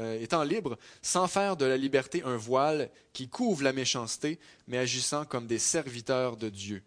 euh, 0.00 0.20
étant 0.20 0.42
libres, 0.42 0.76
sans 1.02 1.28
faire 1.28 1.56
de 1.56 1.66
la 1.66 1.76
liberté 1.76 2.24
un 2.24 2.36
voile 2.36 2.90
qui 3.12 3.28
couvre 3.28 3.62
la 3.62 3.72
méchanceté, 3.72 4.40
mais 4.66 4.78
agissant 4.78 5.24
comme 5.24 5.46
des 5.46 5.60
serviteurs 5.60 6.36
de 6.36 6.48
Dieu. 6.48 6.82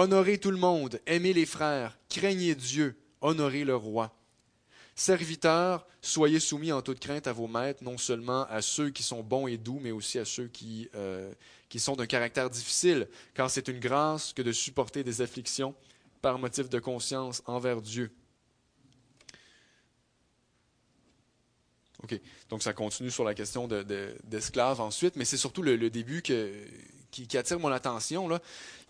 Honorez 0.00 0.38
tout 0.38 0.52
le 0.52 0.58
monde, 0.58 1.00
aimez 1.06 1.32
les 1.32 1.44
frères, 1.44 1.98
craignez 2.08 2.54
Dieu, 2.54 2.96
honorez 3.20 3.64
le 3.64 3.74
roi. 3.74 4.16
Serviteurs, 4.94 5.88
soyez 6.00 6.38
soumis 6.38 6.70
en 6.70 6.82
toute 6.82 7.00
crainte 7.00 7.26
à 7.26 7.32
vos 7.32 7.48
maîtres, 7.48 7.82
non 7.82 7.98
seulement 7.98 8.44
à 8.44 8.62
ceux 8.62 8.90
qui 8.90 9.02
sont 9.02 9.24
bons 9.24 9.48
et 9.48 9.56
doux, 9.56 9.80
mais 9.82 9.90
aussi 9.90 10.20
à 10.20 10.24
ceux 10.24 10.46
qui, 10.46 10.88
euh, 10.94 11.32
sont 11.78 11.96
d'un 11.96 12.06
caractère 12.06 12.48
difficile, 12.48 13.08
car 13.34 13.50
c'est 13.50 13.66
une 13.66 13.80
grâce 13.80 14.32
que 14.32 14.42
de 14.42 14.52
supporter 14.52 15.02
des 15.02 15.20
afflictions 15.20 15.74
par 16.22 16.38
motif 16.38 16.68
de 16.68 16.78
conscience 16.78 17.42
envers 17.46 17.82
Dieu. 17.82 18.12
OK. 22.04 22.20
Donc, 22.50 22.62
ça 22.62 22.72
continue 22.72 23.10
sur 23.10 23.24
la 23.24 23.34
question 23.34 23.66
d'esclaves 23.66 24.76
de, 24.76 24.82
ensuite, 24.82 25.16
mais 25.16 25.24
c'est 25.24 25.36
surtout 25.36 25.62
le, 25.62 25.90
début 25.90 26.22
qui, 27.26 27.38
attire 27.38 27.58
mon 27.58 27.72
attention. 27.72 28.28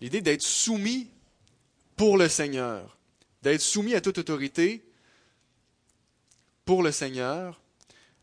L'idée 0.01 0.21
d'être 0.21 0.41
soumis 0.41 1.09
pour 1.95 2.17
le 2.17 2.27
Seigneur, 2.27 2.97
d'être 3.41 3.61
soumis 3.61 3.95
à 3.95 4.01
toute 4.01 4.17
autorité 4.17 4.85
pour 6.65 6.83
le 6.83 6.91
Seigneur. 6.91 7.59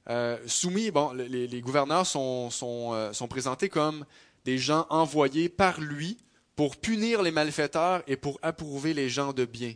Euh, 0.08 0.38
soumis, 0.46 0.90
bon, 0.90 1.12
les, 1.12 1.60
gouverneurs 1.60 2.06
sont, 2.06 2.50
euh, 2.62 3.12
sont 3.12 3.28
présentés 3.28 3.68
comme 3.68 4.06
des 4.44 4.58
gens 4.58 4.86
envoyés 4.88 5.48
par 5.48 5.80
lui 5.80 6.16
pour 6.54 6.76
punir 6.76 7.22
les 7.22 7.32
malfaiteurs 7.32 8.02
et 8.06 8.16
pour 8.16 8.38
approuver 8.42 8.94
les 8.94 9.08
gens 9.08 9.32
de 9.32 9.44
bien. 9.44 9.74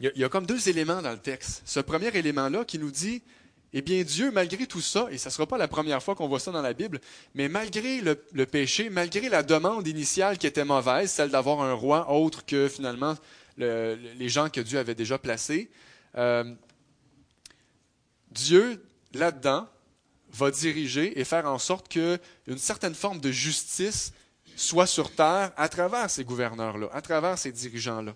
Il 0.00 0.12
y, 0.16 0.24
a, 0.24 0.28
comme 0.28 0.44
deux 0.44 0.68
éléments 0.68 1.02
dans 1.02 1.12
le 1.12 1.18
texte. 1.18 1.62
Ce 1.64 1.78
premier 1.78 2.08
élément-là 2.08 2.64
qui 2.64 2.78
nous 2.78 2.90
dit, 2.90 3.22
eh 3.76 3.82
bien 3.82 4.02
Dieu, 4.04 4.30
malgré 4.30 4.66
tout 4.66 4.80
ça, 4.80 5.08
et 5.10 5.18
ce 5.18 5.28
ne 5.28 5.32
sera 5.32 5.46
pas 5.46 5.58
la 5.58 5.66
première 5.66 6.00
fois 6.00 6.14
qu'on 6.14 6.28
voit 6.28 6.38
ça 6.38 6.52
dans 6.52 6.62
la 6.62 6.72
Bible, 6.72 7.00
mais 7.34 7.48
malgré 7.48 8.00
le, 8.00 8.46
péché, 8.46 8.88
malgré 8.88 9.28
la 9.28 9.42
demande 9.42 9.86
initiale 9.88 10.38
qui 10.38 10.46
était 10.46 10.64
mauvaise, 10.64 11.10
celle 11.10 11.30
d'avoir 11.30 11.60
un 11.60 11.72
roi 11.72 12.08
autre 12.10 12.46
que 12.46 12.68
finalement 12.68 13.16
les 13.56 14.28
gens 14.28 14.48
que 14.48 14.60
Dieu 14.60 14.78
avait 14.78 14.94
déjà 14.94 15.18
placés, 15.18 15.70
euh, 16.16 16.54
Dieu, 18.30 18.84
là-dedans, 19.12 19.68
va 20.32 20.50
diriger 20.50 21.18
et 21.18 21.24
faire 21.24 21.46
en 21.46 21.58
sorte 21.58 21.88
qu'une 21.88 22.18
certaine 22.58 22.94
forme 22.94 23.20
de 23.20 23.30
justice 23.30 24.12
soit 24.56 24.86
sur 24.86 25.10
terre 25.12 25.52
à 25.56 25.68
travers 25.68 26.10
ces 26.10 26.24
gouverneurs-là, 26.24 26.88
à 26.92 27.02
travers 27.02 27.38
ces 27.38 27.50
dirigeants-là. 27.52 28.14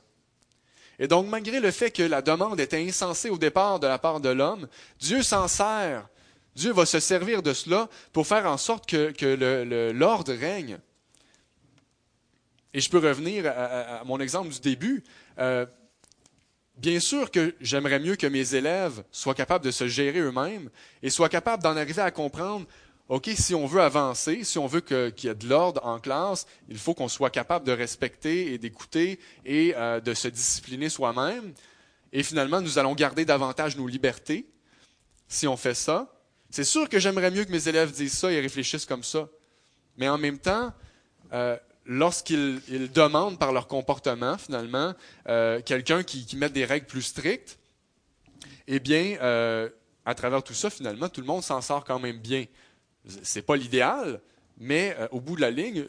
Et 0.99 1.07
donc, 1.07 1.29
malgré 1.29 1.61
le 1.61 1.71
fait 1.71 1.91
que 1.91 2.03
la 2.03 2.23
demande 2.23 2.59
était 2.59 2.83
insensée 2.83 3.31
au 3.31 3.39
départ 3.39 3.79
de 3.79 3.87
la 3.87 3.99
part 3.99 4.21
de 4.21 4.31
l'homme, 4.31 4.69
Dieu 4.99 5.23
s'en 5.23 5.47
sert. 5.47 6.09
Dieu 6.57 6.73
va 6.73 6.87
se 6.87 6.99
servir 6.99 7.43
de 7.43 7.53
cela 7.53 7.89
pour 8.13 8.27
faire 8.27 8.47
en 8.47 8.57
sorte 8.57 8.87
que, 8.87 9.93
l'ordre 9.93 10.35
règne. 10.35 10.79
Et 12.75 12.81
je 12.81 12.91
peux 12.91 12.99
revenir 12.99 13.47
à, 13.47 14.03
mon 14.05 14.19
exemple 14.19 14.49
du 14.49 14.61
début. 14.61 15.05
Euh, 15.39 15.67
bien 16.77 16.99
sûr 16.99 17.31
que 17.31 17.55
j'aimerais 17.61 18.01
mieux 18.01 18.17
que 18.17 18.27
mes 18.27 18.55
élèves 18.57 19.05
soient 19.13 19.35
capables 19.35 19.65
de 19.65 19.71
se 19.71 19.87
gérer 19.87 20.19
eux-mêmes 20.19 20.69
et 21.03 21.11
soient 21.11 21.29
capables 21.29 21.63
d'en 21.63 21.77
arriver 21.77 22.03
à 22.03 22.11
comprendre 22.11 22.67
OK, 23.09 23.31
si 23.35 23.55
on 23.55 23.67
veut 23.67 23.81
avancer, 23.81 24.45
si 24.45 24.59
on 24.59 24.67
veut 24.67 24.83
qu'il 24.83 25.25
y 25.25 25.29
ait 25.29 25.35
de 25.35 25.49
l'ordre 25.49 25.85
en 25.87 25.99
classe, 25.99 26.47
il 26.69 26.77
faut 26.77 26.93
qu'on 26.93 27.09
soit 27.09 27.31
capable 27.31 27.67
de 27.67 27.73
respecter 27.73 28.53
et 28.53 28.59
d'écouter 28.59 29.19
et 29.47 29.73
euh, 29.77 29.99
de 30.01 30.13
se 30.13 30.29
discipliner 30.29 30.91
soi-même. 30.91 31.55
Et 32.13 32.23
finalement, 32.23 32.61
nous 32.61 32.79
allons 32.79 32.95
garder 32.95 33.25
davantage 33.25 33.79
nos 33.79 33.87
libertés 33.87 34.47
si 35.27 35.49
on 35.49 35.57
fait 35.57 35.73
ça. 35.75 36.15
C'est 36.51 36.65
sûr 36.65 36.87
que 36.87 36.99
j'aimerais 36.99 37.31
mieux 37.31 37.47
que 37.47 37.51
mes 37.51 37.67
élèves 37.69 37.93
disent 37.93 38.13
ça 38.13 38.31
et 38.31 38.41
réfléchissent 38.41 38.85
comme 38.85 39.03
ça. 39.03 39.27
Mais 39.97 40.09
en 40.11 40.19
même 40.19 40.39
temps, 40.39 40.75
euh, 41.33 41.57
lorsqu'ils 41.87 42.61
demandent 42.93 43.39
par 43.39 43.53
leur 43.53 43.69
comportement, 43.69 44.37
finalement, 44.37 44.93
euh, 45.29 45.63
quelqu'un 45.63 46.03
qui, 46.03 46.27
qui 46.27 46.37
met 46.37 46.51
des 46.51 46.67
règles 46.67 46.87
plus 46.87 47.03
strictes, 47.03 47.59
eh 48.67 48.81
bien, 48.81 49.17
à 50.05 50.15
travers 50.15 50.43
tout 50.43 50.53
ça, 50.53 50.69
finalement, 50.69 51.09
tout 51.09 51.23
le 51.23 51.27
monde 51.27 51.43
s'en 51.43 51.63
sort 51.63 51.85
quand 51.85 51.99
même 51.99 52.19
bien 52.19 52.45
c'est 53.23 53.43
pas 53.43 53.57
l'idéal, 53.57 54.21
mais 54.59 54.97
euh, 54.99 55.09
au 55.13 55.21
bout 55.21 55.37
de 55.37 55.41
la 55.41 55.51
ligne, 55.51 55.87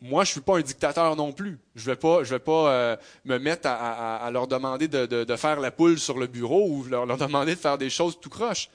moi, 0.00 0.24
je 0.24 0.30
suis 0.30 0.40
pas 0.40 0.58
un 0.58 0.60
dictateur 0.60 1.16
non 1.16 1.32
plus. 1.32 1.58
Je 1.74 1.84
vais 1.86 1.96
pas, 1.96 2.22
vais 2.22 2.38
pas 2.38 2.70
euh, 2.70 2.96
me 3.24 3.38
mettre 3.38 3.68
à, 3.68 4.30
leur 4.32 4.46
demander 4.46 4.86
de, 4.86 5.36
faire 5.36 5.58
la 5.58 5.72
poule 5.72 5.98
sur 5.98 6.18
le 6.18 6.28
bureau 6.28 6.68
ou 6.68 6.84
leur, 6.84 7.04
leur 7.04 7.16
demander 7.16 7.54
de 7.56 7.60
faire 7.60 7.78
des 7.78 7.90
choses 7.90 8.18
tout 8.20 8.30
croche. 8.30 8.68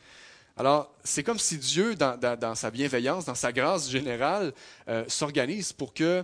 Alors, 0.56 0.94
c'est 1.04 1.24
comme 1.24 1.40
si 1.40 1.58
Dieu, 1.58 1.96
dans, 1.96 2.56
sa 2.56 2.70
bienveillance, 2.70 3.26
dans 3.26 3.36
sa 3.36 3.52
grâce 3.52 3.90
générale, 3.90 4.54
euh, 4.88 5.04
s'organise 5.08 5.74
pour 5.74 5.94
que 5.94 6.24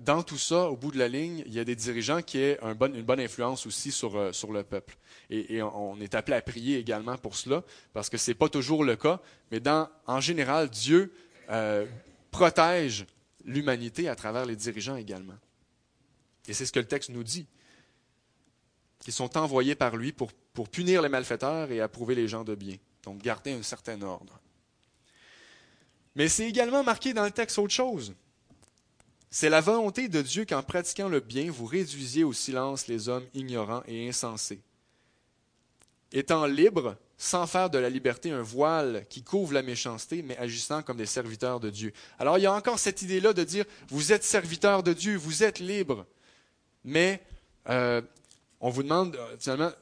dans 0.00 0.22
tout 0.24 0.38
ça, 0.38 0.68
au 0.68 0.76
bout 0.76 0.90
de 0.90 0.98
la 0.98 1.06
ligne, 1.06 1.44
il 1.46 1.52
y 1.54 1.58
ait 1.58 1.64
des 1.64 1.76
dirigeants 1.76 2.20
qui 2.20 2.38
aient 2.38 2.58
une 2.62 3.02
bonne 3.02 3.20
influence 3.20 3.64
aussi 3.66 3.92
sur, 3.92 4.34
sur 4.34 4.52
le 4.52 4.64
peuple. 4.64 4.96
Et, 5.30 5.62
on 5.62 6.00
est 6.00 6.14
appelé 6.14 6.36
à 6.36 6.42
prier 6.42 6.78
également 6.78 7.16
pour 7.16 7.36
cela, 7.36 7.62
parce 7.92 8.10
que 8.10 8.18
ce 8.18 8.30
n'est 8.30 8.34
pas 8.34 8.48
toujours 8.48 8.84
le 8.84 8.96
cas, 8.96 9.20
mais 9.50 9.60
en 10.06 10.20
général, 10.20 10.68
Dieu 10.68 11.14
euh, 11.50 11.86
protège 12.30 13.06
l'humanité 13.44 14.08
à 14.08 14.14
travers 14.14 14.46
les 14.46 14.56
dirigeants 14.56 14.96
également. 14.96 15.38
Et 16.48 16.52
c'est 16.52 16.66
ce 16.66 16.72
que 16.72 16.80
le 16.80 16.86
texte 16.86 17.10
nous 17.10 17.22
dit, 17.24 17.46
qu'ils 18.98 19.12
sont 19.12 19.36
envoyés 19.36 19.74
par 19.74 19.96
lui 19.96 20.12
pour, 20.12 20.32
pour 20.52 20.68
punir 20.68 21.02
les 21.02 21.08
malfaiteurs 21.08 21.70
et 21.70 21.80
approuver 21.80 22.14
les 22.14 22.28
gens 22.28 22.44
de 22.44 22.54
bien, 22.54 22.76
donc 23.04 23.22
garder 23.22 23.52
un 23.52 23.62
certain 23.62 24.00
ordre. 24.02 24.38
Mais 26.14 26.28
c'est 26.28 26.48
également 26.48 26.84
marqué 26.84 27.14
dans 27.14 27.24
le 27.24 27.30
texte 27.30 27.58
autre 27.58 27.72
chose. 27.72 28.14
C'est 29.34 29.48
la 29.48 29.62
volonté 29.62 30.08
de 30.08 30.20
Dieu 30.20 30.44
qu'en 30.44 30.62
pratiquant 30.62 31.08
le 31.08 31.20
bien, 31.20 31.50
vous 31.50 31.64
réduisiez 31.64 32.22
au 32.22 32.34
silence 32.34 32.86
les 32.86 33.08
hommes 33.08 33.24
ignorants 33.32 33.82
et 33.88 34.06
insensés. 34.06 34.60
Étant 36.12 36.44
libres, 36.44 36.96
sans 37.16 37.46
faire 37.46 37.70
de 37.70 37.78
la 37.78 37.88
liberté 37.88 38.30
un 38.30 38.42
voile 38.42 39.06
qui 39.08 39.22
couvre 39.22 39.54
la 39.54 39.62
méchanceté, 39.62 40.20
mais 40.20 40.36
agissant 40.36 40.82
comme 40.82 40.98
des 40.98 41.06
serviteurs 41.06 41.60
de 41.60 41.70
Dieu. 41.70 41.94
Alors 42.18 42.36
il 42.36 42.42
y 42.42 42.46
a 42.46 42.52
encore 42.52 42.78
cette 42.78 43.00
idée-là 43.00 43.32
de 43.32 43.42
dire, 43.42 43.64
vous 43.88 44.12
êtes 44.12 44.22
serviteurs 44.22 44.82
de 44.82 44.92
Dieu, 44.92 45.16
vous 45.16 45.42
êtes 45.42 45.60
libres, 45.60 46.04
mais 46.84 47.22
euh, 47.70 48.02
on 48.60 48.68
vous 48.68 48.82
demande, 48.82 49.16
euh, 49.16 49.36
finalement, 49.38 49.72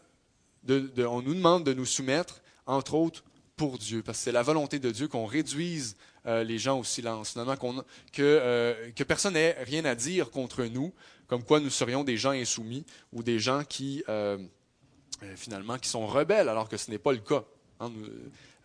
on 0.69 1.23
nous 1.23 1.35
demande 1.35 1.65
de 1.65 1.75
nous 1.75 1.87
soumettre, 1.87 2.41
entre 2.67 2.95
autres, 2.95 3.25
pour 3.57 3.79
Dieu, 3.79 4.05
parce 4.05 4.19
que 4.19 4.25
c'est 4.25 4.33
la 4.33 4.45
volonté 4.45 4.79
de 4.79 4.93
Dieu 4.93 5.09
qu'on 5.09 5.27
réduise 5.27 5.97
euh, 6.27 6.45
les 6.45 6.59
gens 6.59 6.79
au 6.79 6.85
silence, 6.85 7.31
finalement, 7.33 7.57
que, 8.13 8.93
que 8.95 9.05
personne 9.05 9.35
n'ait 9.35 9.57
rien 9.63 9.85
à 9.85 9.95
dire 9.95 10.31
contre 10.31 10.65
nous, 10.65 10.93
comme 11.27 11.45
quoi 11.45 11.61
nous 11.61 11.71
serions 11.71 12.05
des 12.05 12.17
gens 12.17 12.31
insoumis 12.31 12.85
ou 13.13 13.23
des 13.23 13.39
gens 13.39 13.65
qui 13.65 14.05
euh, 15.23 15.37
finalement, 15.37 15.77
qui 15.77 15.89
sont 15.89 16.07
rebelles, 16.07 16.49
alors 16.49 16.69
que 16.69 16.79
ce 16.79 16.91
n'est 16.91 16.99
pas 16.99 17.13
le 17.13 17.19
cas. 17.19 17.45
Hein. 17.79 17.93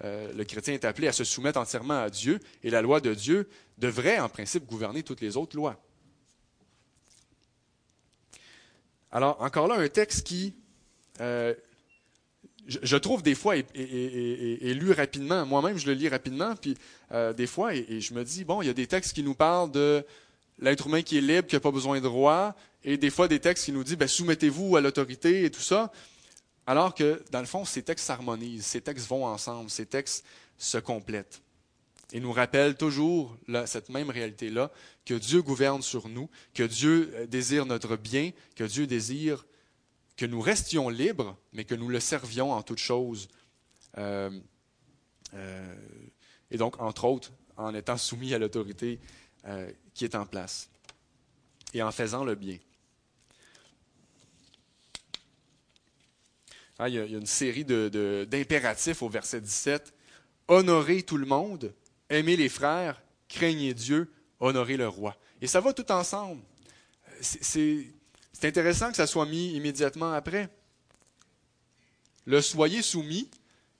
Euh, 0.03 0.31
le 0.31 0.43
chrétien 0.45 0.73
est 0.73 0.85
appelé 0.85 1.07
à 1.09 1.11
se 1.11 1.25
soumettre 1.25 1.59
entièrement 1.59 2.01
à 2.01 2.09
Dieu, 2.09 2.39
et 2.63 2.69
la 2.69 2.81
loi 2.81 3.01
de 3.01 3.13
Dieu 3.13 3.49
devrait, 3.77 4.19
en 4.19 4.29
principe, 4.29 4.65
gouverner 4.65 5.03
toutes 5.03 5.19
les 5.19 5.35
autres 5.35 5.57
lois. 5.57 5.77
Alors, 9.11 9.41
encore 9.41 9.67
là, 9.67 9.75
un 9.75 9.87
texte 9.89 10.25
qui, 10.25 10.55
euh, 12.69 12.77
je, 12.81 12.97
trouve 12.97 13.23
des 13.23 13.35
fois, 13.35 13.57
est, 13.57 14.73
lu 14.73 14.91
rapidement. 14.91 15.45
Moi-même, 15.45 15.77
je 15.77 15.87
le 15.87 15.93
lis 15.93 16.09
rapidement, 16.09 16.55
puis 16.55 16.75
des 17.37 17.47
fois, 17.47 17.75
et, 17.75 18.01
je 18.01 18.13
me 18.13 18.23
dis, 18.23 18.43
bon, 18.43 18.61
il 18.61 18.67
y 18.67 18.69
a 18.69 18.73
des 18.73 18.87
textes 18.87 19.13
qui 19.13 19.23
nous 19.23 19.35
parlent 19.35 19.71
de 19.71 20.03
l'être 20.59 20.87
humain 20.87 21.01
qui 21.01 21.17
est 21.17 21.21
libre, 21.21 21.47
qui 21.47 21.55
n'a 21.55 21.59
pas 21.59 21.71
besoin 21.71 21.99
de 21.99 22.07
roi, 22.07 22.55
et 22.83 22.97
des 22.97 23.09
fois 23.09 23.27
des 23.27 23.39
textes 23.39 23.65
qui 23.65 23.71
nous 23.71 23.83
disent, 23.83 23.97
ben, 23.97 24.07
soumettez-vous 24.07 24.75
à 24.75 24.81
l'autorité 24.81 25.45
et 25.45 25.51
tout 25.51 25.61
ça. 25.61 25.91
Alors 26.67 26.95
que, 26.95 27.21
dans 27.31 27.39
le 27.39 27.45
fond, 27.45 27.65
ces 27.65 27.83
textes 27.83 28.05
s'harmonisent, 28.05 28.65
ces 28.65 28.81
textes 28.81 29.07
vont 29.07 29.25
ensemble, 29.25 29.69
ces 29.69 29.85
textes 29.85 30.25
se 30.57 30.77
complètent. 30.77 31.41
Et 32.11 32.19
nous 32.19 32.31
rappellent 32.31 32.75
toujours 32.75 33.35
cette 33.65 33.89
même 33.89 34.09
réalité-là, 34.09 34.71
que 35.05 35.15
Dieu 35.15 35.41
gouverne 35.41 35.81
sur 35.81 36.07
nous, 36.07 36.29
que 36.53 36.63
Dieu 36.63 37.11
euh, 37.15 37.25
désire 37.25 37.65
notre 37.65 37.95
bien, 37.95 38.31
que 38.55 38.63
Dieu 38.63 38.87
désire 38.87 39.45
que 40.15 40.25
nous 40.25 40.41
restions 40.41 40.89
libres, 40.89 41.37
mais 41.53 41.65
que 41.65 41.75
nous 41.75 41.89
le 41.89 41.99
servions 41.99 42.51
en 42.51 42.61
toutes 42.61 42.79
choses. 42.79 43.27
Euh, 43.97 44.31
euh, 45.33 45.75
et 46.51 46.57
donc, 46.57 46.79
entre 46.81 47.05
autres, 47.05 47.31
en 47.57 47.73
étant 47.73 47.97
soumis 47.97 48.33
à 48.33 48.39
l'autorité 48.39 48.99
qui 49.93 50.05
est 50.05 50.15
en 50.15 50.25
place. 50.25 50.69
et 51.73 51.83
en 51.83 51.91
faisant 51.91 52.23
le 52.23 52.33
bien. 52.35 52.57
Ah, 56.77 56.89
il, 56.89 56.95
y 56.95 56.99
a, 56.99 57.05
une 57.05 57.25
série 57.25 57.63
d'impératifs 57.63 59.01
au 59.01 59.09
verset 59.09 59.39
17. 59.41 59.93
Honorer 60.47 61.03
tout 61.03 61.17
le 61.17 61.25
monde, 61.25 61.73
aimer 62.09 62.35
les 62.35 62.49
frères, 62.49 63.01
craignez 63.29 63.73
Dieu, 63.73 64.11
honorer 64.39 64.77
le 64.77 64.87
roi. 64.87 65.15
Et 65.41 65.47
ça 65.47 65.61
va 65.61 65.73
tout 65.73 65.89
ensemble. 65.91 66.41
Intéressant 68.43 68.89
que 68.89 68.97
ça 68.97 69.07
soit 69.07 69.25
mis 69.25 69.53
immédiatement 69.53 70.11
après. 70.11 70.49
Le 72.25 72.41
soyez 72.41 72.81
soumis 72.81 73.29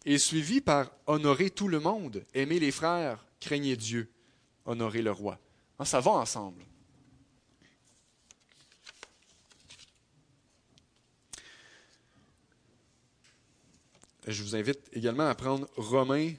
est 0.05 0.17
suivi 0.17 0.61
par 0.61 0.91
honorer 1.07 1.49
tout 1.49 1.67
le 1.67 1.79
monde, 1.79 2.23
aimer 2.33 2.59
les 2.59 2.71
frères, 2.71 3.25
craignez 3.39 3.75
Dieu, 3.75 4.09
honorer 4.65 5.01
le 5.01 5.11
roi. 5.11 5.39
Ah, 5.77 5.85
ça 5.85 5.99
va 5.99 6.11
ensemble. 6.11 6.63
Je 14.27 14.41
vous 14.41 14.55
invite 14.55 14.79
également 14.93 15.27
à 15.27 15.35
prendre 15.35 15.67
Romains 15.75 16.33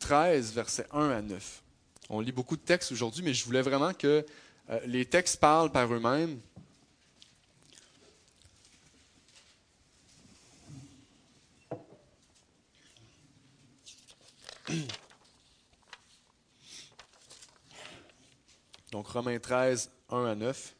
13, 0.00 0.52
versets 0.54 0.86
1 0.90 1.10
à 1.10 1.22
9. 1.22 1.62
On 2.08 2.20
lit 2.20 2.32
beaucoup 2.32 2.56
de 2.56 2.62
textes 2.62 2.90
aujourd'hui, 2.90 3.22
mais 3.22 3.32
je 3.32 3.44
voulais 3.44 3.62
vraiment 3.62 3.94
que 3.94 4.26
euh, 4.70 4.80
les 4.86 5.04
textes 5.04 5.38
parlent 5.38 5.70
par 5.70 5.92
eux-mêmes. 5.92 6.40
Romains 19.12 19.38
13, 19.38 19.90
1 20.08 20.24
à 20.24 20.34
9. 20.34 20.74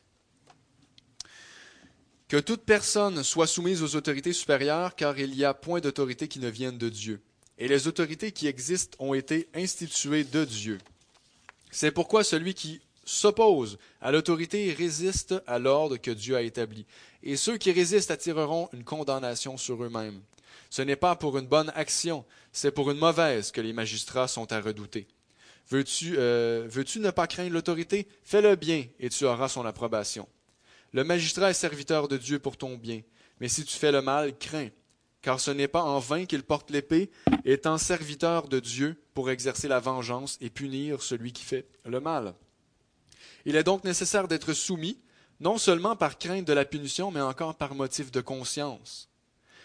Que 2.29 2.39
toute 2.39 2.63
personne 2.63 3.23
soit 3.23 3.47
soumise 3.47 3.83
aux 3.83 3.95
autorités 3.95 4.33
supérieures, 4.33 4.97
car 4.97 5.19
il 5.19 5.33
n'y 5.33 5.45
a 5.45 5.53
point 5.53 5.81
d'autorité 5.81 6.29
qui 6.29 6.39
ne 6.39 6.49
vienne 6.49 6.79
de 6.79 6.89
Dieu. 6.89 7.21
Et 7.59 7.69
les 7.69 7.89
autorités 7.89 8.33
qui 8.33 8.47
existent 8.47 8.97
ont 9.01 9.13
été 9.13 9.49
instituées 9.55 10.25
de 10.25 10.47
Dieu. 10.47 10.79
C'est 11.71 11.91
pourquoi 11.91 12.25
celui 12.25 12.55
qui 12.55 12.81
s'oppose 13.05 13.79
à 14.01 14.11
l'autorité 14.13 14.73
résiste 14.73 15.35
à 15.47 15.59
l'ordre 15.59 15.99
que 15.99 16.11
Dieu 16.11 16.35
a 16.35 16.43
établi. 16.43 16.87
Et 17.23 17.37
ceux 17.37 17.59
qui 17.59 17.71
résistent 17.71 18.11
attireront 18.11 18.71
une 18.73 18.85
condamnation 18.85 19.59
sur 19.59 19.83
eux-mêmes. 19.85 20.23
Ce 20.71 20.81
n'est 20.81 20.97
pas 20.97 21.17
pour 21.17 21.37
une 21.37 21.47
bonne 21.47 21.71
action, 21.75 22.25
c'est 22.51 22.71
pour 22.71 22.91
une 22.91 22.99
mauvaise 22.99 23.53
que 23.53 23.61
les 23.61 23.75
magistrats 23.75 24.29
sont 24.29 24.51
à 24.53 24.61
redouter. 24.61 25.07
Veux-tu 25.73 26.17
euh, 26.19 26.67
veux 26.69 26.85
ne 26.97 27.11
pas 27.11 27.27
craindre 27.27 27.55
l'autorité? 27.55 28.07
Fais 28.25 28.43
le 28.43 28.57
bien 28.57 28.85
et 29.01 29.09
tu 29.09 29.25
auras 29.25 29.49
son 29.49 29.65
approbation. 29.65 30.29
Le 30.93 31.03
magistrat 31.03 31.49
est 31.49 31.55
serviteur 31.55 32.09
de 32.09 32.19
Dieu 32.19 32.39
pour 32.39 32.59
ton 32.59 32.77
bien. 32.77 33.01
Mais 33.41 33.49
si 33.49 33.65
tu 33.65 33.75
fais 33.79 33.91
le 33.91 34.03
mal, 34.03 34.37
crains, 34.37 34.69
car 35.23 35.41
ce 35.41 35.51
n'est 35.51 35.69
pas 35.69 35.83
en 35.83 35.99
vain 35.99 36.27
qu'il 36.27 36.43
porte 36.43 36.71
l'épée, 36.71 37.11
étant 37.47 37.79
serviteur 37.79 38.49
de 38.49 38.61
Dieu 38.61 39.03
pour 39.15 39.31
exercer 39.31 39.67
la 39.67 39.81
vengeance 39.81 40.37
et 40.43 40.51
punir 40.51 41.03
celui 41.03 41.33
qui 41.33 41.43
fait 41.43 41.67
le 41.87 42.01
mal. 42.01 42.35
Il 43.47 43.57
est 43.57 43.65
donc 43.65 43.83
nécessaire 43.83 44.29
d'être 44.29 44.53
soumis, 44.53 45.01
non 45.41 45.57
seulement 45.57 45.97
par 45.97 46.19
crainte 46.19 46.47
de 46.47 46.53
la 46.53 46.67
punition, 46.67 47.11
mais 47.11 47.23
encore 47.23 47.55
par 47.55 47.75
motif 47.75 48.13
de 48.13 48.21
conscience. 48.21 49.09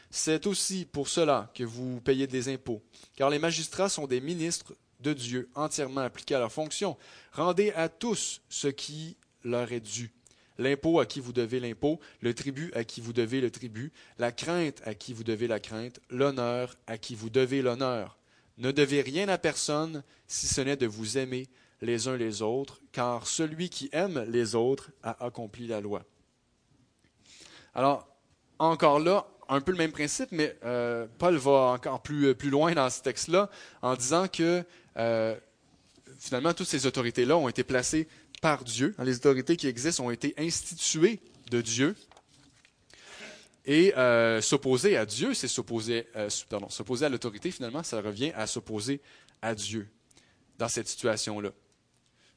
C'est 0.09 0.47
aussi 0.47 0.85
pour 0.85 1.09
cela 1.09 1.51
que 1.53 1.65
vous 1.65 1.99
payez 1.99 2.27
des 2.27 2.47
impôts, 2.47 2.81
car 3.17 3.29
les 3.29 3.39
magistrats 3.39 3.89
sont 3.89 4.07
des 4.07 4.21
ministres 4.21 4.73
de 4.99 5.13
Dieu 5.13 5.49
entièrement 5.55 6.01
appliqués 6.01 6.35
à 6.35 6.39
leur 6.39 6.51
fonction. 6.51 6.97
Rendez 7.33 7.71
à 7.71 7.89
tous 7.89 8.41
ce 8.49 8.67
qui 8.67 9.17
leur 9.43 9.71
est 9.71 9.79
dû 9.79 10.11
l'impôt 10.57 10.99
à 10.99 11.05
qui 11.05 11.19
vous 11.19 11.33
devez 11.33 11.59
l'impôt, 11.59 11.99
le 12.21 12.33
tribut 12.33 12.71
à 12.73 12.83
qui 12.83 13.01
vous 13.01 13.13
devez 13.13 13.41
le 13.41 13.51
tribut, 13.51 13.91
la 14.17 14.31
crainte 14.31 14.81
à 14.85 14.93
qui 14.93 15.13
vous 15.13 15.23
devez 15.23 15.47
la 15.47 15.59
crainte, 15.59 15.99
l'honneur 16.09 16.75
à 16.87 16.97
qui 16.97 17.15
vous 17.15 17.29
devez 17.29 17.61
l'honneur. 17.61 18.17
Ne 18.57 18.71
devez 18.71 19.01
rien 19.01 19.29
à 19.29 19.37
personne 19.37 20.03
si 20.27 20.47
ce 20.47 20.61
n'est 20.61 20.77
de 20.77 20.87
vous 20.87 21.17
aimer 21.17 21.47
les 21.81 22.07
uns 22.07 22.17
les 22.17 22.41
autres, 22.41 22.81
car 22.91 23.27
celui 23.27 23.69
qui 23.69 23.89
aime 23.91 24.25
les 24.27 24.55
autres 24.55 24.89
a 25.03 25.23
accompli 25.23 25.67
la 25.67 25.79
loi. 25.79 26.03
Alors, 27.75 28.07
encore 28.57 28.99
là, 28.99 29.27
un 29.49 29.61
peu 29.61 29.71
le 29.71 29.77
même 29.77 29.91
principe, 29.91 30.31
mais 30.31 30.55
euh, 30.65 31.07
Paul 31.17 31.35
va 31.37 31.73
encore 31.73 32.01
plus, 32.01 32.35
plus 32.35 32.49
loin 32.49 32.73
dans 32.73 32.89
ce 32.89 33.01
texte-là 33.01 33.49
en 33.81 33.95
disant 33.95 34.27
que 34.27 34.63
euh, 34.97 35.35
finalement, 36.17 36.53
toutes 36.53 36.67
ces 36.67 36.85
autorités-là 36.85 37.37
ont 37.37 37.49
été 37.49 37.63
placées 37.63 38.07
par 38.41 38.63
Dieu. 38.63 38.95
Les 39.03 39.15
autorités 39.15 39.57
qui 39.57 39.67
existent 39.67 40.05
ont 40.05 40.11
été 40.11 40.33
instituées 40.37 41.19
de 41.49 41.61
Dieu. 41.61 41.95
Et 43.65 43.93
euh, 43.97 44.39
s'opposer 44.41 44.95
à 44.95 45.05
Dieu, 45.05 45.33
c'est 45.33 45.49
s'opposer, 45.49 46.07
euh, 46.15 46.29
pardon, 46.49 46.69
s'opposer 46.69 47.05
à 47.05 47.09
l'autorité, 47.09 47.51
finalement, 47.51 47.83
ça 47.83 48.01
revient 48.01 48.31
à 48.33 48.47
s'opposer 48.47 49.01
à 49.41 49.53
Dieu 49.53 49.89
dans 50.57 50.69
cette 50.69 50.87
situation-là. 50.87 51.51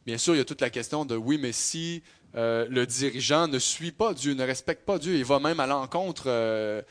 Bien 0.05 0.19
sûr, 0.19 0.35
il 0.35 0.39
y 0.39 0.41
a 0.41 0.45
toute 0.45 0.61
la 0.61 0.71
question 0.71 1.05
de 1.05 1.15
oui, 1.15 1.39
mais 1.39 1.53
si 1.53 2.03
euh, 2.37 2.67
le 2.69 2.87
dirigeant 2.87 3.49
ne 3.49 3.59
suit 3.59 3.93
pas 3.93 4.15
Dieu, 4.15 4.35
ne 4.35 4.45
respecte 4.45 4.85
pas 4.85 4.99
Dieu, 4.99 5.17
il 5.17 5.25
va 5.25 5.39
même 5.41 5.61
à 5.61 5.67
l'encontre 5.67 6.85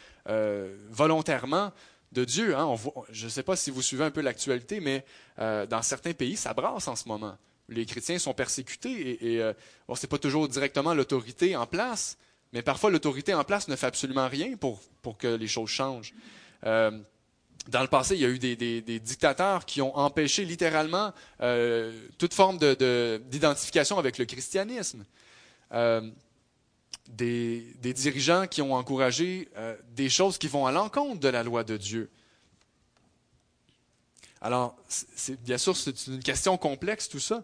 volontairement 0.91 1.71
de 2.11 2.25
Dieu. 2.25 2.55
Hein. 2.55 2.75
je 3.11 3.25
ne 3.25 3.29
sais 3.29 3.43
pas 3.43 3.55
si 3.55 3.71
vous 3.71 3.81
suivez 3.81 4.03
un 4.05 4.11
peu 4.11 4.21
l'actualité, 4.21 4.79
mais 4.79 5.05
dans 5.37 5.81
certains 5.81 6.13
pays, 6.13 6.35
ça 6.35 6.53
brasse 6.53 6.87
en 6.87 6.95
ce 6.95 7.07
moment 7.07 7.37
les 7.69 7.85
chrétiens 7.85 8.19
sont 8.19 8.33
persécutés 8.33 9.33
et, 9.33 9.41
euh, 9.41 9.53
ce 9.93 10.05
n'est 10.05 10.09
pas 10.09 10.17
toujours 10.17 10.47
directement 10.47 10.93
l'autorité 10.93 11.55
en 11.55 11.65
place, 11.65 12.17
mais 12.53 12.61
parfois 12.61 12.89
l'autorité 12.89 13.33
en 13.33 13.43
place 13.43 13.67
ne 13.67 13.75
fait 13.75 13.87
absolument 13.87 14.27
rien 14.27 14.55
pour, 14.57 14.81
que 15.17 15.27
les 15.27 15.47
choses 15.47 15.69
changent. 15.69 16.13
Euh, 16.65 16.91
dans 17.67 17.81
le 17.81 17.87
passé, 17.87 18.15
il 18.15 18.21
y 18.21 18.25
a 18.25 18.29
eu 18.29 18.39
des, 18.39 18.81
dictateurs 18.99 19.65
qui 19.65 19.81
ont 19.81 19.95
empêché 19.95 20.45
littéralement 20.45 21.13
euh, 21.41 22.07
toute 22.17 22.33
forme 22.33 22.57
d'identification 22.57 23.99
avec 23.99 24.17
le 24.17 24.25
christianisme. 24.25 25.05
Des, 25.71 27.73
des, 27.81 27.93
dirigeants 27.93 28.45
qui 28.45 28.61
ont 28.61 28.75
encouragé 28.75 29.49
des 29.95 30.09
choses 30.09 30.37
qui 30.37 30.47
vont 30.47 30.67
à 30.67 30.71
l'encontre 30.71 31.19
de 31.19 31.27
la 31.27 31.43
loi 31.43 31.63
de 31.63 31.75
Dieu. 31.75 32.09
Alors, 34.41 34.77
bien 35.41 35.57
sûr, 35.57 35.75
c'est 35.75 36.07
une 36.07 36.23
question 36.23 36.57
complexe, 36.57 37.09
tout 37.09 37.19
ça. 37.19 37.43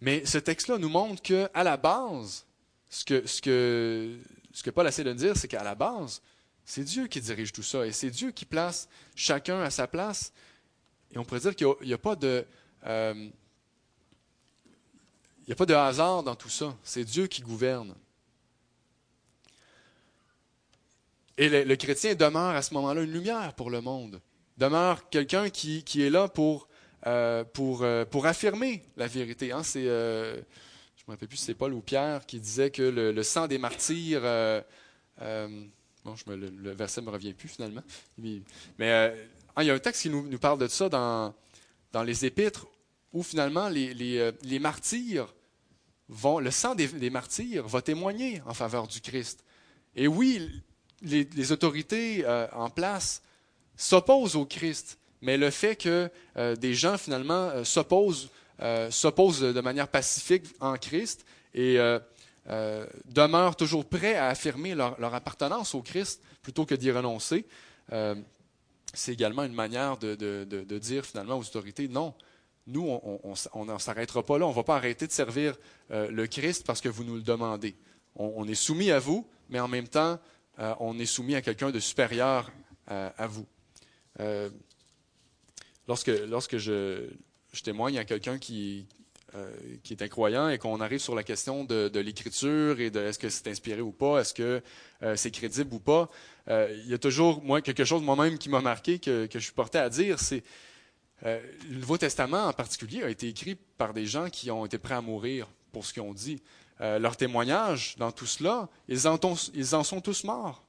Mais 0.00 0.24
ce 0.24 0.38
texte-là 0.38 0.78
nous 0.78 0.88
montre 0.88 1.22
qu'à 1.22 1.62
la 1.62 1.76
base, 1.76 2.46
ce 2.88 3.04
que, 3.04 3.26
ce, 3.26 3.42
que, 3.42 4.18
ce 4.52 4.62
que 4.62 4.70
Paul 4.70 4.86
essaie 4.86 5.04
de 5.04 5.12
dire, 5.12 5.36
c'est 5.36 5.48
qu'à 5.48 5.62
la 5.62 5.74
base, 5.74 6.22
c'est 6.64 6.84
Dieu 6.84 7.06
qui 7.06 7.20
dirige 7.20 7.52
tout 7.52 7.62
ça 7.62 7.86
et 7.86 7.92
c'est 7.92 8.10
Dieu 8.10 8.30
qui 8.30 8.44
place 8.44 8.88
chacun 9.14 9.60
à 9.60 9.70
sa 9.70 9.86
place. 9.86 10.32
Et 11.12 11.18
on 11.18 11.24
pourrait 11.24 11.40
dire 11.40 11.54
qu'il 11.54 11.68
n'y 11.82 11.92
a, 11.92 11.98
pas 11.98 12.16
de. 12.16 12.46
Euh, 12.86 13.28
il 15.46 15.52
a 15.52 15.56
pas 15.56 15.66
de 15.66 15.74
hasard 15.74 16.22
dans 16.22 16.34
tout 16.34 16.48
ça. 16.48 16.76
C'est 16.82 17.04
Dieu 17.04 17.26
qui 17.26 17.42
gouverne. 17.42 17.94
Et 21.36 21.64
le 21.64 21.76
chrétien 21.76 22.14
demeure 22.14 22.54
à 22.54 22.62
ce 22.62 22.72
moment-là 22.74 23.02
une 23.02 23.12
lumière 23.12 23.54
pour 23.54 23.70
le 23.70 23.80
monde 23.80 24.20
demeure 24.56 25.08
quelqu'un 25.08 25.50
qui, 25.50 25.82
est 25.96 26.10
là 26.10 26.28
pour, 26.28 26.68
euh, 27.06 27.44
euh, 27.58 28.04
pour 28.04 28.26
affirmer 28.26 28.84
la 28.96 29.06
vérité. 29.06 29.52
Hein. 29.52 29.62
C'est, 29.62 29.86
euh, 29.86 30.34
je 30.34 30.40
ne 30.40 31.08
me 31.08 31.12
rappelle 31.12 31.28
plus 31.28 31.38
si 31.38 31.44
c'est 31.44 31.54
Paul 31.54 31.72
ou 31.72 31.80
Pierre 31.80 32.24
qui 32.26 32.40
disait 32.40 32.70
que 32.70 32.82
le, 32.82 33.22
sang 33.22 33.46
des 33.46 33.58
martyrs. 33.58 34.22
bon, 35.20 36.14
le, 36.28 36.70
verset 36.72 37.00
ne 37.00 37.06
me 37.06 37.10
revient 37.10 37.34
plus 37.34 37.48
finalement. 37.48 37.82
Mais 38.18 38.42
hein, 38.80 39.12
il 39.60 39.66
y 39.66 39.70
a 39.70 39.74
un 39.74 39.78
texte 39.78 40.02
qui 40.02 40.10
nous, 40.10 40.26
nous, 40.28 40.38
parle 40.38 40.58
de 40.58 40.68
ça 40.68 40.88
dans, 40.88 41.34
dans 41.92 42.02
les 42.02 42.24
Épîtres 42.24 42.66
où 43.14 43.22
finalement 43.22 43.70
les, 43.70 43.94
les, 43.94 44.30
les 44.42 44.58
martyrs 44.58 45.32
vont. 46.08 46.38
Le 46.38 46.50
sang 46.50 46.74
des, 46.74 47.10
martyrs 47.10 47.66
va 47.66 47.80
témoigner 47.80 48.42
en 48.46 48.52
faveur 48.52 48.86
du 48.86 49.00
Christ. 49.00 49.42
Et 49.96 50.06
oui, 50.06 50.62
les, 51.00 51.52
autorités 51.52 52.26
en 52.52 52.68
place 52.68 53.22
s'oppose 53.76 54.36
au 54.36 54.44
Christ. 54.44 54.98
Mais 55.22 55.36
le 55.36 55.50
fait 55.50 55.76
que 55.76 56.10
euh, 56.36 56.54
des 56.54 56.74
gens, 56.74 56.98
finalement, 56.98 57.48
euh, 57.48 57.64
s'opposent, 57.64 58.28
euh, 58.60 58.90
s'opposent 58.90 59.40
de 59.40 59.60
manière 59.60 59.88
pacifique 59.88 60.44
en 60.60 60.76
Christ 60.76 61.24
et 61.54 61.78
demeurent 63.06 63.56
toujours 63.56 63.86
prêts 63.86 64.16
à 64.16 64.26
affirmer 64.26 64.74
leur, 64.74 65.14
appartenance 65.14 65.74
au 65.74 65.80
Christ 65.82 66.20
plutôt 66.42 66.66
que 66.66 66.74
d'y 66.74 66.90
renoncer, 66.90 67.46
c'est 68.92 69.12
également 69.12 69.44
une 69.44 69.54
manière 69.54 69.96
de, 69.96 70.78
dire 70.78 71.06
finalement 71.06 71.38
aux 71.38 71.42
autorités, 71.42 71.86
non, 71.86 72.12
nous, 72.66 72.86
on 73.52 73.64
ne 73.64 73.78
s'arrêtera 73.78 74.22
pas 74.22 74.38
là, 74.38 74.46
on 74.46 74.50
ne 74.50 74.54
va 74.54 74.62
pas 74.62 74.76
arrêter 74.76 75.06
de 75.06 75.12
servir 75.12 75.56
le 75.90 76.26
Christ 76.26 76.66
parce 76.66 76.80
que 76.80 76.88
vous 76.88 77.04
nous 77.04 77.16
le 77.16 77.22
demandez. 77.22 77.76
On, 78.16 78.46
est 78.46 78.54
soumis 78.54 78.90
à 78.90 78.98
vous, 78.98 79.26
mais 79.50 79.60
en 79.60 79.68
même 79.68 79.88
temps, 79.88 80.18
on 80.80 80.98
est 80.98 81.06
soumis 81.06 81.34
à 81.34 81.42
quelqu'un 81.42 81.70
de 81.70 81.78
supérieur 81.78 82.50
à 82.86 83.26
vous. 83.26 83.46
Euh, 84.20 84.48
lorsque, 85.88 86.12
lorsque 86.28 86.58
je, 86.58 87.08
témoigne 87.62 87.98
à 87.98 88.04
quelqu'un 88.04 88.38
qui, 88.38 88.86
qui 89.82 89.92
est 89.92 90.02
incroyant 90.02 90.48
et 90.48 90.58
qu'on 90.58 90.80
arrive 90.80 91.00
sur 91.00 91.14
la 91.14 91.22
question 91.22 91.64
de, 91.64 91.98
l'écriture 91.98 92.80
et 92.80 92.90
de 92.90 93.00
est-ce 93.00 93.18
que 93.18 93.28
c'est 93.28 93.48
inspiré 93.48 93.80
ou 93.80 93.92
pas, 93.92 94.20
est-ce 94.20 94.34
que 94.34 94.62
c'est 95.16 95.30
crédible 95.30 95.74
ou 95.74 95.80
pas, 95.80 96.08
il 96.48 96.86
y 96.86 96.94
a 96.94 96.98
toujours 96.98 97.42
quelque 97.62 97.84
chose 97.84 98.02
moi-même 98.02 98.38
qui 98.38 98.48
m'a 98.48 98.60
marqué 98.60 98.98
que, 98.98 99.26
que, 99.26 99.38
je 99.38 99.44
suis 99.44 99.52
porté 99.52 99.78
à 99.78 99.88
dire, 99.88 100.18
c'est 100.20 100.44
le 101.24 101.76
Nouveau 101.78 101.96
Testament 101.98 102.46
en 102.46 102.52
particulier 102.52 103.02
a 103.02 103.08
été 103.08 103.28
écrit 103.28 103.54
par 103.54 103.94
des 103.94 104.06
gens 104.06 104.28
qui 104.28 104.50
ont 104.50 104.66
été 104.66 104.78
prêts 104.78 104.94
à 104.94 105.00
mourir 105.00 105.48
pour 105.72 105.86
ce 105.86 105.92
qu'ils 105.92 106.02
ont 106.02 106.14
dit. 106.14 106.42
leur 106.80 107.16
témoignage 107.16 107.96
dans 107.98 108.12
tout 108.12 108.26
cela, 108.26 108.68
ils 108.88 109.08
en, 109.08 109.84
sont 109.84 110.00
tous 110.00 110.24
morts. 110.24 110.64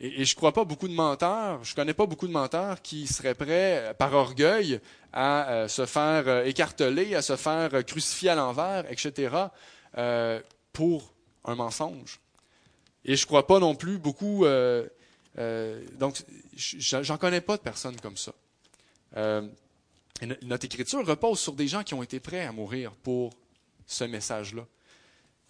Et, 0.00 0.24
je 0.24 0.32
ne 0.32 0.36
crois 0.36 0.52
pas 0.52 0.64
beaucoup 0.64 0.86
de 0.86 0.92
menteurs, 0.94 1.64
je 1.64 1.72
ne 1.72 1.76
connais 1.76 1.94
pas 1.94 2.06
beaucoup 2.06 2.28
de 2.28 2.32
menteurs 2.32 2.80
qui 2.82 3.06
seraient 3.06 3.34
prêts, 3.34 3.94
par 3.98 4.14
orgueil, 4.14 4.80
à 5.12 5.50
euh, 5.50 5.68
se 5.68 5.86
faire 5.86 6.28
euh, 6.28 6.44
écarteler, 6.44 7.14
à 7.16 7.22
se 7.22 7.34
faire 7.34 7.74
euh, 7.74 7.82
crucifier 7.82 8.30
à 8.30 8.34
l'envers, 8.34 8.90
etc., 8.90 9.34
pour 10.72 11.12
un 11.44 11.56
mensonge. 11.56 12.20
Et 13.04 13.16
je 13.16 13.22
ne 13.24 13.26
crois 13.26 13.46
pas 13.46 13.58
non 13.58 13.74
plus 13.74 13.98
beaucoup. 13.98 14.44
donc, 15.98 16.22
j'en 16.54 17.16
connais 17.16 17.40
pas 17.40 17.56
de 17.56 17.62
personnes 17.62 17.98
comme 18.00 18.16
ça. 18.16 18.32
Notre 19.14 20.64
écriture 20.64 21.06
repose 21.06 21.40
sur 21.40 21.54
des 21.54 21.68
gens 21.68 21.82
qui 21.82 21.94
ont 21.94 22.02
été 22.02 22.20
prêts 22.20 22.44
à 22.44 22.52
mourir 22.52 22.92
pour 23.02 23.32
ce 23.86 24.04
message-là. 24.04 24.66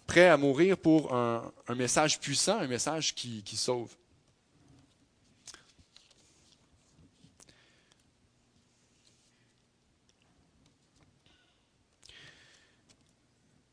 Prêts 0.07 0.27
à 0.27 0.37
mourir 0.37 0.77
pour 0.77 1.13
un, 1.13 1.51
message 1.75 2.19
puissant, 2.19 2.59
un 2.59 2.67
message 2.67 3.13
qui 3.13 3.43
sauve. 3.55 3.95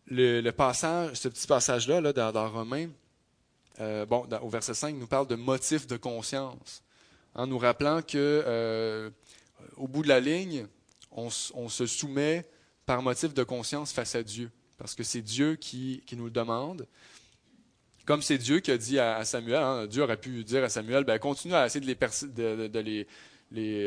le, 0.08 0.50
passage, 0.50 1.14
ce 1.14 1.28
petit 1.28 1.46
passage-là, 1.46 2.00
là, 2.00 2.12
dans, 2.12 2.32
dans 2.32 2.50
Romains, 2.50 2.88
euh, 3.80 4.06
bon, 4.06 4.26
au 4.42 4.48
verset 4.48 4.74
5, 4.74 4.94
nous 4.96 5.06
parle 5.06 5.26
de 5.26 5.34
motif 5.34 5.86
de 5.86 5.96
conscience, 5.96 6.82
en 7.34 7.46
nous 7.46 7.58
rappelant 7.58 8.02
que 8.02 8.16
euh, 8.46 9.10
au 9.76 9.88
bout 9.88 10.02
de 10.02 10.08
la 10.08 10.20
ligne, 10.20 10.66
on, 11.10 11.30
se 11.30 11.86
soumet 11.86 12.44
par 12.84 13.02
motif 13.02 13.34
de 13.34 13.42
conscience 13.42 13.92
face 13.92 14.14
à 14.14 14.22
Dieu, 14.22 14.50
parce 14.78 14.94
que 14.94 15.02
c'est 15.02 15.22
Dieu 15.22 15.56
qui, 15.56 16.02
nous 16.12 16.26
le 16.26 16.30
demande. 16.30 16.86
Comme 18.04 18.22
c'est 18.22 18.38
Dieu 18.38 18.60
qui 18.60 18.70
a 18.70 18.78
dit 18.78 18.98
à, 18.98 19.24
Samuel, 19.24 19.62
hein, 19.62 19.86
Dieu 19.86 20.02
aurait 20.02 20.16
pu 20.16 20.44
dire 20.44 20.62
à 20.62 20.68
Samuel, 20.68 21.04
ben, 21.04 21.18
continue 21.18 21.54
à 21.54 21.66
essayer 21.66 21.80
de 21.80 22.80
les, 22.80 23.06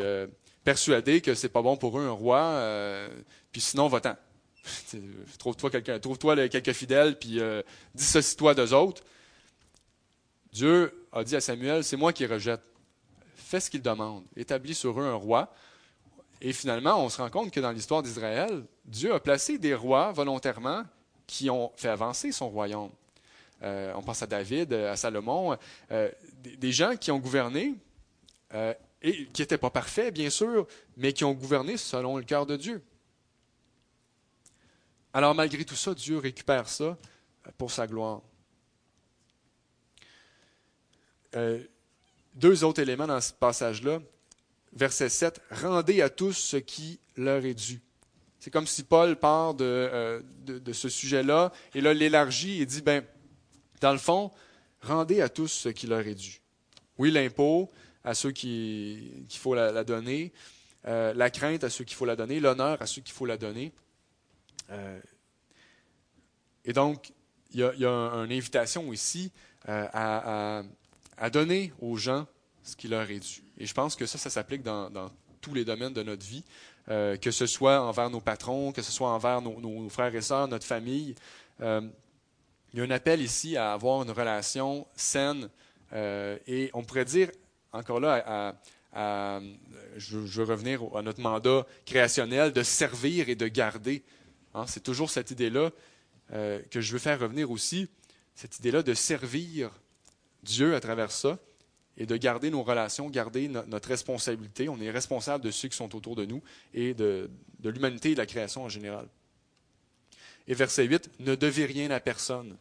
euh, 0.01 0.28
persuader 0.63 1.22
que 1.22 1.36
c'est 1.36 1.49
pas 1.49 1.61
bon 1.61 1.78
pour 1.78 1.99
eux 1.99 2.05
un 2.05 2.11
roi, 2.11 3.09
puis 3.51 3.61
sinon 3.61 3.88
va-t'en. 3.88 4.15
Trouve-toi 5.39 5.70
quelqu'un, 5.70 5.99
trouve-toi 5.99 6.47
quelques 6.49 6.74
fidèles, 6.74 7.17
puis 7.17 7.39
euh, 7.39 7.61
dissocie-toi 7.95 8.53
d'eux 8.53 8.74
autres. 8.74 9.03
Dieu 10.51 11.07
a 11.11 11.24
dit 11.24 11.36
à 11.36 11.41
Samuel, 11.41 11.84
c'est 11.84 11.97
moi 11.97 12.13
qui 12.13 12.26
rejette. 12.26 12.61
Fais 13.49 13.59
ce 13.59 13.71
qu'il 13.71 13.81
demande. 13.81 14.25
Établis 14.35 14.75
sur 14.75 15.01
eux 15.01 15.07
un 15.07 15.15
roi. 15.15 15.51
Et 16.39 16.53
finalement, 16.53 17.03
on 17.03 17.09
se 17.09 17.19
rend 17.19 17.31
compte 17.31 17.49
que 17.49 17.59
dans 17.59 17.71
l'histoire 17.71 18.03
d'Israël, 18.03 18.63
Dieu 18.85 19.11
a 19.11 19.19
placé 19.19 19.57
des 19.57 19.73
rois 19.73 20.11
volontairement 20.11 20.83
qui 21.25 21.49
ont 21.49 21.71
fait 21.75 21.87
avancer 21.87 22.31
son 22.31 22.47
royaume. 22.47 22.91
Euh, 23.63 23.91
on 23.95 24.03
pense 24.03 24.21
à 24.21 24.27
David, 24.27 24.71
à 24.71 24.95
Salomon, 24.95 25.57
euh, 25.89 26.11
des, 26.43 26.71
gens 26.71 26.95
qui 26.95 27.09
ont 27.09 27.17
gouverné 27.17 27.73
et 29.01 29.25
qui 29.33 29.41
n'étaient 29.41 29.57
pas 29.57 29.71
parfaits, 29.71 30.13
bien 30.13 30.29
sûr, 30.29 30.67
mais 30.95 31.11
qui 31.11 31.23
ont 31.23 31.33
gouverné 31.33 31.75
selon 31.75 32.17
le 32.17 32.23
cœur 32.23 32.45
de 32.45 32.55
Dieu. 32.55 32.83
Alors 35.11 35.33
malgré 35.33 35.65
tout 35.65 35.73
ça, 35.73 35.95
Dieu 35.95 36.19
récupère 36.19 36.69
ça 36.69 36.83
euh, 36.83 36.95
pour 37.57 37.71
sa 37.71 37.87
gloire. 37.87 38.21
Euh, 42.36 42.39
deux 42.39 42.63
autres 42.63 42.82
éléments 42.82 43.07
dans 43.07 43.21
ce 43.21 43.34
passage-là. 43.34 43.99
Verset 44.73 45.09
7, 45.09 45.41
Rendez 45.51 46.01
à 46.01 46.09
tous 46.09 46.34
ce 46.34 46.57
qui 46.57 46.99
leur 47.17 47.43
est 47.45 47.53
dû. 47.53 47.82
C'est 48.39 48.51
comme 48.51 48.67
si 48.67 48.84
Paul 48.84 49.17
part 49.17 49.53
de, 49.53 49.65
euh, 49.65 50.21
de, 50.45 50.73
ce 50.73 50.88
sujet-là 50.88 51.51
et 51.73 51.82
là 51.82 51.93
l'élargit 51.93 52.61
et 52.61 52.65
dit, 52.65 52.82
ben, 52.82 53.03
dans 53.82 53.91
le 53.91 53.97
fond, 53.97 54.32
rendez 54.82 55.21
à 55.21 55.27
tous 55.27 55.47
ce 55.47 55.69
qui 55.69 55.88
leur 55.88 56.07
est 56.07 56.15
dû. 56.15 56.39
Oui, 56.97 57.11
l'impôt 57.11 57.69
à 58.03 58.13
ceux 58.13 58.32
qu'il 58.32 59.25
faut 59.30 59.55
la, 59.55 59.84
donner, 59.84 60.32
la 60.86 61.30
crainte 61.30 61.63
à 61.63 61.69
ceux 61.69 61.84
qu'il 61.84 61.97
faut 61.97 62.05
la 62.05 62.15
donner, 62.15 62.39
l'honneur 62.39 62.82
à 62.82 62.86
ceux 62.86 63.01
qu'il 63.01 63.13
faut 63.13 63.25
la 63.25 63.38
donner. 63.38 63.73
Euh, 64.71 64.99
et 66.65 66.73
donc, 66.73 67.11
il 67.51 67.59
y 67.59 67.63
a, 67.63 67.91
une 68.13 68.32
invitation 68.32 68.91
ici 68.93 69.32
euh, 69.67 69.88
à, 69.91 70.63
donner 71.30 71.74
aux 71.82 71.97
gens 71.97 72.28
ce 72.63 72.76
qui 72.76 72.88
leur 72.88 73.09
est 73.09 73.20
dû. 73.20 73.43
Et 73.57 73.65
je 73.65 73.74
pense 73.74 73.95
que 73.95 74.05
ça, 74.05 74.17
ça 74.17 74.30
s'applique 74.30 74.63
dans, 74.63 75.11
tous 75.41 75.53
les 75.53 75.65
domaines 75.65 75.93
de 75.93 76.03
notre 76.03 76.26
vie, 76.26 76.43
euh, 76.89 77.15
que 77.15 77.32
ce 77.32 77.45
soit 77.45 77.82
envers 77.82 78.09
nos 78.09 78.20
patrons, 78.20 78.72
que 78.72 78.82
ce 78.82 78.91
soit 78.91 79.09
envers 79.09 79.41
nos, 79.41 79.89
frères 79.89 80.13
et 80.13 80.22
sœurs, 80.22 80.47
notre 80.47 80.65
famille. 80.65 81.15
il 81.59 81.91
y 82.74 82.82
a 82.82 82.84
un 82.84 82.91
appel 82.91 83.22
ici 83.22 83.57
à 83.57 83.74
avoir 83.74 84.03
une 84.03 84.11
relation 84.11 84.86
saine 84.95 85.49
et 85.93 86.70
on 86.74 86.84
pourrait 86.84 87.05
dire, 87.05 87.32
encore 87.72 87.99
là, 87.99 88.53
je, 89.97 90.17
veux 90.17 90.43
revenir 90.43 90.82
à 90.95 91.01
notre 91.01 91.22
mandat 91.22 91.65
créationnel 91.86 92.51
de 92.51 92.63
servir 92.63 93.30
et 93.30 93.36
de 93.36 93.47
garder. 93.47 94.03
Hein, 94.53 94.65
c'est 94.67 94.84
toujours 94.84 95.09
cette 95.09 95.32
idée-là 95.32 95.70
euh, 96.34 96.61
que 96.72 96.82
je 96.82 96.93
veux 96.93 96.99
faire 96.99 97.20
revenir 97.20 97.51
aussi, 97.51 97.88
cette 98.36 98.59
idée-là 98.59 98.84
de 98.84 98.93
servir 98.93 99.72
Dieu 100.43 100.75
à 100.75 100.79
travers 100.79 101.11
ça 101.11 101.39
et 101.97 102.05
de 102.05 102.15
garder 102.15 102.49
nos 102.49 102.63
relations, 102.63 103.09
garder 103.09 103.49
notre 103.49 103.89
responsabilité. 103.89 104.69
On 104.69 104.79
est 104.79 104.89
responsable 104.89 105.43
de 105.43 105.51
ceux 105.51 105.67
qui 105.67 105.75
sont 105.75 105.93
autour 105.95 106.15
de 106.15 106.25
nous 106.25 106.41
et 106.73 106.93
de, 106.93 107.29
l'humanité 107.63 108.11
et 108.11 108.13
de 108.13 108.19
la 108.19 108.25
création 108.25 108.63
en 108.63 108.69
général. 108.69 109.07
Et 110.47 110.53
verset 110.53 110.85
8, 110.85 111.11
ne 111.19 111.35
devez 111.35 111.65
rien 111.65 111.91
à 111.91 111.99
personne. 111.99 112.57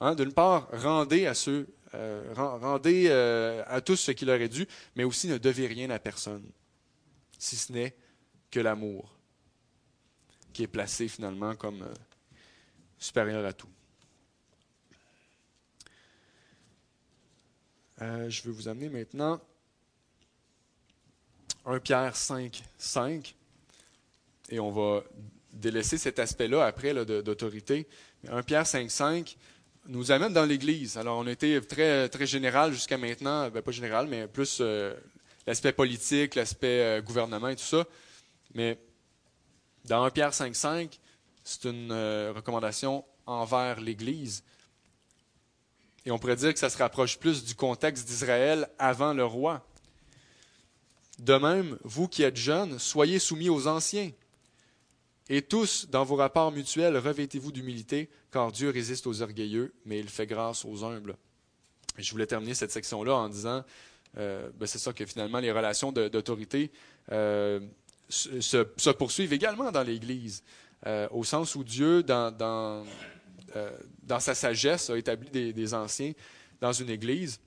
Hein, 0.00 0.14
d'une 0.14 0.32
part, 0.32 0.68
rendez 0.72 1.26
à 1.26 1.34
ceux, 1.34 1.68
euh, 1.94 2.32
rendez 2.34 3.06
euh, 3.08 3.62
à 3.66 3.80
tous 3.80 3.96
ce 3.96 4.10
qui 4.10 4.24
leur 4.24 4.40
est 4.40 4.48
dû, 4.48 4.66
mais 4.96 5.04
aussi 5.04 5.28
ne 5.28 5.38
devez 5.38 5.66
rien 5.66 5.90
à 5.90 5.98
personne, 5.98 6.44
si 7.38 7.56
ce 7.56 7.72
n'est 7.72 7.96
que 8.50 8.60
l'amour 8.60 9.18
qui 10.52 10.64
est 10.64 10.68
placé 10.68 11.08
finalement 11.08 11.54
comme 11.54 11.82
euh, 11.82 11.94
supérieur 12.98 13.44
à 13.44 13.52
tout. 13.52 13.68
Euh, 18.00 18.30
je 18.30 18.42
vais 18.42 18.50
vous 18.50 18.68
amener 18.68 18.88
maintenant 18.88 19.40
1 21.64 21.80
Pierre 21.80 22.16
5, 22.16 22.62
5, 22.78 23.34
et 24.50 24.60
on 24.60 24.70
va 24.70 25.02
délaisser 25.52 25.98
cet 25.98 26.18
aspect-là 26.18 26.64
après 26.64 26.94
d'autorité. 27.04 27.86
1 28.28 28.42
Pierre 28.42 28.66
5, 28.66 28.90
5 28.90 29.36
nous 29.86 30.12
amène 30.12 30.32
dans 30.32 30.44
l'Église. 30.44 30.96
Alors, 30.96 31.18
on 31.18 31.26
été 31.26 31.60
très, 31.60 32.08
très 32.08 32.26
général 32.26 32.72
jusqu'à 32.72 32.96
maintenant, 32.96 33.50
ben, 33.50 33.62
pas 33.62 33.72
général, 33.72 34.06
mais 34.06 34.26
plus 34.26 34.58
euh, 34.60 34.94
l'aspect 35.46 35.72
politique, 35.72 36.34
l'aspect 36.34 37.02
gouvernement 37.04 37.48
et 37.48 37.56
tout 37.56 37.62
ça. 37.62 37.86
Mais 38.54 38.78
dans 39.84 40.04
1 40.04 40.10
Pierre 40.10 40.30
5.5, 40.30 40.98
c'est 41.48 41.64
une 41.64 41.90
euh, 41.90 42.32
recommandation 42.36 43.04
envers 43.24 43.80
l'Église. 43.80 44.44
Et 46.08 46.10
on 46.10 46.18
pourrait 46.18 46.36
dire 46.36 46.54
que 46.54 46.58
ça 46.58 46.70
se 46.70 46.78
rapproche 46.78 47.18
plus 47.18 47.44
du 47.44 47.54
contexte 47.54 48.08
d'Israël 48.08 48.66
avant 48.78 49.12
le 49.12 49.26
roi. 49.26 49.62
De 51.18 51.34
même, 51.34 51.76
vous 51.84 52.08
qui 52.08 52.22
êtes 52.22 52.38
jeunes, 52.38 52.78
soyez 52.78 53.18
soumis 53.18 53.50
aux 53.50 53.66
anciens. 53.66 54.10
Et 55.28 55.42
tous, 55.42 55.86
dans 55.90 56.04
vos 56.04 56.16
rapports 56.16 56.50
mutuels, 56.50 56.96
revêtez-vous 56.96 57.52
d'humilité, 57.52 58.08
car 58.32 58.50
Dieu 58.52 58.70
résiste 58.70 59.06
aux 59.06 59.20
orgueilleux, 59.20 59.74
mais 59.84 59.98
il 59.98 60.08
fait 60.08 60.26
grâce 60.26 60.64
aux 60.64 60.82
humbles. 60.82 61.14
Et 61.98 62.02
je 62.02 62.10
voulais 62.10 62.26
terminer 62.26 62.54
cette 62.54 62.72
section-là 62.72 63.14
en 63.14 63.28
disant, 63.28 63.62
euh, 64.16 64.48
ben, 64.58 64.64
c'est 64.64 64.78
ça 64.78 64.94
que 64.94 65.04
finalement 65.04 65.40
les 65.40 65.52
relations 65.52 65.92
d'autorité 65.92 66.72
euh, 67.12 67.60
se, 68.08 68.90
poursuivent 68.92 69.34
également 69.34 69.70
dans 69.72 69.82
l'Église, 69.82 70.42
euh, 70.86 71.06
au 71.10 71.22
sens 71.22 71.54
où 71.54 71.64
Dieu, 71.64 72.02
dans, 72.02 72.34
dans, 72.34 72.86
euh, 73.58 73.70
dans, 74.02 74.20
sa 74.20 74.34
sagesse, 74.34 74.90
a 74.90 74.96
établi 74.96 75.52
des, 75.52 75.74
anciens 75.74 76.12
dans 76.60 76.72
une 76.72 76.90
Église 76.90 77.40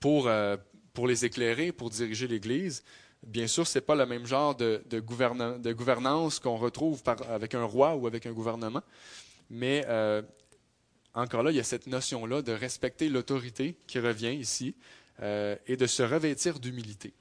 pour, 0.00 0.28
euh, 0.28 0.56
pour 0.94 1.06
les 1.06 1.24
éclairer, 1.24 1.72
pour 1.72 1.90
diriger 1.90 2.26
l'Église. 2.26 2.82
Bien 3.22 3.46
sûr, 3.46 3.66
ce 3.66 3.78
n'est 3.78 3.84
pas 3.84 3.94
le 3.94 4.06
même 4.06 4.26
genre 4.26 4.54
de, 4.54 4.82
gouvernance 5.00 6.38
qu'on 6.38 6.56
retrouve 6.56 7.02
avec 7.28 7.54
un 7.54 7.64
roi 7.64 7.94
ou 7.96 8.06
avec 8.06 8.26
un 8.26 8.32
gouvernement, 8.32 8.82
mais 9.50 9.84
encore 11.14 11.42
là, 11.42 11.50
il 11.50 11.56
y 11.56 11.60
a 11.60 11.64
cette 11.64 11.86
notion-là 11.86 12.42
de 12.42 12.52
respecter 12.52 13.08
l'autorité 13.08 13.76
qui 13.86 13.98
revient 13.98 14.34
ici 14.34 14.76
et 15.20 15.76
de 15.76 15.86
se 15.86 16.02
revêtir 16.02 16.60
d'humilité. 16.60 17.14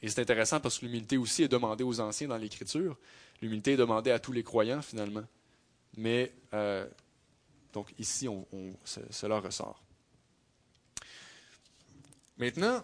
Et 0.00 0.08
c'est 0.08 0.20
intéressant 0.20 0.58
parce 0.58 0.78
que 0.78 0.86
l'humilité 0.86 1.16
aussi 1.18 1.44
est 1.44 1.48
demandée 1.48 1.84
aux 1.84 2.00
anciens 2.00 2.26
dans 2.26 2.38
l'Écriture. 2.38 2.98
l'humilité 3.40 3.74
est 3.74 3.76
demandée 3.76 4.10
à 4.10 4.18
tous 4.18 4.32
les 4.32 4.42
croyants 4.42 4.82
finalement. 4.82 5.24
Mais 5.96 6.32
donc 7.72 7.92
ici, 7.98 8.28
on, 8.28 8.46
cela 8.84 9.40
ressort. 9.40 9.82
Maintenant, 12.38 12.82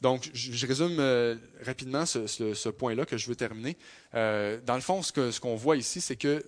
donc, 0.00 0.30
je, 0.34 0.66
résume 0.66 1.00
rapidement 1.62 2.04
ce, 2.04 2.68
point-là 2.68 3.06
que 3.06 3.16
je 3.16 3.28
veux 3.28 3.36
terminer. 3.36 3.76
dans 4.12 4.74
le 4.74 4.80
fond, 4.80 5.02
ce 5.02 5.40
qu'on 5.40 5.56
voit 5.56 5.76
ici, 5.76 6.00
c'est 6.00 6.16
que 6.16 6.44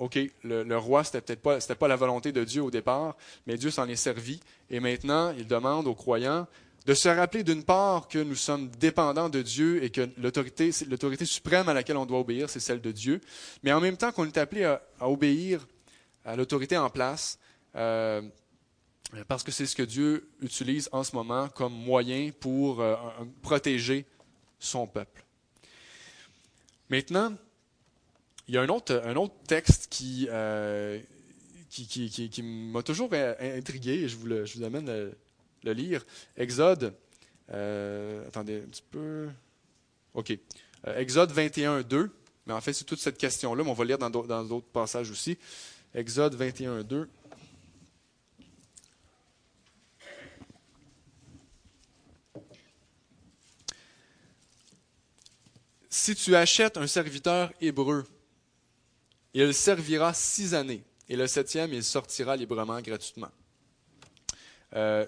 OK, 0.00 0.18
le, 0.44 0.76
roi, 0.76 1.04
c'était 1.04 1.20
peut-être 1.20 1.42
pas, 1.42 1.58
pas 1.74 1.88
la 1.88 1.96
volonté 1.96 2.32
de 2.32 2.42
Dieu 2.42 2.62
au 2.62 2.70
départ, 2.70 3.16
mais 3.46 3.58
Dieu 3.58 3.70
s'en 3.70 3.86
est 3.86 3.96
servi. 3.96 4.40
Et 4.70 4.80
maintenant, 4.80 5.32
il 5.36 5.46
demande 5.46 5.86
aux 5.86 5.94
croyants 5.94 6.46
de 6.86 6.94
se 6.94 7.10
rappeler 7.10 7.44
d'une 7.44 7.62
part 7.62 8.08
que 8.08 8.18
nous 8.18 8.34
sommes 8.34 8.70
dépendants 8.70 9.28
de 9.28 9.42
Dieu 9.42 9.84
et 9.84 9.90
que 9.90 10.08
l'autorité, 10.16 10.70
l'autorité 10.88 11.26
suprême 11.26 11.68
à 11.68 11.74
laquelle 11.74 11.98
on 11.98 12.06
doit 12.06 12.20
obéir, 12.20 12.48
c'est 12.48 12.60
celle 12.60 12.80
de 12.80 12.90
Dieu, 12.90 13.20
mais 13.62 13.72
en 13.72 13.80
même 13.80 13.98
temps 13.98 14.10
qu'on 14.10 14.24
est 14.24 14.38
appelé 14.38 14.64
à, 14.64 14.80
obéir 15.00 15.68
à 16.24 16.36
l'autorité 16.36 16.76
en 16.76 16.90
place, 16.90 17.38
euh, 17.76 18.22
parce 19.28 19.42
que 19.42 19.50
c'est 19.50 19.66
ce 19.66 19.74
que 19.74 19.82
Dieu 19.82 20.30
utilise 20.40 20.88
en 20.92 21.02
ce 21.02 21.14
moment 21.14 21.48
comme 21.48 21.72
moyen 21.72 22.30
pour 22.38 22.80
euh, 22.80 22.96
protéger 23.42 24.06
son 24.58 24.86
peuple. 24.86 25.24
Maintenant, 26.88 27.34
il 28.48 28.54
y 28.54 28.58
a 28.58 28.62
un 28.62 28.68
autre, 28.68 29.00
un 29.04 29.16
autre 29.16 29.34
texte 29.46 29.86
qui, 29.90 30.26
euh, 30.28 31.00
qui, 31.68 31.86
qui, 31.86 32.28
qui, 32.28 32.42
m'a 32.42 32.82
toujours 32.82 33.12
intrigué 33.12 33.92
et 33.92 34.08
je 34.08 34.16
vous, 34.16 34.26
le, 34.26 34.44
je 34.44 34.58
vous 34.58 34.64
amène 34.64 34.88
à 34.88 34.96
le 35.62 35.72
lire. 35.72 36.04
Exode, 36.36 36.94
euh, 37.52 38.26
attendez 38.26 38.58
un 38.58 38.68
petit 38.68 38.82
peu. 38.90 39.28
OK. 40.14 40.32
Euh, 40.86 40.98
Exode 40.98 41.30
21, 41.30 41.82
2. 41.82 42.10
Mais 42.46 42.52
en 42.52 42.60
fait, 42.60 42.72
c'est 42.72 42.84
toute 42.84 43.00
cette 43.00 43.18
question-là, 43.18 43.62
mais 43.62 43.70
on 43.70 43.74
va 43.74 43.84
lire 43.84 43.98
dans 43.98 44.10
d'autres 44.10 44.66
passages 44.72 45.10
aussi. 45.10 45.38
Exode 45.94 46.34
21, 46.34 46.82
2. 46.84 47.08
Si 55.88 56.14
tu 56.14 56.36
achètes 56.36 56.76
un 56.76 56.86
serviteur 56.86 57.52
hébreu, 57.60 58.04
il 59.34 59.52
servira 59.52 60.14
six 60.14 60.54
années, 60.54 60.84
et 61.08 61.16
le 61.16 61.26
septième, 61.26 61.72
il 61.72 61.82
sortira 61.82 62.36
librement, 62.36 62.80
gratuitement. 62.80 63.30
Euh, 64.76 65.04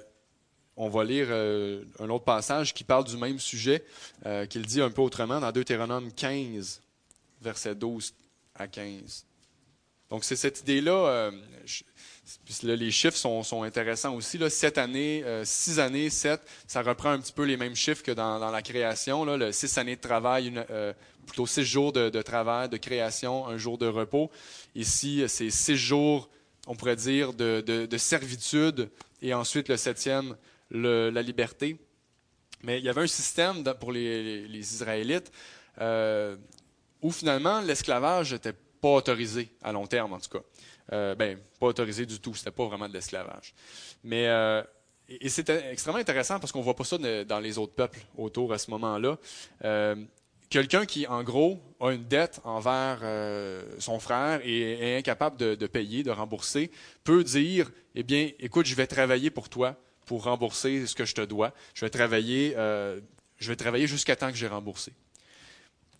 on 0.77 0.89
va 0.89 1.05
lire 1.05 1.29
euh, 1.31 1.85
un 2.01 2.09
autre 2.11 2.25
passage 2.25 2.75
qui 2.75 2.83
parle 2.83 3.05
du 3.05 3.17
même 3.17 3.39
sujet, 3.39 3.85
euh, 4.27 4.47
qu'il 4.47 4.67
dit 4.67 4.81
un 4.81 4.91
peu 4.91 5.03
autrement 5.03 5.39
dans 5.39 5.53
Deutéronome 5.53 6.13
15, 6.13 6.81
versets 7.41 7.77
12 7.77 8.13
à 8.57 8.67
15. 8.67 9.27
Donc 10.13 10.25
c'est 10.25 10.37
cette 10.37 10.61
idée-là, 10.61 11.31
les 12.65 12.91
chiffres 12.91 13.17
sont, 13.17 13.63
intéressants 13.63 14.15
aussi. 14.15 14.37
Là, 14.37 14.51
sept 14.51 14.77
années, 14.77 15.25
six 15.43 15.79
années, 15.79 16.11
sept, 16.11 16.43
ça 16.67 16.83
reprend 16.83 17.13
un 17.13 17.19
petit 17.19 17.33
peu 17.33 17.45
les 17.45 17.57
mêmes 17.57 17.75
chiffres 17.75 18.03
que 18.03 18.13
dans, 18.13 18.51
la 18.51 18.61
création. 18.61 19.25
Là, 19.25 19.53
six 19.53 19.79
années 19.79 19.97
de 19.97 20.03
travail, 20.03 20.49
une, 20.49 20.67
plutôt 21.27 21.47
six 21.47 21.65
jours 21.65 21.95
de, 21.95 22.11
travail, 22.21 22.69
de 22.69 22.77
création, 22.77 23.49
un 23.49 23.57
jour 23.57 23.79
de 23.79 23.87
repos. 23.87 24.31
Ici, 24.75 25.25
c'est 25.29 25.49
six 25.49 25.79
jours, 25.79 26.29
on 26.67 26.75
pourrait 26.75 26.97
dire, 26.97 27.33
de, 27.33 27.97
servitude, 27.97 28.91
et 29.23 29.33
ensuite 29.33 29.71
le 29.71 29.79
septième, 29.79 30.37
la 30.73 31.23
liberté. 31.23 31.79
Mais 32.63 32.81
il 32.81 32.85
y 32.85 32.91
avait 32.91 33.01
un 33.01 33.07
système 33.07 33.65
pour 33.81 33.93
les, 33.93 34.45
Israélites 34.59 35.33
euh, 35.81 36.37
où 37.01 37.11
finalement 37.11 37.63
l'esclavage 37.63 38.35
n'était 38.35 38.53
pas 38.83 38.91
autorisé 38.91 39.49
à 39.63 39.73
long 39.73 39.87
terme, 39.87 40.13
en 40.13 40.21
tout 40.21 40.29
cas. 40.29 40.45
Euh, 40.93 41.15
ben, 41.15 41.39
pas 41.59 41.69
autorisé 41.69 42.05
du 42.05 42.21
tout, 42.21 42.35
c'était 42.35 42.51
pas 42.51 42.67
vraiment 42.67 42.89
de 42.89 42.93
l'esclavage. 42.93 43.55
Mais 44.05 44.29
euh, 44.29 44.63
et, 45.09 45.31
c'était 45.31 45.73
extrêmement 45.73 46.01
intéressant 46.01 46.39
parce 46.39 46.53
qu'on 46.53 46.61
voit 46.61 46.77
pas 46.77 46.85
ça 46.85 46.99
dans 46.99 47.41
les 47.41 47.57
autres 47.57 47.75
peuples 47.75 48.01
autour 48.19 48.53
à 48.53 48.59
ce 48.59 48.71
moment-là. 48.73 49.17
Quelqu'un 50.53 50.85
qui, 50.85 51.07
en 51.07 51.23
gros, 51.23 51.63
a 51.81 51.93
une 51.93 52.05
dette 52.05 52.43
envers 52.45 52.99
euh, 53.03 53.65
son 53.79 53.99
frère 53.99 54.43
et 54.45 54.73
est 54.73 54.99
incapable 54.99 55.39
de, 55.39 55.67
payer, 55.67 56.03
de 56.03 56.11
rembourser, 56.11 56.71
peut 57.05 57.25
dire, 57.25 57.71
eh 57.95 58.03
bien, 58.03 58.29
écoute, 58.39 58.67
je 58.67 58.75
vais 58.75 58.87
travailler 58.87 59.31
pour 59.31 59.49
toi 59.49 59.77
pour 60.05 60.25
rembourser 60.25 60.87
ce 60.87 60.95
que 60.95 61.07
je 61.07 61.15
te 61.15 61.23
dois. 61.23 61.55
Je 61.73 61.87
vais 61.87 61.89
travailler, 61.89 62.53
euh, 62.59 63.01
travailler 63.57 63.87
jusqu'à 63.87 64.15
temps 64.15 64.31
que 64.31 64.37
j'ai 64.37 64.47
remboursé. 64.47 64.93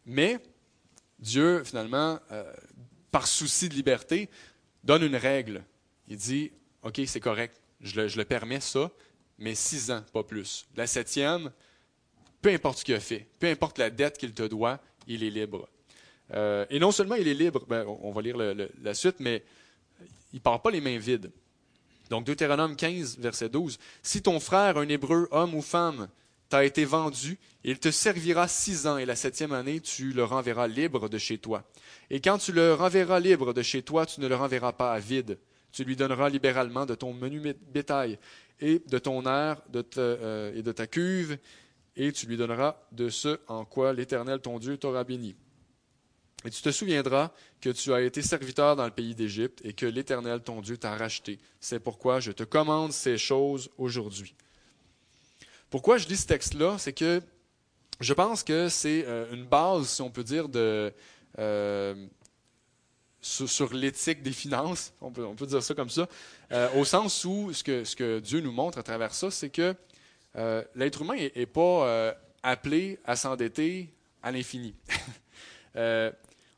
Mais 0.05 0.37
Dieu, 1.19 1.65
finalement, 1.65 2.19
euh, 2.31 2.53
par 3.13 3.29
souci 3.29 3.69
de 3.69 3.75
liberté, 3.75 4.29
donne 4.83 5.05
une 5.05 5.17
règle. 5.17 5.63
Il 6.09 6.17
dit, 6.17 6.51
OK, 6.83 7.01
c'est 7.07 7.21
correct, 7.21 7.61
je 7.81 8.01
le, 8.01 8.25
permets 8.25 8.61
ça, 8.61 8.91
mais 9.39 9.55
six 9.55 9.91
ans, 9.93 10.03
pas 10.13 10.25
plus. 10.25 10.67
La 10.75 10.89
septième, 10.89 11.53
peu 12.41 12.51
importe 12.51 12.79
ce 12.79 12.85
qu'il 12.85 12.95
a 12.95 13.01
fait, 13.01 13.29
peu 13.39 13.47
importe 13.47 13.79
la 13.79 13.91
dette 13.91 14.19
qu'il 14.19 14.33
te 14.33 14.43
doit, 14.43 14.81
il 15.07 15.23
est 15.23 15.31
libre. 15.31 15.69
Euh, 16.33 16.67
et 16.71 16.81
non 16.81 16.91
seulement 16.91 17.15
il 17.15 17.29
est 17.29 17.35
libre, 17.35 17.65
ben, 17.69 17.85
on 17.87 18.11
va 18.11 18.23
lire 18.23 18.37
la 18.37 18.95
suite, 18.95 19.17
mais 19.21 19.45
il 20.33 20.37
ne 20.37 20.41
part 20.41 20.61
pas 20.61 20.71
les 20.71 20.81
mains 20.81 20.99
vides. 20.99 21.31
Donc 22.11 22.25
Deutéronome 22.25 22.77
15, 22.77 23.19
verset 23.19 23.49
12. 23.49 23.79
Si 24.03 24.23
ton 24.23 24.41
frère, 24.41 24.77
un 24.77 24.89
hébreu, 24.89 25.29
homme 25.31 25.55
ou 25.55 25.63
femme, 25.63 26.09
t'a 26.53 26.67
été 26.67 26.85
vendu, 26.85 27.39
il 27.65 27.79
te 27.79 27.91
servira 27.91 28.47
six 28.47 28.87
ans, 28.87 28.99
et 28.99 29.07
la 29.07 29.17
septième 29.17 29.53
année, 29.53 29.81
tu 29.81 30.13
le 30.13 30.23
renverras 30.23 30.69
libre 30.69 31.09
de 31.09 31.17
chez 31.17 31.39
toi. 31.39 31.65
Et 32.11 32.21
quand 32.21 32.37
tu 32.37 32.53
le 32.53 32.75
renverras 32.75 33.21
libre 33.21 33.55
de 33.55 33.63
chez 33.63 33.81
toi, 33.81 34.05
tu 34.05 34.21
ne 34.21 34.27
le 34.27 34.37
renverras 34.37 34.75
pas 34.75 34.93
à 34.93 34.99
vide. 34.99 35.39
Tu 35.73 35.83
lui 35.83 35.97
donneras 35.97 36.29
libéralement 36.29 36.85
de 36.85 36.95
ton 36.95 37.15
menu 37.15 37.41
bétail 37.73 38.19
et 38.61 38.83
de 38.87 38.99
ton 38.99 39.25
air 39.25 39.63
euh, 39.97 40.55
et 40.55 40.63
de 40.63 40.73
ta 40.73 40.87
cuve 40.87 41.39
et 41.97 42.13
tu 42.13 42.27
lui 42.27 42.37
donneras 42.37 42.77
de 42.93 43.09
ce 43.09 43.41
en 43.49 43.65
quoi 43.65 43.95
l'Éternel 43.95 44.41
ton 44.41 44.59
Dieu 44.59 44.77
t'aura 44.77 45.05
béni. 45.05 45.35
Et 46.45 46.51
tu 46.51 46.61
te 46.61 46.71
souviendras 46.71 47.31
que 47.63 47.71
tu 47.71 47.95
as 47.95 48.03
été 48.03 48.21
serviteur 48.21 48.77
dans 48.77 48.85
le 48.85 48.91
pays 48.91 49.15
d'Égypte 49.15 49.63
et 49.65 49.73
que 49.73 49.87
l'Éternel 49.87 50.43
ton 50.43 50.61
Dieu 50.61 50.77
t'a 50.77 50.99
racheté. 50.99 51.39
C'est 51.61 51.81
pourquoi 51.81 52.21
je 52.21 52.33
te 52.33 52.43
commande 52.43 52.93
ces 52.93 53.17
choses 53.17 53.71
aujourd'hui. 53.79 54.35
Pourquoi 55.73 55.97
je 55.97 56.07
lis 56.07 56.19
ce 56.19 56.27
texte-là, 56.27 56.77
c'est 56.77 56.93
que 56.93 57.23
je 57.99 58.13
pense 58.13 58.43
que 58.43 58.69
c'est 58.69 59.07
euh, 59.07 59.33
une 59.33 59.47
base, 59.47 59.89
si 59.89 60.03
on 60.03 60.11
peut 60.11 60.23
dire, 60.23 60.51
de, 60.51 60.93
euh, 61.39 61.95
sur, 63.23 63.73
l'éthique 63.73 64.23
des 64.23 64.33
finances, 64.33 64.93
on 65.01 65.11
peut, 65.11 65.47
dire 65.47 65.63
ça 65.63 65.75
comme 65.75 65.89
ça, 65.89 66.07
euh, 66.53 66.69
au 66.77 66.85
sens 66.85 67.25
où 67.25 67.55
ce 67.55 67.65
que, 67.65 68.19
Dieu 68.19 68.41
nous 68.41 68.53
montre 68.53 68.77
à 68.77 68.83
travers 68.83 69.15
ça, 69.15 69.31
c'est 69.31 69.49
que 69.49 69.75
l'être 70.75 71.01
humain 71.01 71.17
n'est 71.35 71.47
pas 71.47 72.17
appelé 72.43 73.01
à 73.07 73.17
s'endetter 73.17 73.95
à 74.23 74.31
l'infini. 74.31 74.75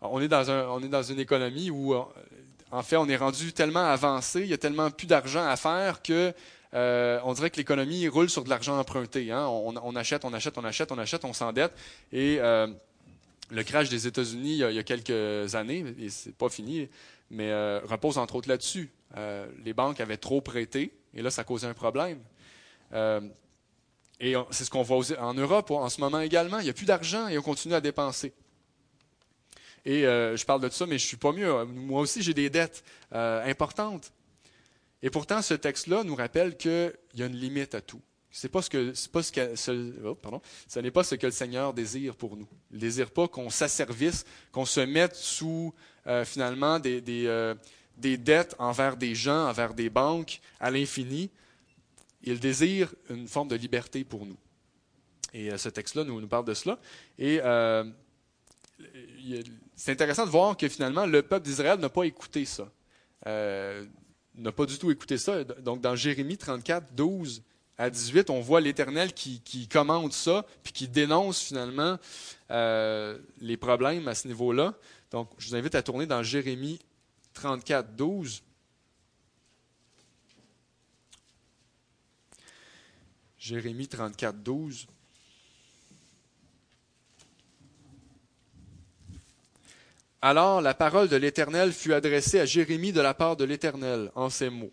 On, 0.01 0.21
est 0.21 0.29
dans 0.29 0.51
on 0.71 0.83
est 0.83 0.89
dans 0.89 1.05
une 1.05 1.21
économie 1.21 1.71
où, 1.71 1.95
en 1.95 2.83
fait, 2.83 2.97
on 2.97 3.09
est 3.09 3.17
rendu 3.17 3.53
tellement 3.53 3.87
avancé, 3.87 4.41
il 4.41 4.49
y 4.49 4.53
a 4.53 4.59
tellement 4.59 4.91
plus 4.91 5.07
d'argent 5.07 5.47
à 5.47 5.57
faire 5.57 6.03
que 6.03 6.35
on 6.75 7.33
dirait 7.35 7.51
que 7.51 7.57
l'économie 7.57 8.09
roule 8.09 8.29
sur 8.29 8.45
de 8.45 8.51
l'argent 8.51 8.79
emprunté. 8.79 9.31
Hein. 9.31 9.47
On, 9.47 9.97
achète, 9.97 10.25
on 10.25 10.33
achète, 10.33 10.59
on 10.59 10.65
achète, 10.65 10.93
on 10.93 10.99
achète, 10.99 11.25
on 11.25 11.33
s'endette. 11.33 11.73
Et 12.13 12.39
le 12.39 13.63
crash 13.63 13.89
des 13.89 14.07
États-Unis 14.07 14.59
il, 14.59 14.75
y 14.75 14.79
a 14.79 14.83
quelques 14.83 15.55
années, 15.55 15.85
et 16.01 16.11
c'est 16.11 16.35
pas 16.35 16.49
fini, 16.49 16.89
mais 17.31 17.53
repose 17.81 18.19
entre 18.19 18.37
autres 18.37 18.49
là-dessus. 18.49 18.91
les 19.65 19.73
banques 19.73 20.01
avaient 20.01 20.17
trop 20.17 20.41
prêté, 20.41 20.93
et 21.15 21.23
là, 21.23 21.31
ça 21.31 21.45
causait 21.45 21.69
un 21.69 21.75
problème. 21.75 22.19
Et 24.21 24.35
c'est 24.51 24.65
ce 24.65 24.71
qu'on 24.71 24.83
voit 24.83 25.05
en 25.19 25.35
Europe 25.35 25.71
en 25.71 25.89
ce 25.89 26.01
moment 26.01 26.21
également. 26.21 26.59
Il 26.61 26.65
n'y 26.65 26.71
a 26.71 26.75
plus 26.75 26.87
d'argent 26.87 27.29
et 27.29 27.39
on 27.39 27.43
continue 27.43 27.75
à 27.75 27.81
dépenser. 27.81 28.33
Et 29.85 30.07
euh, 30.07 30.37
je 30.37 30.45
parle 30.47 30.63
de 30.63 30.69
ça, 30.71 30.87
mais 30.87 30.99
je 30.99 31.05
ne 31.05 31.09
suis 31.09 31.17
pas 31.17 31.33
mieux. 31.33 31.65
Moi 31.65 32.01
aussi, 32.01 32.23
j'ai 32.23 32.33
des 32.33 32.49
dettes 32.49 32.83
euh, 33.13 33.45
importantes. 33.45 34.13
Et 35.05 35.11
pourtant, 35.11 35.43
ce 35.43 35.53
texte-là 35.53 36.03
nous 36.03 36.15
rappelle 36.17 36.57
qu'il 36.57 36.93
y 37.15 37.23
a 37.23 37.27
une 37.27 37.37
limite 37.37 37.75
à 37.75 37.83
tout. 37.83 38.01
C'est 38.31 38.49
pas 38.49 38.63
ce 38.63 38.71
que, 38.71 38.93
pas 39.11 39.23
ce 39.23 39.31
que, 39.31 39.55
oh, 40.05 40.19
ce 40.67 40.81
n'est 40.81 40.91
pas 40.91 41.05
ce 41.05 41.15
que 41.15 41.27
le 41.27 41.33
Seigneur 41.33 41.75
désire 41.75 42.17
pour 42.17 42.37
nous. 42.37 42.49
Il 42.73 42.79
désire 42.79 43.11
pas 43.11 43.29
qu'on 43.29 43.51
s'asservisse, 43.51 44.25
qu'on 44.51 44.65
se 44.65 44.81
mette 44.81 45.15
sous 45.15 45.75
euh, 46.07 46.25
finalement 46.25 46.81
des, 46.81 47.03
des, 47.03 47.55
des 47.99 48.17
dettes 48.17 48.57
envers 48.59 48.97
des 48.97 49.15
gens, 49.15 49.47
envers 49.47 49.75
des 49.75 49.91
banques 49.91 50.41
à 50.59 50.71
l'infini, 50.71 51.31
il 52.23 52.41
désire 52.41 52.95
une 53.11 53.29
forme 53.29 53.49
de 53.49 53.57
liberté 53.57 54.05
pour 54.05 54.25
nous. 54.25 54.39
Et 55.35 55.53
euh, 55.53 55.59
ce 55.59 55.69
texte-là 55.69 56.05
nous, 56.05 56.19
nous, 56.19 56.29
parle 56.29 56.47
de 56.47 56.55
cela. 56.55 56.79
Et 57.19 57.41
euh, 57.45 57.85
c'est 59.77 59.93
intéressant 59.93 60.25
de 60.25 60.31
voir 60.31 60.57
que 60.57 60.67
finalement, 60.67 61.05
le 61.05 61.23
peuple 61.23 61.45
d'Israël 61.45 61.79
n'a 61.79 61.91
pas 61.91 62.05
écouté 62.05 62.47
ça. 62.47 62.71
N'a 64.37 64.53
pas 64.53 64.67
du 64.67 64.79
tout 64.79 64.91
écouté 64.91 65.17
ça. 65.19 65.45
Donc, 65.45 65.81
dans 65.81 65.95
Jérémie 65.95 66.37
34, 66.37 66.95
12, 66.95 67.43
à 67.79 67.91
18, 67.91 68.31
on 68.31 68.41
voit 68.41 68.61
l'Éternel 68.61 69.13
qui, 69.13 69.69
commente 69.71 70.13
ça, 70.13 70.45
puis 70.63 70.73
qui 70.73 70.89
dénonce 70.89 71.41
finalement 71.41 71.99
euh, 72.51 73.19
les 73.41 73.57
problèmes 73.57 74.07
à 74.09 74.15
ce 74.15 74.29
niveau-là. 74.29 74.75
Donc, 75.11 75.31
je 75.39 75.49
vous 75.49 75.57
invite 75.57 75.75
à 75.75 75.83
tourner 75.83 76.07
dans 76.07 76.23
Jérémie 76.23 76.81
34, 77.35 77.95
12. 77.95 78.43
Jérémie 83.39 83.89
34, 83.89 84.43
12. 84.43 84.87
Alors 90.27 90.63
la 90.63 90.73
parole 90.73 91.11
de 91.11 91.17
l'Éternel 91.17 91.71
fut 91.71 91.93
adressée 91.93 92.41
à 92.41 92.47
Jérémie 92.47 92.93
de 92.93 93.03
la 93.03 93.13
part 93.13 93.37
de 93.37 93.45
l'Éternel 93.45 94.11
en 94.15 94.31
ces 94.31 94.49
mots. 94.49 94.73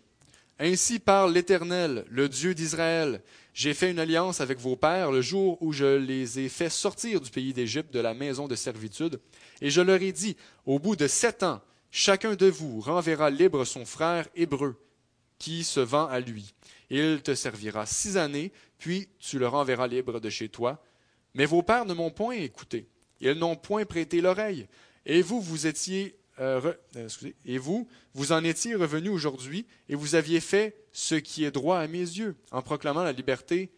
Ainsi 0.58 0.98
parle 0.98 1.34
l'Éternel, 1.34 2.06
le 2.08 2.26
Dieu 2.30 2.54
d'Israël. 2.54 3.20
J'ai 3.52 3.74
fait 3.74 3.90
une 3.90 3.98
alliance 3.98 4.40
avec 4.40 4.58
vos 4.58 4.76
pères 4.76 5.10
le 5.10 5.20
jour 5.20 5.58
où 5.60 5.74
je 5.74 5.98
les 5.98 6.40
ai 6.40 6.48
fait 6.48 6.70
sortir 6.70 7.20
du 7.20 7.30
pays 7.30 7.52
d'Égypte, 7.52 7.92
de 7.92 8.00
la 8.00 8.14
maison 8.14 8.48
de 8.48 8.54
servitude, 8.54 9.20
et 9.60 9.68
je 9.68 9.82
leur 9.82 10.00
ai 10.00 10.12
dit, 10.12 10.38
au 10.64 10.78
bout 10.78 10.96
de 10.96 11.06
sept 11.06 11.42
ans, 11.42 11.60
chacun 11.90 12.34
de 12.34 12.46
vous 12.46 12.80
renverra 12.80 13.28
libre 13.28 13.66
son 13.66 13.84
frère 13.84 14.28
hébreu, 14.34 14.82
qui 15.38 15.64
se 15.64 15.80
vend 15.80 16.06
à 16.06 16.20
lui. 16.20 16.54
Il 16.88 17.20
te 17.20 17.34
servira 17.34 17.84
six 17.84 18.16
années, 18.16 18.52
puis 18.78 19.06
tu 19.18 19.38
le 19.38 19.48
renverras 19.48 19.86
libre 19.86 20.18
de 20.18 20.30
chez 20.30 20.48
toi. 20.48 20.82
Mais 21.34 21.44
vos 21.44 21.62
pères 21.62 21.84
ne 21.84 21.92
m'ont 21.92 22.10
point 22.10 22.36
écouté, 22.36 22.88
ils 23.20 23.34
n'ont 23.34 23.56
point 23.56 23.84
prêté 23.84 24.22
l'oreille. 24.22 24.66
Et 25.06 25.22
vous, 25.22 25.40
vous 25.40 25.66
étiez 25.66 26.16
euh, 26.40 26.72
euh, 26.96 27.08
et 27.44 27.58
vous, 27.58 27.88
vous 28.14 28.32
en 28.32 28.42
étiez 28.42 28.74
revenu 28.74 29.10
aujourd'hui 29.10 29.66
et 29.88 29.94
vous 29.94 30.14
aviez 30.14 30.40
fait 30.40 30.76
ce 30.92 31.14
qui 31.14 31.44
est 31.44 31.50
droit 31.50 31.78
à 31.78 31.86
mes 31.86 31.98
yeux, 31.98 32.36
en 32.50 32.62
proclamant 32.62 33.02
la 33.02 33.12
liberté 33.12 33.70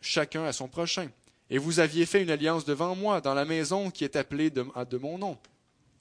chacun 0.00 0.44
à 0.44 0.52
son 0.52 0.68
prochain. 0.68 1.08
Et 1.50 1.58
vous 1.58 1.78
aviez 1.78 2.06
fait 2.06 2.22
une 2.22 2.30
alliance 2.30 2.64
devant 2.64 2.96
moi 2.96 3.20
dans 3.20 3.34
la 3.34 3.44
maison 3.44 3.90
qui 3.90 4.04
est 4.04 4.16
appelée 4.16 4.50
de, 4.50 4.64
de 4.88 4.96
mon 4.96 5.18
nom. 5.18 5.38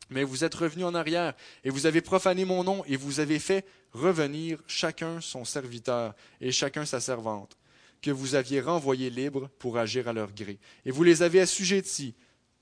Mais 0.09 0.23
vous 0.23 0.43
êtes 0.43 0.55
revenu 0.55 0.85
en 0.85 0.95
arrière 0.95 1.33
et 1.63 1.69
vous 1.69 1.85
avez 1.85 2.01
profané 2.01 2.45
mon 2.45 2.63
nom 2.63 2.83
et 2.85 2.95
vous 2.95 3.19
avez 3.19 3.39
fait 3.39 3.65
revenir 3.91 4.61
chacun 4.67 5.19
son 5.19 5.45
serviteur 5.45 6.15
et 6.41 6.51
chacun 6.51 6.85
sa 6.85 6.99
servante, 6.99 7.57
que 8.01 8.11
vous 8.11 8.35
aviez 8.35 8.61
renvoyés 8.61 9.09
libres 9.09 9.49
pour 9.59 9.77
agir 9.77 10.07
à 10.07 10.13
leur 10.13 10.31
gré. 10.31 10.59
Et 10.85 10.91
vous 10.91 11.03
les 11.03 11.21
avez 11.21 11.41
assujettis 11.41 12.15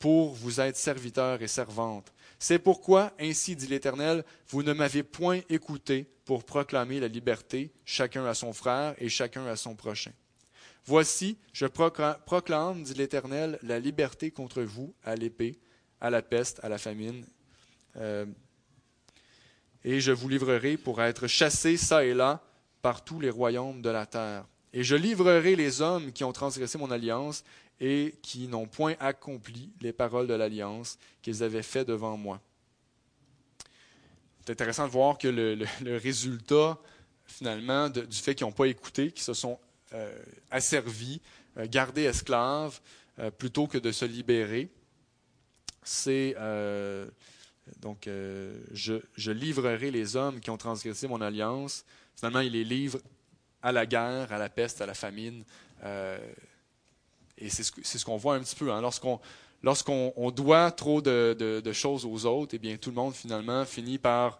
pour 0.04 0.34
vous 0.34 0.60
être 0.60 0.76
serviteurs 0.76 1.42
et 1.42 1.48
servantes. 1.48 2.12
C'est 2.38 2.60
pourquoi, 2.60 3.14
ainsi 3.22 3.56
dit 3.56 3.68
l'Éternel, 3.68 4.26
vous 4.50 4.62
ne 4.62 4.74
m'avez 4.74 5.02
point 5.02 5.40
écouté 5.48 6.10
pour 6.26 6.44
proclamer 6.44 7.00
la 7.00 7.08
liberté, 7.08 7.72
chacun 7.86 8.26
à 8.26 8.34
son 8.34 8.52
frère 8.52 8.96
et 8.98 9.08
chacun 9.08 9.46
à 9.46 9.56
son 9.56 9.76
prochain. 9.76 10.12
Voici, 10.86 11.38
je 11.54 11.68
proclame, 11.68 12.84
dit 12.84 12.96
l'Éternel, 12.96 13.58
la 13.64 13.80
liberté 13.80 14.30
contre 14.30 14.62
vous 14.64 14.94
à 15.06 15.16
l'épée, 15.16 15.58
à 16.02 16.10
la 16.10 16.22
peste, 16.22 16.60
à 16.64 16.68
la 16.68 16.78
famine, 16.78 17.26
euh, 17.96 18.26
et 19.86 20.02
je 20.02 20.12
vous 20.12 20.28
livrerai 20.28 20.76
pour 20.76 21.02
être 21.02 21.28
chassés 21.28 21.78
çà 21.78 22.04
et 22.04 22.14
là 22.14 22.44
par 22.82 23.06
tous 23.06 23.22
les 23.22 23.30
royaumes 23.30 23.82
de 23.82 23.90
la 23.90 24.06
terre. 24.06 24.44
Et 24.74 24.84
je 24.84 24.96
livrerai 24.96 25.56
les 25.56 25.82
hommes 25.82 26.12
qui 26.12 26.24
ont 26.24 26.34
transgressé 26.34 26.80
mon 26.80 26.90
alliance, 26.90 27.44
et 27.80 28.16
qui 28.22 28.48
n'ont 28.48 28.68
point 28.68 28.96
accompli 29.00 29.72
les 29.82 29.94
paroles 29.94 30.28
de 30.28 30.34
l'alliance 30.34 30.98
qu'ils 31.22 31.44
avaient 31.44 31.64
faites 31.64 31.88
devant 31.88 32.18
moi. 32.18 32.42
C'est 34.46 34.52
intéressant 34.52 34.86
de 34.86 34.92
voir 34.92 35.18
que 35.18 35.28
le, 35.28 35.98
résultat, 35.98 36.78
finalement, 37.26 37.90
du 37.90 38.06
fait 38.12 38.36
qu'ils 38.36 38.46
n'ont 38.46 38.52
pas 38.52 38.68
écouté, 38.68 39.12
qu'ils 39.12 39.24
se 39.24 39.34
sont 39.34 39.58
euh, 39.94 40.18
asservis, 40.52 41.22
euh, 41.58 41.66
gardés 41.70 42.04
esclaves, 42.04 42.80
euh, 43.20 43.32
plutôt 43.32 43.68
que 43.68 43.78
de 43.78 43.92
se 43.92 44.06
libérer, 44.06 44.70
c'est 45.84 46.36
donc 47.80 48.08
je, 48.08 49.00
je, 49.16 49.32
livrerai 49.32 49.92
les 49.92 50.16
hommes 50.16 50.40
qui 50.42 50.50
ont 50.50 50.58
transgressé 50.58 51.08
mon 51.08 51.22
alliance. 51.22 51.86
Finalement, 52.16 52.42
il 52.42 52.54
les 52.54 52.64
livre 52.64 53.00
à 53.62 53.72
la 53.72 53.86
guerre, 53.86 54.32
à 54.32 54.38
la 54.38 54.50
peste, 54.50 54.82
à 54.82 54.86
la 54.86 54.94
famine. 54.94 55.44
Et 57.38 57.50
c'est 57.50 57.64
ce, 57.64 58.06
qu'on 58.06 58.18
voit 58.18 58.36
un 58.36 58.40
petit 58.42 58.56
peu. 58.56 58.72
Hein. 58.72 58.82
Lorsqu'on 59.62 60.32
doit 60.32 60.72
trop 60.72 61.02
de, 61.02 61.72
choses 61.74 62.06
aux 62.06 62.26
autres, 62.26 62.56
eh 62.56 62.60
bien, 62.60 62.78
tout 62.78 62.90
le 62.90 62.96
monde, 62.96 63.14
finalement, 63.14 63.66
finit 63.66 63.98
par 63.98 64.40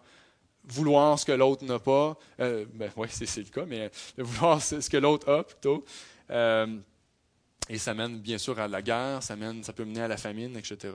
vouloir 0.66 1.18
ce 1.18 1.26
que 1.26 1.32
l'autre 1.32 1.64
n'a 1.64 1.78
pas. 1.78 2.16
Euh, 2.40 2.64
ben, 2.72 2.90
oui, 2.96 3.08
c'est 3.10 3.36
le 3.36 3.50
cas, 3.50 3.64
mais 3.66 3.90
vouloir 4.16 4.62
ce 4.62 4.88
que 4.88 4.96
l'autre 4.96 5.30
a 5.32 5.44
plutôt. 5.44 5.84
Euh, 6.30 6.78
et 7.68 7.78
ça 7.78 7.94
mène, 7.94 8.18
bien 8.18 8.38
sûr, 8.38 8.58
à 8.58 8.68
la 8.68 8.82
guerre, 8.82 9.22
ça, 9.22 9.36
mène, 9.36 9.62
ça 9.64 9.72
peut 9.72 9.84
mener 9.84 10.02
à 10.02 10.08
la 10.08 10.16
famine, 10.16 10.56
etc. 10.56 10.94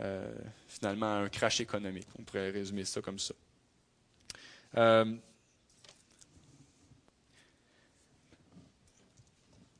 Euh, 0.00 0.34
finalement, 0.68 1.06
à 1.06 1.18
un 1.20 1.28
crash 1.28 1.60
économique. 1.60 2.08
On 2.18 2.22
pourrait 2.22 2.50
résumer 2.50 2.84
ça 2.84 3.00
comme 3.00 3.18
ça. 3.18 3.34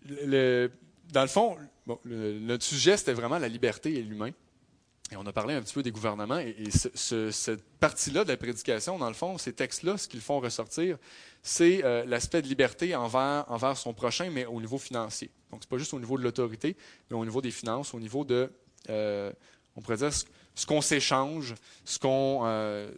le, 0.08 0.70
dans 1.12 1.22
le 1.22 1.28
fond, 1.28 1.56
notre 2.04 2.64
sujet, 2.64 2.96
c'était 2.96 3.12
vraiment 3.12 3.38
la 3.38 3.48
liberté 3.48 3.94
et 3.94 4.02
l'humain. 4.02 4.30
Et 5.12 5.16
on 5.16 5.24
a 5.24 5.32
parlé 5.32 5.54
un 5.54 5.62
petit 5.62 5.74
peu 5.74 5.82
des 5.82 5.92
gouvernements. 5.92 6.38
Et, 6.38 6.70
cette 6.70 7.62
partie-là 7.78 8.24
de 8.24 8.28
la 8.28 8.36
prédication, 8.36 8.98
dans 8.98 9.08
le 9.08 9.14
fond, 9.14 9.38
ces 9.38 9.52
textes-là, 9.52 9.96
ce 9.98 10.08
qu'ils 10.08 10.20
font 10.20 10.40
ressortir, 10.40 10.98
c'est 11.42 11.84
euh, 11.84 12.04
l'aspect 12.06 12.42
de 12.42 12.48
liberté 12.48 12.96
envers, 12.96 13.76
son 13.76 13.94
prochain, 13.94 14.30
mais 14.30 14.46
au 14.46 14.60
niveau 14.60 14.78
financier. 14.78 15.30
Donc, 15.50 15.62
ce 15.62 15.66
n'est 15.66 15.70
pas 15.70 15.78
juste 15.78 15.94
au 15.94 16.00
niveau 16.00 16.18
de 16.18 16.24
l'autorité, 16.24 16.76
mais 17.08 17.16
au 17.16 17.24
niveau 17.24 17.40
des 17.40 17.52
finances, 17.52 17.94
au 17.94 18.00
niveau 18.00 18.24
de, 18.24 18.50
euh, 18.88 19.32
on 19.76 19.80
pourrait 19.80 19.98
dire, 19.98 20.12
ce, 20.12 20.66
qu'on 20.66 20.80
s'échange, 20.80 21.54
ce 21.84 22.00
qu'on, 22.00 22.40
euh, 22.44 22.90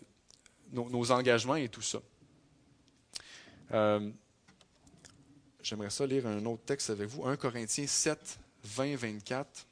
nos, 0.72 1.10
engagements 1.10 1.56
et 1.56 1.68
tout 1.68 1.82
ça. 1.82 2.00
J'aimerais 5.68 5.90
ça 5.90 6.06
lire 6.06 6.26
un 6.26 6.42
autre 6.46 6.62
texte 6.64 6.88
avec 6.88 7.06
vous, 7.10 7.26
1 7.26 7.36
Corinthiens 7.36 7.86
7, 7.86 8.38
20, 8.64 8.96
24. 8.96 9.66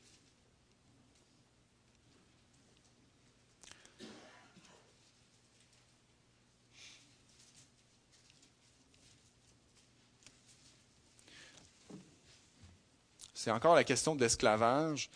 C'est 13.33 13.51
encore 13.51 13.75
la 13.75 13.83
question 13.83 14.15
de 14.15 14.21
l'esclavage, 14.21 15.09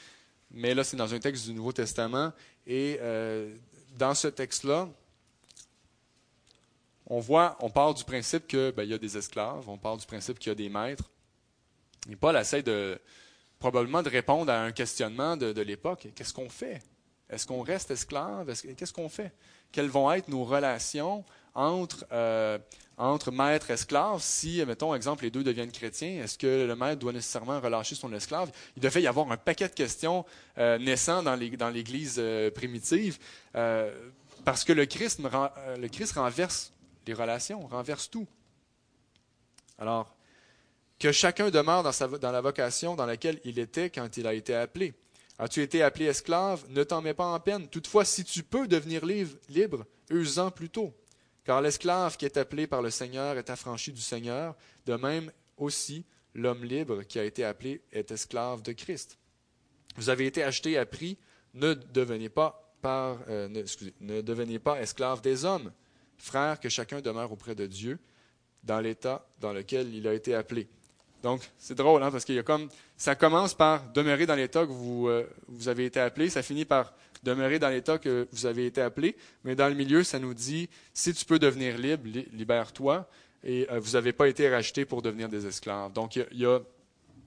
mais 0.50 0.72
là, 0.72 0.82
c'est 0.82 0.96
dans 0.96 1.12
un 1.12 1.18
texte 1.18 1.44
du 1.44 1.52
Nouveau 1.52 1.72
Testament. 1.72 2.32
Et 2.66 2.96
euh, 3.02 3.54
dans 3.98 4.14
ce 4.14 4.28
texte-là, 4.28 4.88
on 7.10 7.18
voit, 7.18 7.56
on 7.60 7.68
part 7.68 7.92
du 7.92 8.04
principe 8.04 8.46
qu'il 8.46 8.70
ben, 8.70 8.84
y 8.84 8.94
a 8.94 8.98
des 8.98 9.18
esclaves, 9.18 9.68
on 9.68 9.76
part 9.76 9.96
du 9.96 10.06
principe 10.06 10.38
qu'il 10.38 10.50
y 10.50 10.52
a 10.52 10.54
des 10.54 10.68
maîtres. 10.68 11.10
Et 12.08 12.14
Paul 12.14 12.36
essaie 12.36 12.62
de, 12.62 12.98
probablement 13.58 14.02
de 14.02 14.08
répondre 14.08 14.50
à 14.50 14.62
un 14.62 14.70
questionnement 14.70 15.36
de, 15.36 15.60
l'époque. 15.60 16.06
Qu'est-ce 16.14 16.32
qu'on 16.32 16.48
fait? 16.48 16.80
Est-ce 17.28 17.46
qu'on 17.46 17.62
reste 17.62 17.90
esclave? 17.90 18.46
Qu'est-ce 18.76 18.92
qu'on 18.92 19.08
fait? 19.08 19.32
Quelles 19.72 19.88
vont 19.88 20.10
être 20.12 20.28
nos 20.28 20.44
relations 20.44 21.24
entre, 21.52 22.06
euh, 22.12 22.58
entre 22.96 23.32
maître 23.32 23.70
et 23.70 23.74
esclave 23.74 24.20
si, 24.22 24.64
mettons, 24.64 24.94
exemple, 24.94 25.24
les 25.24 25.32
deux 25.32 25.42
deviennent 25.42 25.72
chrétiens? 25.72 26.22
Est-ce 26.22 26.38
que 26.38 26.64
le 26.64 26.76
maître 26.76 27.00
doit 27.00 27.12
nécessairement 27.12 27.60
relâcher 27.60 27.96
son 27.96 28.12
esclave? 28.12 28.52
Il 28.76 28.82
devait 28.82 29.02
y 29.02 29.08
avoir 29.08 29.30
un 29.32 29.36
paquet 29.36 29.68
de 29.68 29.74
questions 29.74 30.24
euh, 30.58 30.78
naissant 30.78 31.24
dans 31.24 31.34
l'Église 31.34 32.16
euh, 32.18 32.52
primitive 32.52 33.18
parce 34.44 34.64
que 34.64 34.72
le 34.72 34.86
Christ 34.86 35.20
renverse 36.14 36.72
les 37.06 37.14
relations, 37.14 37.66
renverse 37.66 38.10
tout. 38.10 38.26
Alors, 39.78 40.14
que 40.98 41.12
chacun 41.12 41.50
demeure 41.50 41.82
dans, 41.82 42.30
la 42.30 42.40
vocation 42.40 42.94
dans 42.94 43.06
laquelle 43.06 43.40
il 43.44 43.58
était 43.58 43.90
quand 43.90 44.16
il 44.18 44.26
a 44.26 44.34
été 44.34 44.54
appelé. 44.54 44.94
As-tu 45.38 45.62
été 45.62 45.82
appelé 45.82 46.04
esclave? 46.04 46.64
Ne 46.68 46.84
t'en 46.84 47.00
mets 47.00 47.14
pas 47.14 47.24
en 47.24 47.40
peine. 47.40 47.66
Toutefois, 47.68 48.04
si 48.04 48.22
tu 48.22 48.42
peux 48.42 48.68
devenir 48.68 49.04
libre, 49.06 49.86
use-en 50.10 50.50
plutôt. 50.50 50.94
Car 51.44 51.62
l'esclave 51.62 52.18
qui 52.18 52.26
est 52.26 52.36
appelé 52.36 52.66
par 52.66 52.82
le 52.82 52.90
Seigneur 52.90 53.38
est 53.38 53.48
affranchi 53.48 53.92
du 53.92 54.02
Seigneur. 54.02 54.54
De 54.84 54.94
même 54.96 55.32
aussi, 55.56 56.04
l'homme 56.34 56.64
libre 56.64 57.02
qui 57.04 57.18
a 57.18 57.24
été 57.24 57.44
appelé 57.44 57.80
est 57.92 58.10
esclave 58.10 58.60
de 58.60 58.72
Christ. 58.72 59.18
Vous 59.96 60.10
avez 60.10 60.26
été 60.26 60.42
acheté 60.42 60.76
à 60.76 60.84
prix. 60.84 61.16
Ne 61.54 61.72
devenez 61.72 62.28
pas, 62.28 62.74
euh, 62.84 63.48
ne 64.00 64.20
devenez 64.20 64.58
pas 64.58 64.80
esclave 64.80 65.22
des 65.22 65.46
hommes, 65.46 65.72
frère, 66.20 66.60
que 66.60 66.68
chacun 66.68 67.00
demeure 67.00 67.32
auprès 67.32 67.54
de 67.54 67.66
Dieu 67.66 67.98
dans 68.62 68.80
l'état 68.80 69.26
dans 69.40 69.52
lequel 69.52 69.94
il 69.94 70.06
a 70.06 70.14
été 70.14 70.34
appelé. 70.34 70.68
Donc, 71.22 71.42
c'est 71.58 71.74
drôle, 71.74 72.02
hein, 72.02 72.10
parce 72.10 72.24
qu'il 72.24 72.34
y 72.34 72.38
a 72.38 72.42
comme. 72.42 72.68
Ça 72.96 73.14
commence 73.14 73.54
par 73.54 73.90
demeurer 73.92 74.26
dans 74.26 74.34
l'état 74.34 74.66
que 74.66 74.72
vous, 74.72 75.08
euh, 75.08 75.26
vous 75.48 75.68
avez 75.68 75.86
été 75.86 76.00
appelé, 76.00 76.30
ça 76.30 76.42
finit 76.42 76.64
par 76.64 76.94
demeurer 77.22 77.58
dans 77.58 77.68
l'état 77.68 77.98
que 77.98 78.26
vous 78.32 78.46
avez 78.46 78.66
été 78.66 78.80
appelé, 78.80 79.16
mais 79.44 79.54
dans 79.54 79.68
le 79.68 79.74
milieu, 79.74 80.02
ça 80.02 80.18
nous 80.18 80.32
dit 80.32 80.68
si 80.94 81.12
tu 81.12 81.24
peux 81.24 81.38
devenir 81.38 81.76
libre, 81.76 82.04
libère-toi. 82.32 83.08
et 83.44 83.66
vous 83.70 83.92
n'avez 83.92 84.12
pas 84.12 84.28
été 84.28 84.48
rachetés 84.48 84.84
pour 84.84 85.02
devenir 85.02 85.28
des 85.28 85.46
esclaves. 85.46 85.92
Donc, 85.92 86.16
il 86.16 86.26
y, 86.32 86.46
a 86.46 86.60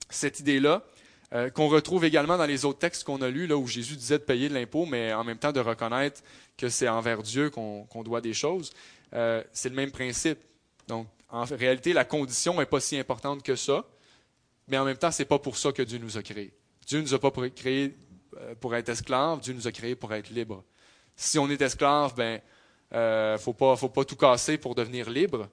cette 0.10 0.40
idée-là 0.40 0.84
qu'on 1.56 1.68
retrouve 1.68 2.06
également 2.06 2.38
dans 2.38 2.46
les 2.46 2.64
autres 2.64 2.80
textes 2.80 3.04
qu'on 3.04 3.22
a 3.22 3.30
lus, 3.30 3.48
là 3.48 3.58
où 3.58 3.66
Jésus 3.66 3.96
disait 3.96 4.20
de 4.20 4.24
payer 4.24 4.50
de 4.50 4.54
l'impôt, 4.54 4.86
mais 4.86 5.14
en 5.14 5.24
même 5.24 5.40
temps 5.40 5.52
de 5.52 5.60
reconnaître 5.60 6.22
que 6.58 6.70
c'est 6.70 6.88
envers 6.88 7.24
Dieu 7.24 7.50
qu'on 7.50 8.04
doit 8.04 8.22
des 8.22 8.34
choses. 8.34 8.72
c'est 9.12 9.70
le 9.70 9.76
même 9.76 9.92
principe. 9.92 10.40
Donc, 10.88 11.08
en 11.30 11.46
réalité, 11.46 11.94
la 11.94 12.06
condition 12.06 12.60
n'est 12.60 12.68
pas 12.68 12.80
si 12.80 13.00
importante 13.00 13.42
que 13.42 13.56
ça, 13.56 13.84
mais 14.68 14.78
en 14.78 14.86
même 14.86 14.98
temps, 14.98 15.12
ce 15.12 15.24
n'est 15.24 15.28
pas 15.28 15.40
pour 15.40 15.58
ça 15.58 15.72
que 15.72 15.82
Dieu 15.82 15.98
nous 15.98 16.18
a 16.18 16.22
créés. 16.22 16.54
Dieu 16.86 17.02
nous 17.02 17.14
a 17.14 17.20
pas 17.20 17.32
créés 17.50 17.96
euh, 18.38 18.56
pour 18.60 18.76
être 18.76 18.90
esclaves, 18.90 19.40
Dieu 19.42 19.54
nous 19.54 19.68
a 19.68 19.72
créés 19.72 19.96
pour 19.96 20.14
être 20.14 20.30
libres. 20.30 20.64
Si 21.16 21.40
on 21.40 21.50
est 21.50 21.62
esclave, 21.62 22.14
ben, 22.16 22.40
euh, 22.94 23.38
faut 23.38 23.54
pas, 23.54 23.76
faut 23.76 23.90
pas 23.90 24.06
tout 24.06 24.16
casser 24.16 24.58
pour 24.58 24.76
devenir 24.76 25.10
libre. 25.10 25.50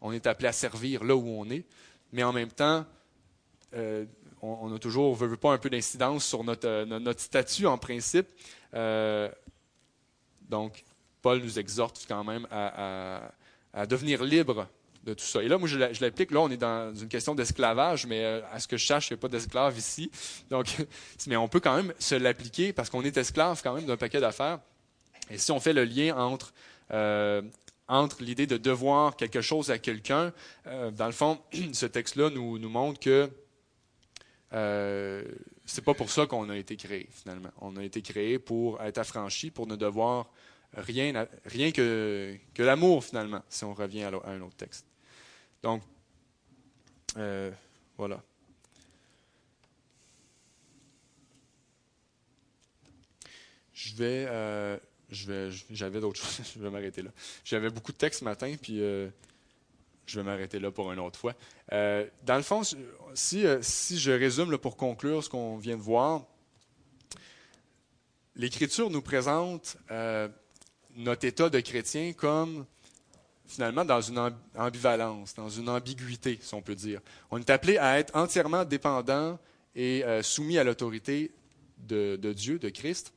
On 0.00 0.12
est 0.12 0.26
appelé 0.26 0.48
à 0.48 0.52
servir 0.52 1.04
là 1.04 1.14
où 1.14 1.28
on 1.28 1.48
est, 1.50 1.64
mais 2.12 2.22
en 2.22 2.32
même 2.32 2.50
temps, 2.50 2.86
euh, 3.74 4.04
on, 4.42 4.74
a 4.74 4.78
toujours, 4.78 5.10
on 5.10 5.14
veut, 5.14 5.36
pas 5.36 5.52
un 5.52 5.58
peu 5.58 5.70
d'incidence 5.70 6.24
sur 6.24 6.44
notre, 6.44 6.68
euh, 6.68 6.84
notre, 6.84 7.20
statut 7.20 7.66
en 7.66 7.78
principe. 7.78 8.26
donc, 10.48 10.84
Paul 11.22 11.40
nous 11.40 11.58
exhorte 11.58 12.04
quand 12.08 12.24
même 12.24 12.46
à, 12.50 13.86
devenir 13.86 14.24
libre 14.24 14.66
de 15.04 15.14
tout 15.14 15.24
ça. 15.24 15.42
Et 15.42 15.48
là, 15.48 15.58
moi, 15.58 15.68
je 15.68 15.78
l'applique. 15.78 16.30
Là, 16.30 16.40
on 16.40 16.50
est 16.50 16.56
dans 16.56 16.94
une 16.94 17.08
question 17.08 17.34
d'esclavage, 17.34 18.06
mais 18.06 18.24
euh, 18.24 18.40
à 18.52 18.60
ce 18.60 18.68
que 18.68 18.76
je 18.76 18.86
sache, 18.86 19.10
il 19.10 19.14
n'y 19.14 19.18
a 19.18 19.20
pas 19.20 19.28
d'esclave 19.28 19.76
ici. 19.78 20.10
Donc, 20.50 20.76
mais 21.26 21.36
on 21.36 21.48
peut 21.48 21.60
quand 21.60 21.76
même 21.76 21.94
se 21.98 22.14
l'appliquer 22.14 22.72
parce 22.72 22.90
qu'on 22.90 23.02
est 23.02 23.16
esclave 23.16 23.60
quand 23.62 23.74
même 23.74 23.86
d'un 23.86 23.96
paquet 23.96 24.20
d'affaires. 24.20 24.58
Et 25.30 25.38
si 25.38 25.52
on 25.52 25.60
fait 25.60 25.72
le 25.72 25.84
lien 25.84 26.16
entre, 26.16 26.52
euh, 26.90 27.40
entre 27.88 28.22
l'idée 28.22 28.46
de 28.46 28.56
devoir 28.56 29.16
quelque 29.16 29.40
chose 29.40 29.70
à 29.70 29.78
quelqu'un, 29.78 30.32
euh, 30.66 30.90
dans 30.90 31.06
le 31.06 31.12
fond, 31.12 31.38
ce 31.72 31.86
texte-là 31.86 32.30
nous, 32.30 32.58
nous 32.58 32.70
montre 32.70 33.00
que 33.00 33.30
euh, 34.52 35.24
c'est 35.64 35.84
pas 35.84 35.94
pour 35.94 36.10
ça 36.10 36.26
qu'on 36.26 36.48
a 36.50 36.56
été 36.56 36.76
créé, 36.76 37.08
finalement. 37.10 37.50
On 37.60 37.76
a 37.76 37.84
été 37.84 38.02
créé 38.02 38.38
pour 38.38 38.80
être 38.82 38.98
affranchi, 38.98 39.50
pour 39.50 39.66
ne 39.66 39.76
devoir 39.76 40.30
rien, 40.74 41.26
rien 41.44 41.70
que, 41.72 42.36
que 42.54 42.62
l'amour, 42.62 43.04
finalement, 43.04 43.42
si 43.48 43.64
on 43.64 43.74
revient 43.74 44.04
à 44.04 44.30
un 44.30 44.40
autre 44.40 44.56
texte. 44.56 44.86
Donc, 45.62 45.82
euh, 47.16 47.50
voilà. 47.96 48.22
Je 53.72 53.94
vais, 53.94 54.26
euh, 54.28 54.76
je 55.10 55.26
vais, 55.26 55.50
j'avais 55.70 56.00
d'autres 56.00 56.20
choses. 56.22 56.52
je 56.54 56.60
vais 56.60 56.70
m'arrêter 56.70 57.02
là. 57.02 57.10
J'avais 57.44 57.70
beaucoup 57.70 57.92
de 57.92 57.96
textes 57.96 58.20
ce 58.20 58.24
matin, 58.24 58.54
puis 58.60 58.80
euh, 58.80 59.08
je 60.10 60.20
vais 60.20 60.24
m'arrêter 60.24 60.58
là 60.58 60.70
pour 60.70 60.92
une 60.92 60.98
autre 60.98 61.18
fois. 61.18 61.34
dans 61.70 62.36
le 62.36 62.42
fond, 62.42 62.62
si, 63.14 63.44
si 63.62 63.98
je 63.98 64.10
résume 64.10 64.56
pour 64.58 64.76
conclure 64.76 65.22
ce 65.22 65.28
qu'on 65.28 65.56
vient 65.56 65.76
de 65.76 65.82
voir, 65.82 66.24
l'Écriture 68.34 68.90
nous 68.90 69.02
présente 69.02 69.76
notre 70.96 71.24
état 71.26 71.48
de 71.48 71.60
chrétien 71.60 72.12
comme 72.12 72.66
finalement 73.50 73.84
dans 73.84 74.00
une 74.00 74.32
ambivalence, 74.56 75.34
dans 75.34 75.48
une 75.48 75.68
ambiguïté, 75.68 76.38
si 76.40 76.54
on 76.54 76.62
peut 76.62 76.76
dire. 76.76 77.00
On 77.30 77.38
est 77.38 77.50
appelé 77.50 77.78
à 77.78 77.98
être 77.98 78.14
entièrement 78.16 78.64
dépendant 78.64 79.38
et 79.74 80.04
euh, 80.04 80.22
soumis 80.22 80.58
à 80.58 80.64
l'autorité 80.64 81.32
de, 81.78 82.16
Dieu, 82.32 82.58
de 82.58 82.68
Christ, 82.68 83.12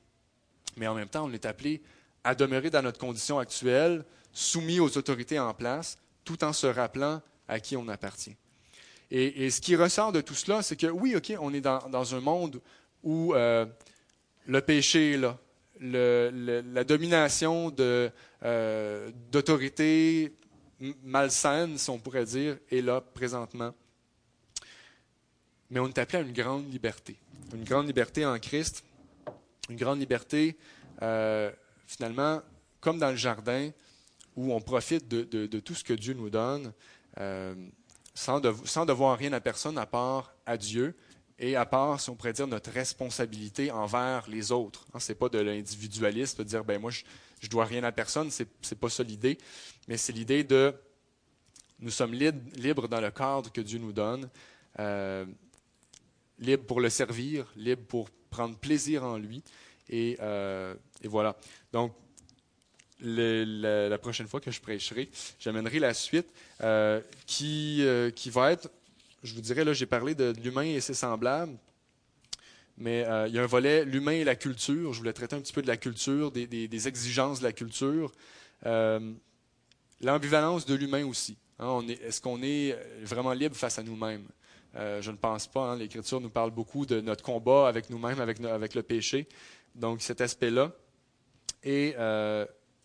mais 0.76 0.88
en 0.88 0.96
même 0.96 1.08
temps, 1.08 1.26
on 1.26 1.34
est 1.34 1.46
appelé 1.46 1.82
à 2.24 2.34
demeurer 2.34 2.70
dans 2.70 2.82
notre 2.82 2.98
condition 2.98 3.38
actuelle, 3.38 4.04
soumis 4.32 4.80
aux 4.80 4.98
autorités 4.98 5.38
en 5.38 5.54
place, 5.54 6.00
tout 6.24 6.44
en 6.44 6.54
se 6.54 6.68
rappelant 6.68 7.22
à 7.48 7.60
qui 7.60 7.76
on 7.78 7.88
appartient. 7.88 8.36
Et, 9.12 9.52
ce 9.52 9.62
qui 9.62 9.76
ressort 9.76 10.12
de 10.12 10.22
tout 10.22 10.34
cela, 10.34 10.64
c'est 10.64 10.76
que 10.76 10.88
oui, 10.88 11.16
OK, 11.16 11.34
on 11.40 11.54
est 11.54 11.62
dans, 11.62 12.16
un 12.16 12.20
monde 12.20 12.60
où 13.04 13.36
euh, 13.36 13.66
le 14.48 14.62
péché 14.62 15.14
est 15.14 15.18
là, 15.18 15.38
la 15.80 16.84
domination 16.84 17.74
euh, 17.80 19.12
d'autorité 19.32 20.34
malsaine, 21.04 21.78
si 21.78 21.90
on 21.90 22.00
pourrait 22.00 22.26
dire, 22.26 22.58
est 22.72 22.82
là 22.82 23.02
présentement. 23.02 23.74
Mais 25.70 25.80
on 25.80 25.88
est 25.88 25.98
appelé 25.98 26.20
à 26.20 26.22
une 26.22 26.34
grande 26.34 26.72
liberté. 26.72 27.16
Une 27.54 27.64
grande 27.64 27.88
liberté 27.88 28.26
en 28.26 28.40
Christ, 28.40 28.84
une 29.70 29.76
grande 29.76 30.00
liberté, 30.00 30.58
euh, 31.02 31.52
finalement, 31.86 32.42
comme 32.80 33.00
dans 33.00 33.12
le 33.12 33.16
jardin, 33.16 33.70
où 34.36 34.54
on 34.54 34.62
profite 34.62 35.08
de, 35.08 35.60
tout 35.60 35.76
ce 35.76 35.84
que 35.84 35.94
Dieu 35.94 36.14
nous 36.14 36.30
donne, 36.30 36.74
euh, 37.20 37.56
sans, 38.14 38.40
devoir 38.40 39.18
rien 39.18 39.34
à 39.34 39.40
personne 39.40 39.78
à 39.78 39.86
part 39.86 40.34
à 40.46 40.58
Dieu, 40.58 40.96
et 41.40 41.56
à 41.56 41.66
part, 41.66 42.00
si 42.00 42.10
on 42.10 42.16
pourrait 42.16 42.34
dire, 42.34 42.48
notre 42.48 42.72
responsabilité 42.72 43.72
envers 43.72 44.30
les 44.30 44.52
autres. 44.52 44.86
Hein, 44.94 45.00
ce 45.00 45.12
n'est 45.12 45.18
pas 45.18 45.30
de 45.30 45.40
l'individualisme, 45.40 46.38
de 46.40 46.44
dire, 46.44 46.64
ben 46.64 46.80
moi, 46.80 46.92
je 46.92 47.04
ne 47.44 47.50
dois 47.50 47.66
rien 47.66 47.84
à 47.84 47.92
personne, 47.92 48.30
ce 48.32 48.44
n'est 48.44 48.78
pas 48.80 48.90
ça 48.90 49.04
l'idée, 49.04 49.38
mais 49.88 49.98
c'est 49.98 50.14
l'idée 50.14 50.44
de, 50.44 50.74
nous 51.80 51.90
sommes 51.90 52.14
libres 52.14 52.88
dans 52.88 53.02
le 53.02 53.12
cadre 53.12 53.52
que 53.52 53.62
Dieu 53.62 53.80
nous 53.80 53.92
donne, 53.92 54.30
euh, 54.80 55.26
libres 56.40 56.66
pour 56.66 56.80
le 56.80 56.90
servir, 56.90 57.52
libres 57.56 57.86
pour 57.88 58.10
prendre 58.30 58.58
plaisir 58.58 59.04
en 59.04 59.18
lui, 59.18 59.44
et, 59.90 60.18
euh, 60.22 60.76
voilà. 61.04 61.36
Donc, 61.72 61.94
la, 63.04 63.98
prochaine 64.00 64.28
fois 64.28 64.40
que 64.40 64.52
je 64.52 64.60
prêcherai, 64.60 65.10
j'amènerai 65.40 65.80
la 65.80 65.94
suite 65.94 66.28
euh, 66.62 67.02
qui, 67.26 67.86
qui 68.16 68.30
va 68.30 68.52
être 68.52 68.70
je 69.24 69.34
vous 69.34 69.42
dirais, 69.42 69.64
là, 69.64 69.74
j'ai 69.74 69.86
parlé 69.86 70.16
de, 70.16 70.34
l'humain 70.44 70.64
et 70.64 70.82
ses 70.82 70.94
semblables, 70.94 71.58
mais 72.78 73.06
euh, 73.06 73.28
il 73.28 73.34
y 73.34 73.40
a 73.40 73.44
un 73.44 73.48
volet, 73.48 73.86
l'humain 73.86 74.12
et 74.12 74.24
la 74.24 74.36
culture. 74.36 74.94
Je 74.94 75.00
voulais 75.00 75.14
traiter 75.14 75.36
un 75.36 75.42
petit 75.42 75.54
peu 75.54 75.62
de 75.62 75.68
la 75.68 75.78
culture, 75.78 76.32
des, 76.32 76.88
exigences 76.88 77.40
de 77.40 77.46
la 77.46 77.54
culture. 77.54 78.12
Euh, 78.66 79.14
l'ambivalence 80.02 80.66
de 80.66 80.76
l'humain 80.76 81.06
aussi. 81.06 81.38
Hein. 81.60 81.82
est-ce 81.88 82.20
qu'on 82.20 82.42
est 82.42 82.78
vraiment 83.04 83.32
libre 83.32 83.56
face 83.56 83.80
à 83.80 83.84
nous-mêmes? 83.84 84.28
Euh, 84.76 85.02
je 85.02 85.12
ne 85.12 85.18
pense 85.18 85.48
pas. 85.48 85.72
Hein. 85.72 85.78
L'Écriture 85.78 86.20
nous 86.20 86.32
parle 86.32 86.52
beaucoup 86.52 86.86
de 86.86 87.00
notre 87.00 87.24
combat 87.24 87.68
avec 87.68 87.90
nous-mêmes, 87.90 88.20
avec, 88.20 88.42
avec, 88.42 88.74
le 88.74 88.84
péché. 88.84 89.28
Donc, 89.76 90.02
cet 90.02 90.20
aspect-là. 90.20 90.72
Et 91.64 91.96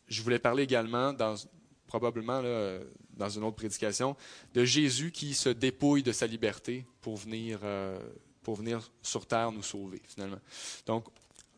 je 0.09 0.23
voulais 0.23 0.39
parler 0.39 0.65
également, 0.65 1.15
probablement 1.87 2.43
dans 3.19 3.29
une 3.29 3.45
autre 3.45 3.57
prédication, 3.57 4.17
de 4.55 4.65
Jésus 4.65 5.11
qui 5.11 5.35
se 5.35 5.49
dépouille 5.49 6.03
de 6.03 6.13
sa 6.13 6.27
liberté 6.27 6.87
pour 7.01 7.17
venir, 7.17 7.59
euh, 7.65 7.99
pour 8.43 8.55
venir 8.55 8.91
sur 9.03 9.27
terre 9.27 9.53
nous 9.53 9.63
sauver, 9.63 10.01
finalement. 10.07 10.39
Donc, 10.87 11.07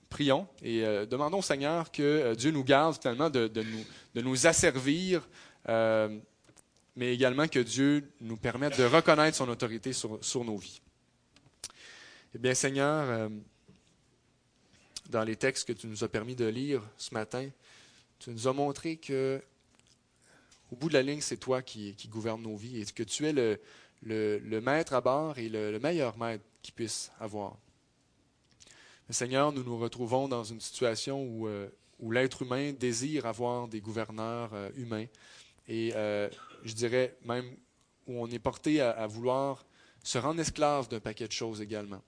prions 0.09 0.49
et 0.63 0.85
euh, 0.85 1.07
demandons 1.07 1.39
au 1.39 1.43
Seigneur 1.43 1.93
que 1.93 2.03
euh, 2.03 2.35
Dieu 2.35 2.51
nous 2.51 2.65
garde 2.65 3.01
finalement 3.01 3.31
de, 3.31 3.49
nous, 3.55 3.85
de 4.15 4.21
nous, 4.23 4.47
asservir, 4.47 5.29
mais 5.69 7.15
également 7.15 7.47
que 7.47 7.61
Dieu 7.61 8.11
nous 8.21 8.37
permette 8.37 8.79
de 8.79 8.85
reconnaître 8.85 9.37
son 9.37 9.49
autorité 9.49 9.93
sur, 9.93 10.19
sur 10.25 10.45
nos 10.45 10.57
vies. 10.57 10.81
Eh 12.35 12.39
bien, 12.39 12.55
Seigneur, 12.55 13.31
dans 15.09 15.25
les 15.25 15.37
textes 15.37 15.67
que 15.69 15.73
tu 15.73 15.87
nous 15.87 16.03
as 16.05 16.09
permis 16.09 16.35
de 16.35 16.47
lire 16.47 16.83
ce 16.97 17.13
matin, 17.13 17.49
tu 18.21 18.31
nous 18.31 18.47
as 18.47 18.53
montré 18.53 18.97
que 18.97 19.43
au 20.71 20.77
bout 20.77 20.89
de 20.89 20.95
la 20.95 21.03
ligne, 21.03 21.21
c'est 21.21 21.39
toi 21.39 21.63
qui, 21.63 21.97
gouverne 22.09 22.43
nos 22.43 22.55
vies 22.55 22.81
et 22.81 22.85
que 22.85 23.03
tu 23.03 23.27
es 23.27 23.33
le, 23.33 24.61
maître 24.61 24.93
à 24.93 25.01
bord 25.01 25.37
et 25.39 25.49
le, 25.49 25.79
meilleur 25.81 26.17
maître 26.17 26.45
qu'il 26.63 26.75
puisse 26.75 27.11
avoir. 27.19 27.57
Seigneur, 29.09 29.53
nous 29.53 29.65
nous 29.65 29.79
retrouvons 29.79 30.29
dans 30.29 30.45
une 30.45 30.61
situation 30.61 31.25
où, 31.25 31.49
euh, 31.49 31.69
l'être 32.09 32.43
humain 32.43 32.73
désire 32.73 33.27
avoir 33.27 33.67
des 33.67 33.81
gouverneurs 33.81 34.55
euh, 34.55 34.71
humains 34.77 35.07
et 35.67 35.93
euh, 35.97 36.31
je 36.65 36.73
dirais 36.75 37.17
même 37.25 37.57
où 38.07 38.23
on 38.23 38.29
est 38.29 38.39
porté 38.39 38.81
à, 38.81 39.07
vouloir 39.07 39.67
se 40.05 40.19
rendre 40.19 40.41
esclave 40.41 40.89
d'un 40.89 41.01
paquet 41.01 41.27
de 41.27 41.33
choses 41.33 41.61
également. 41.61 42.03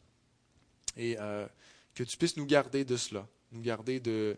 Et 0.96 1.16
que 1.94 2.04
tu 2.04 2.16
puisses 2.16 2.36
nous 2.36 2.46
garder 2.46 2.84
de 2.84 2.96
cela, 2.96 3.26
nous 3.50 3.60
garder 3.60 4.00
de, 4.00 4.36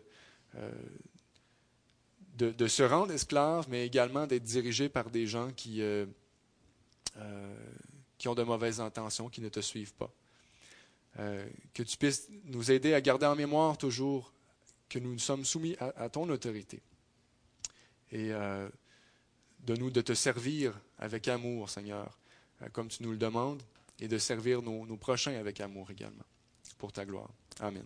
de, 2.35 2.67
se 2.67 2.83
rendre 2.83 3.11
esclave, 3.11 3.67
mais 3.69 3.85
également 3.85 4.27
d'être 4.27 4.43
dirigé 4.43 4.89
par 4.89 5.09
des 5.09 5.25
gens 5.25 5.51
qui, 5.51 5.81
euh, 5.81 6.05
euh, 7.17 7.55
qui 8.17 8.27
ont 8.27 8.35
de 8.35 8.43
mauvaises 8.43 8.81
intentions, 8.81 9.29
qui 9.29 9.41
ne 9.41 9.49
te 9.49 9.61
suivent 9.61 9.93
pas. 9.93 10.11
Euh, 11.19 11.47
que 11.73 11.83
tu 11.83 11.97
puisses 11.97 12.27
nous 12.45 12.71
aider 12.71 12.93
à 12.93 13.01
garder 13.01 13.25
en 13.25 13.35
mémoire 13.35 13.77
toujours 13.77 14.33
que 14.89 14.99
nous 14.99 15.17
sommes 15.17 15.45
soumis 15.45 15.75
à, 15.79 16.09
ton 16.09 16.29
autorité. 16.29 16.81
Et 18.11 18.29
de 18.29 19.75
nous 19.75 19.89
de 19.89 20.01
te 20.01 20.13
servir 20.13 20.79
avec 20.99 21.27
amour, 21.27 21.69
Seigneur, 21.69 22.17
comme 22.71 22.87
tu 22.87 23.01
nous 23.01 23.11
le 23.11 23.17
demandes, 23.17 23.63
et 23.99 24.07
de 24.07 24.17
servir 24.19 24.61
nos 24.61 24.97
prochains 24.97 25.37
avec 25.39 25.59
amour 25.59 25.89
également, 25.89 26.23
pour 26.77 26.91
ta 26.93 27.03
gloire. 27.03 27.29
Amen. 27.59 27.85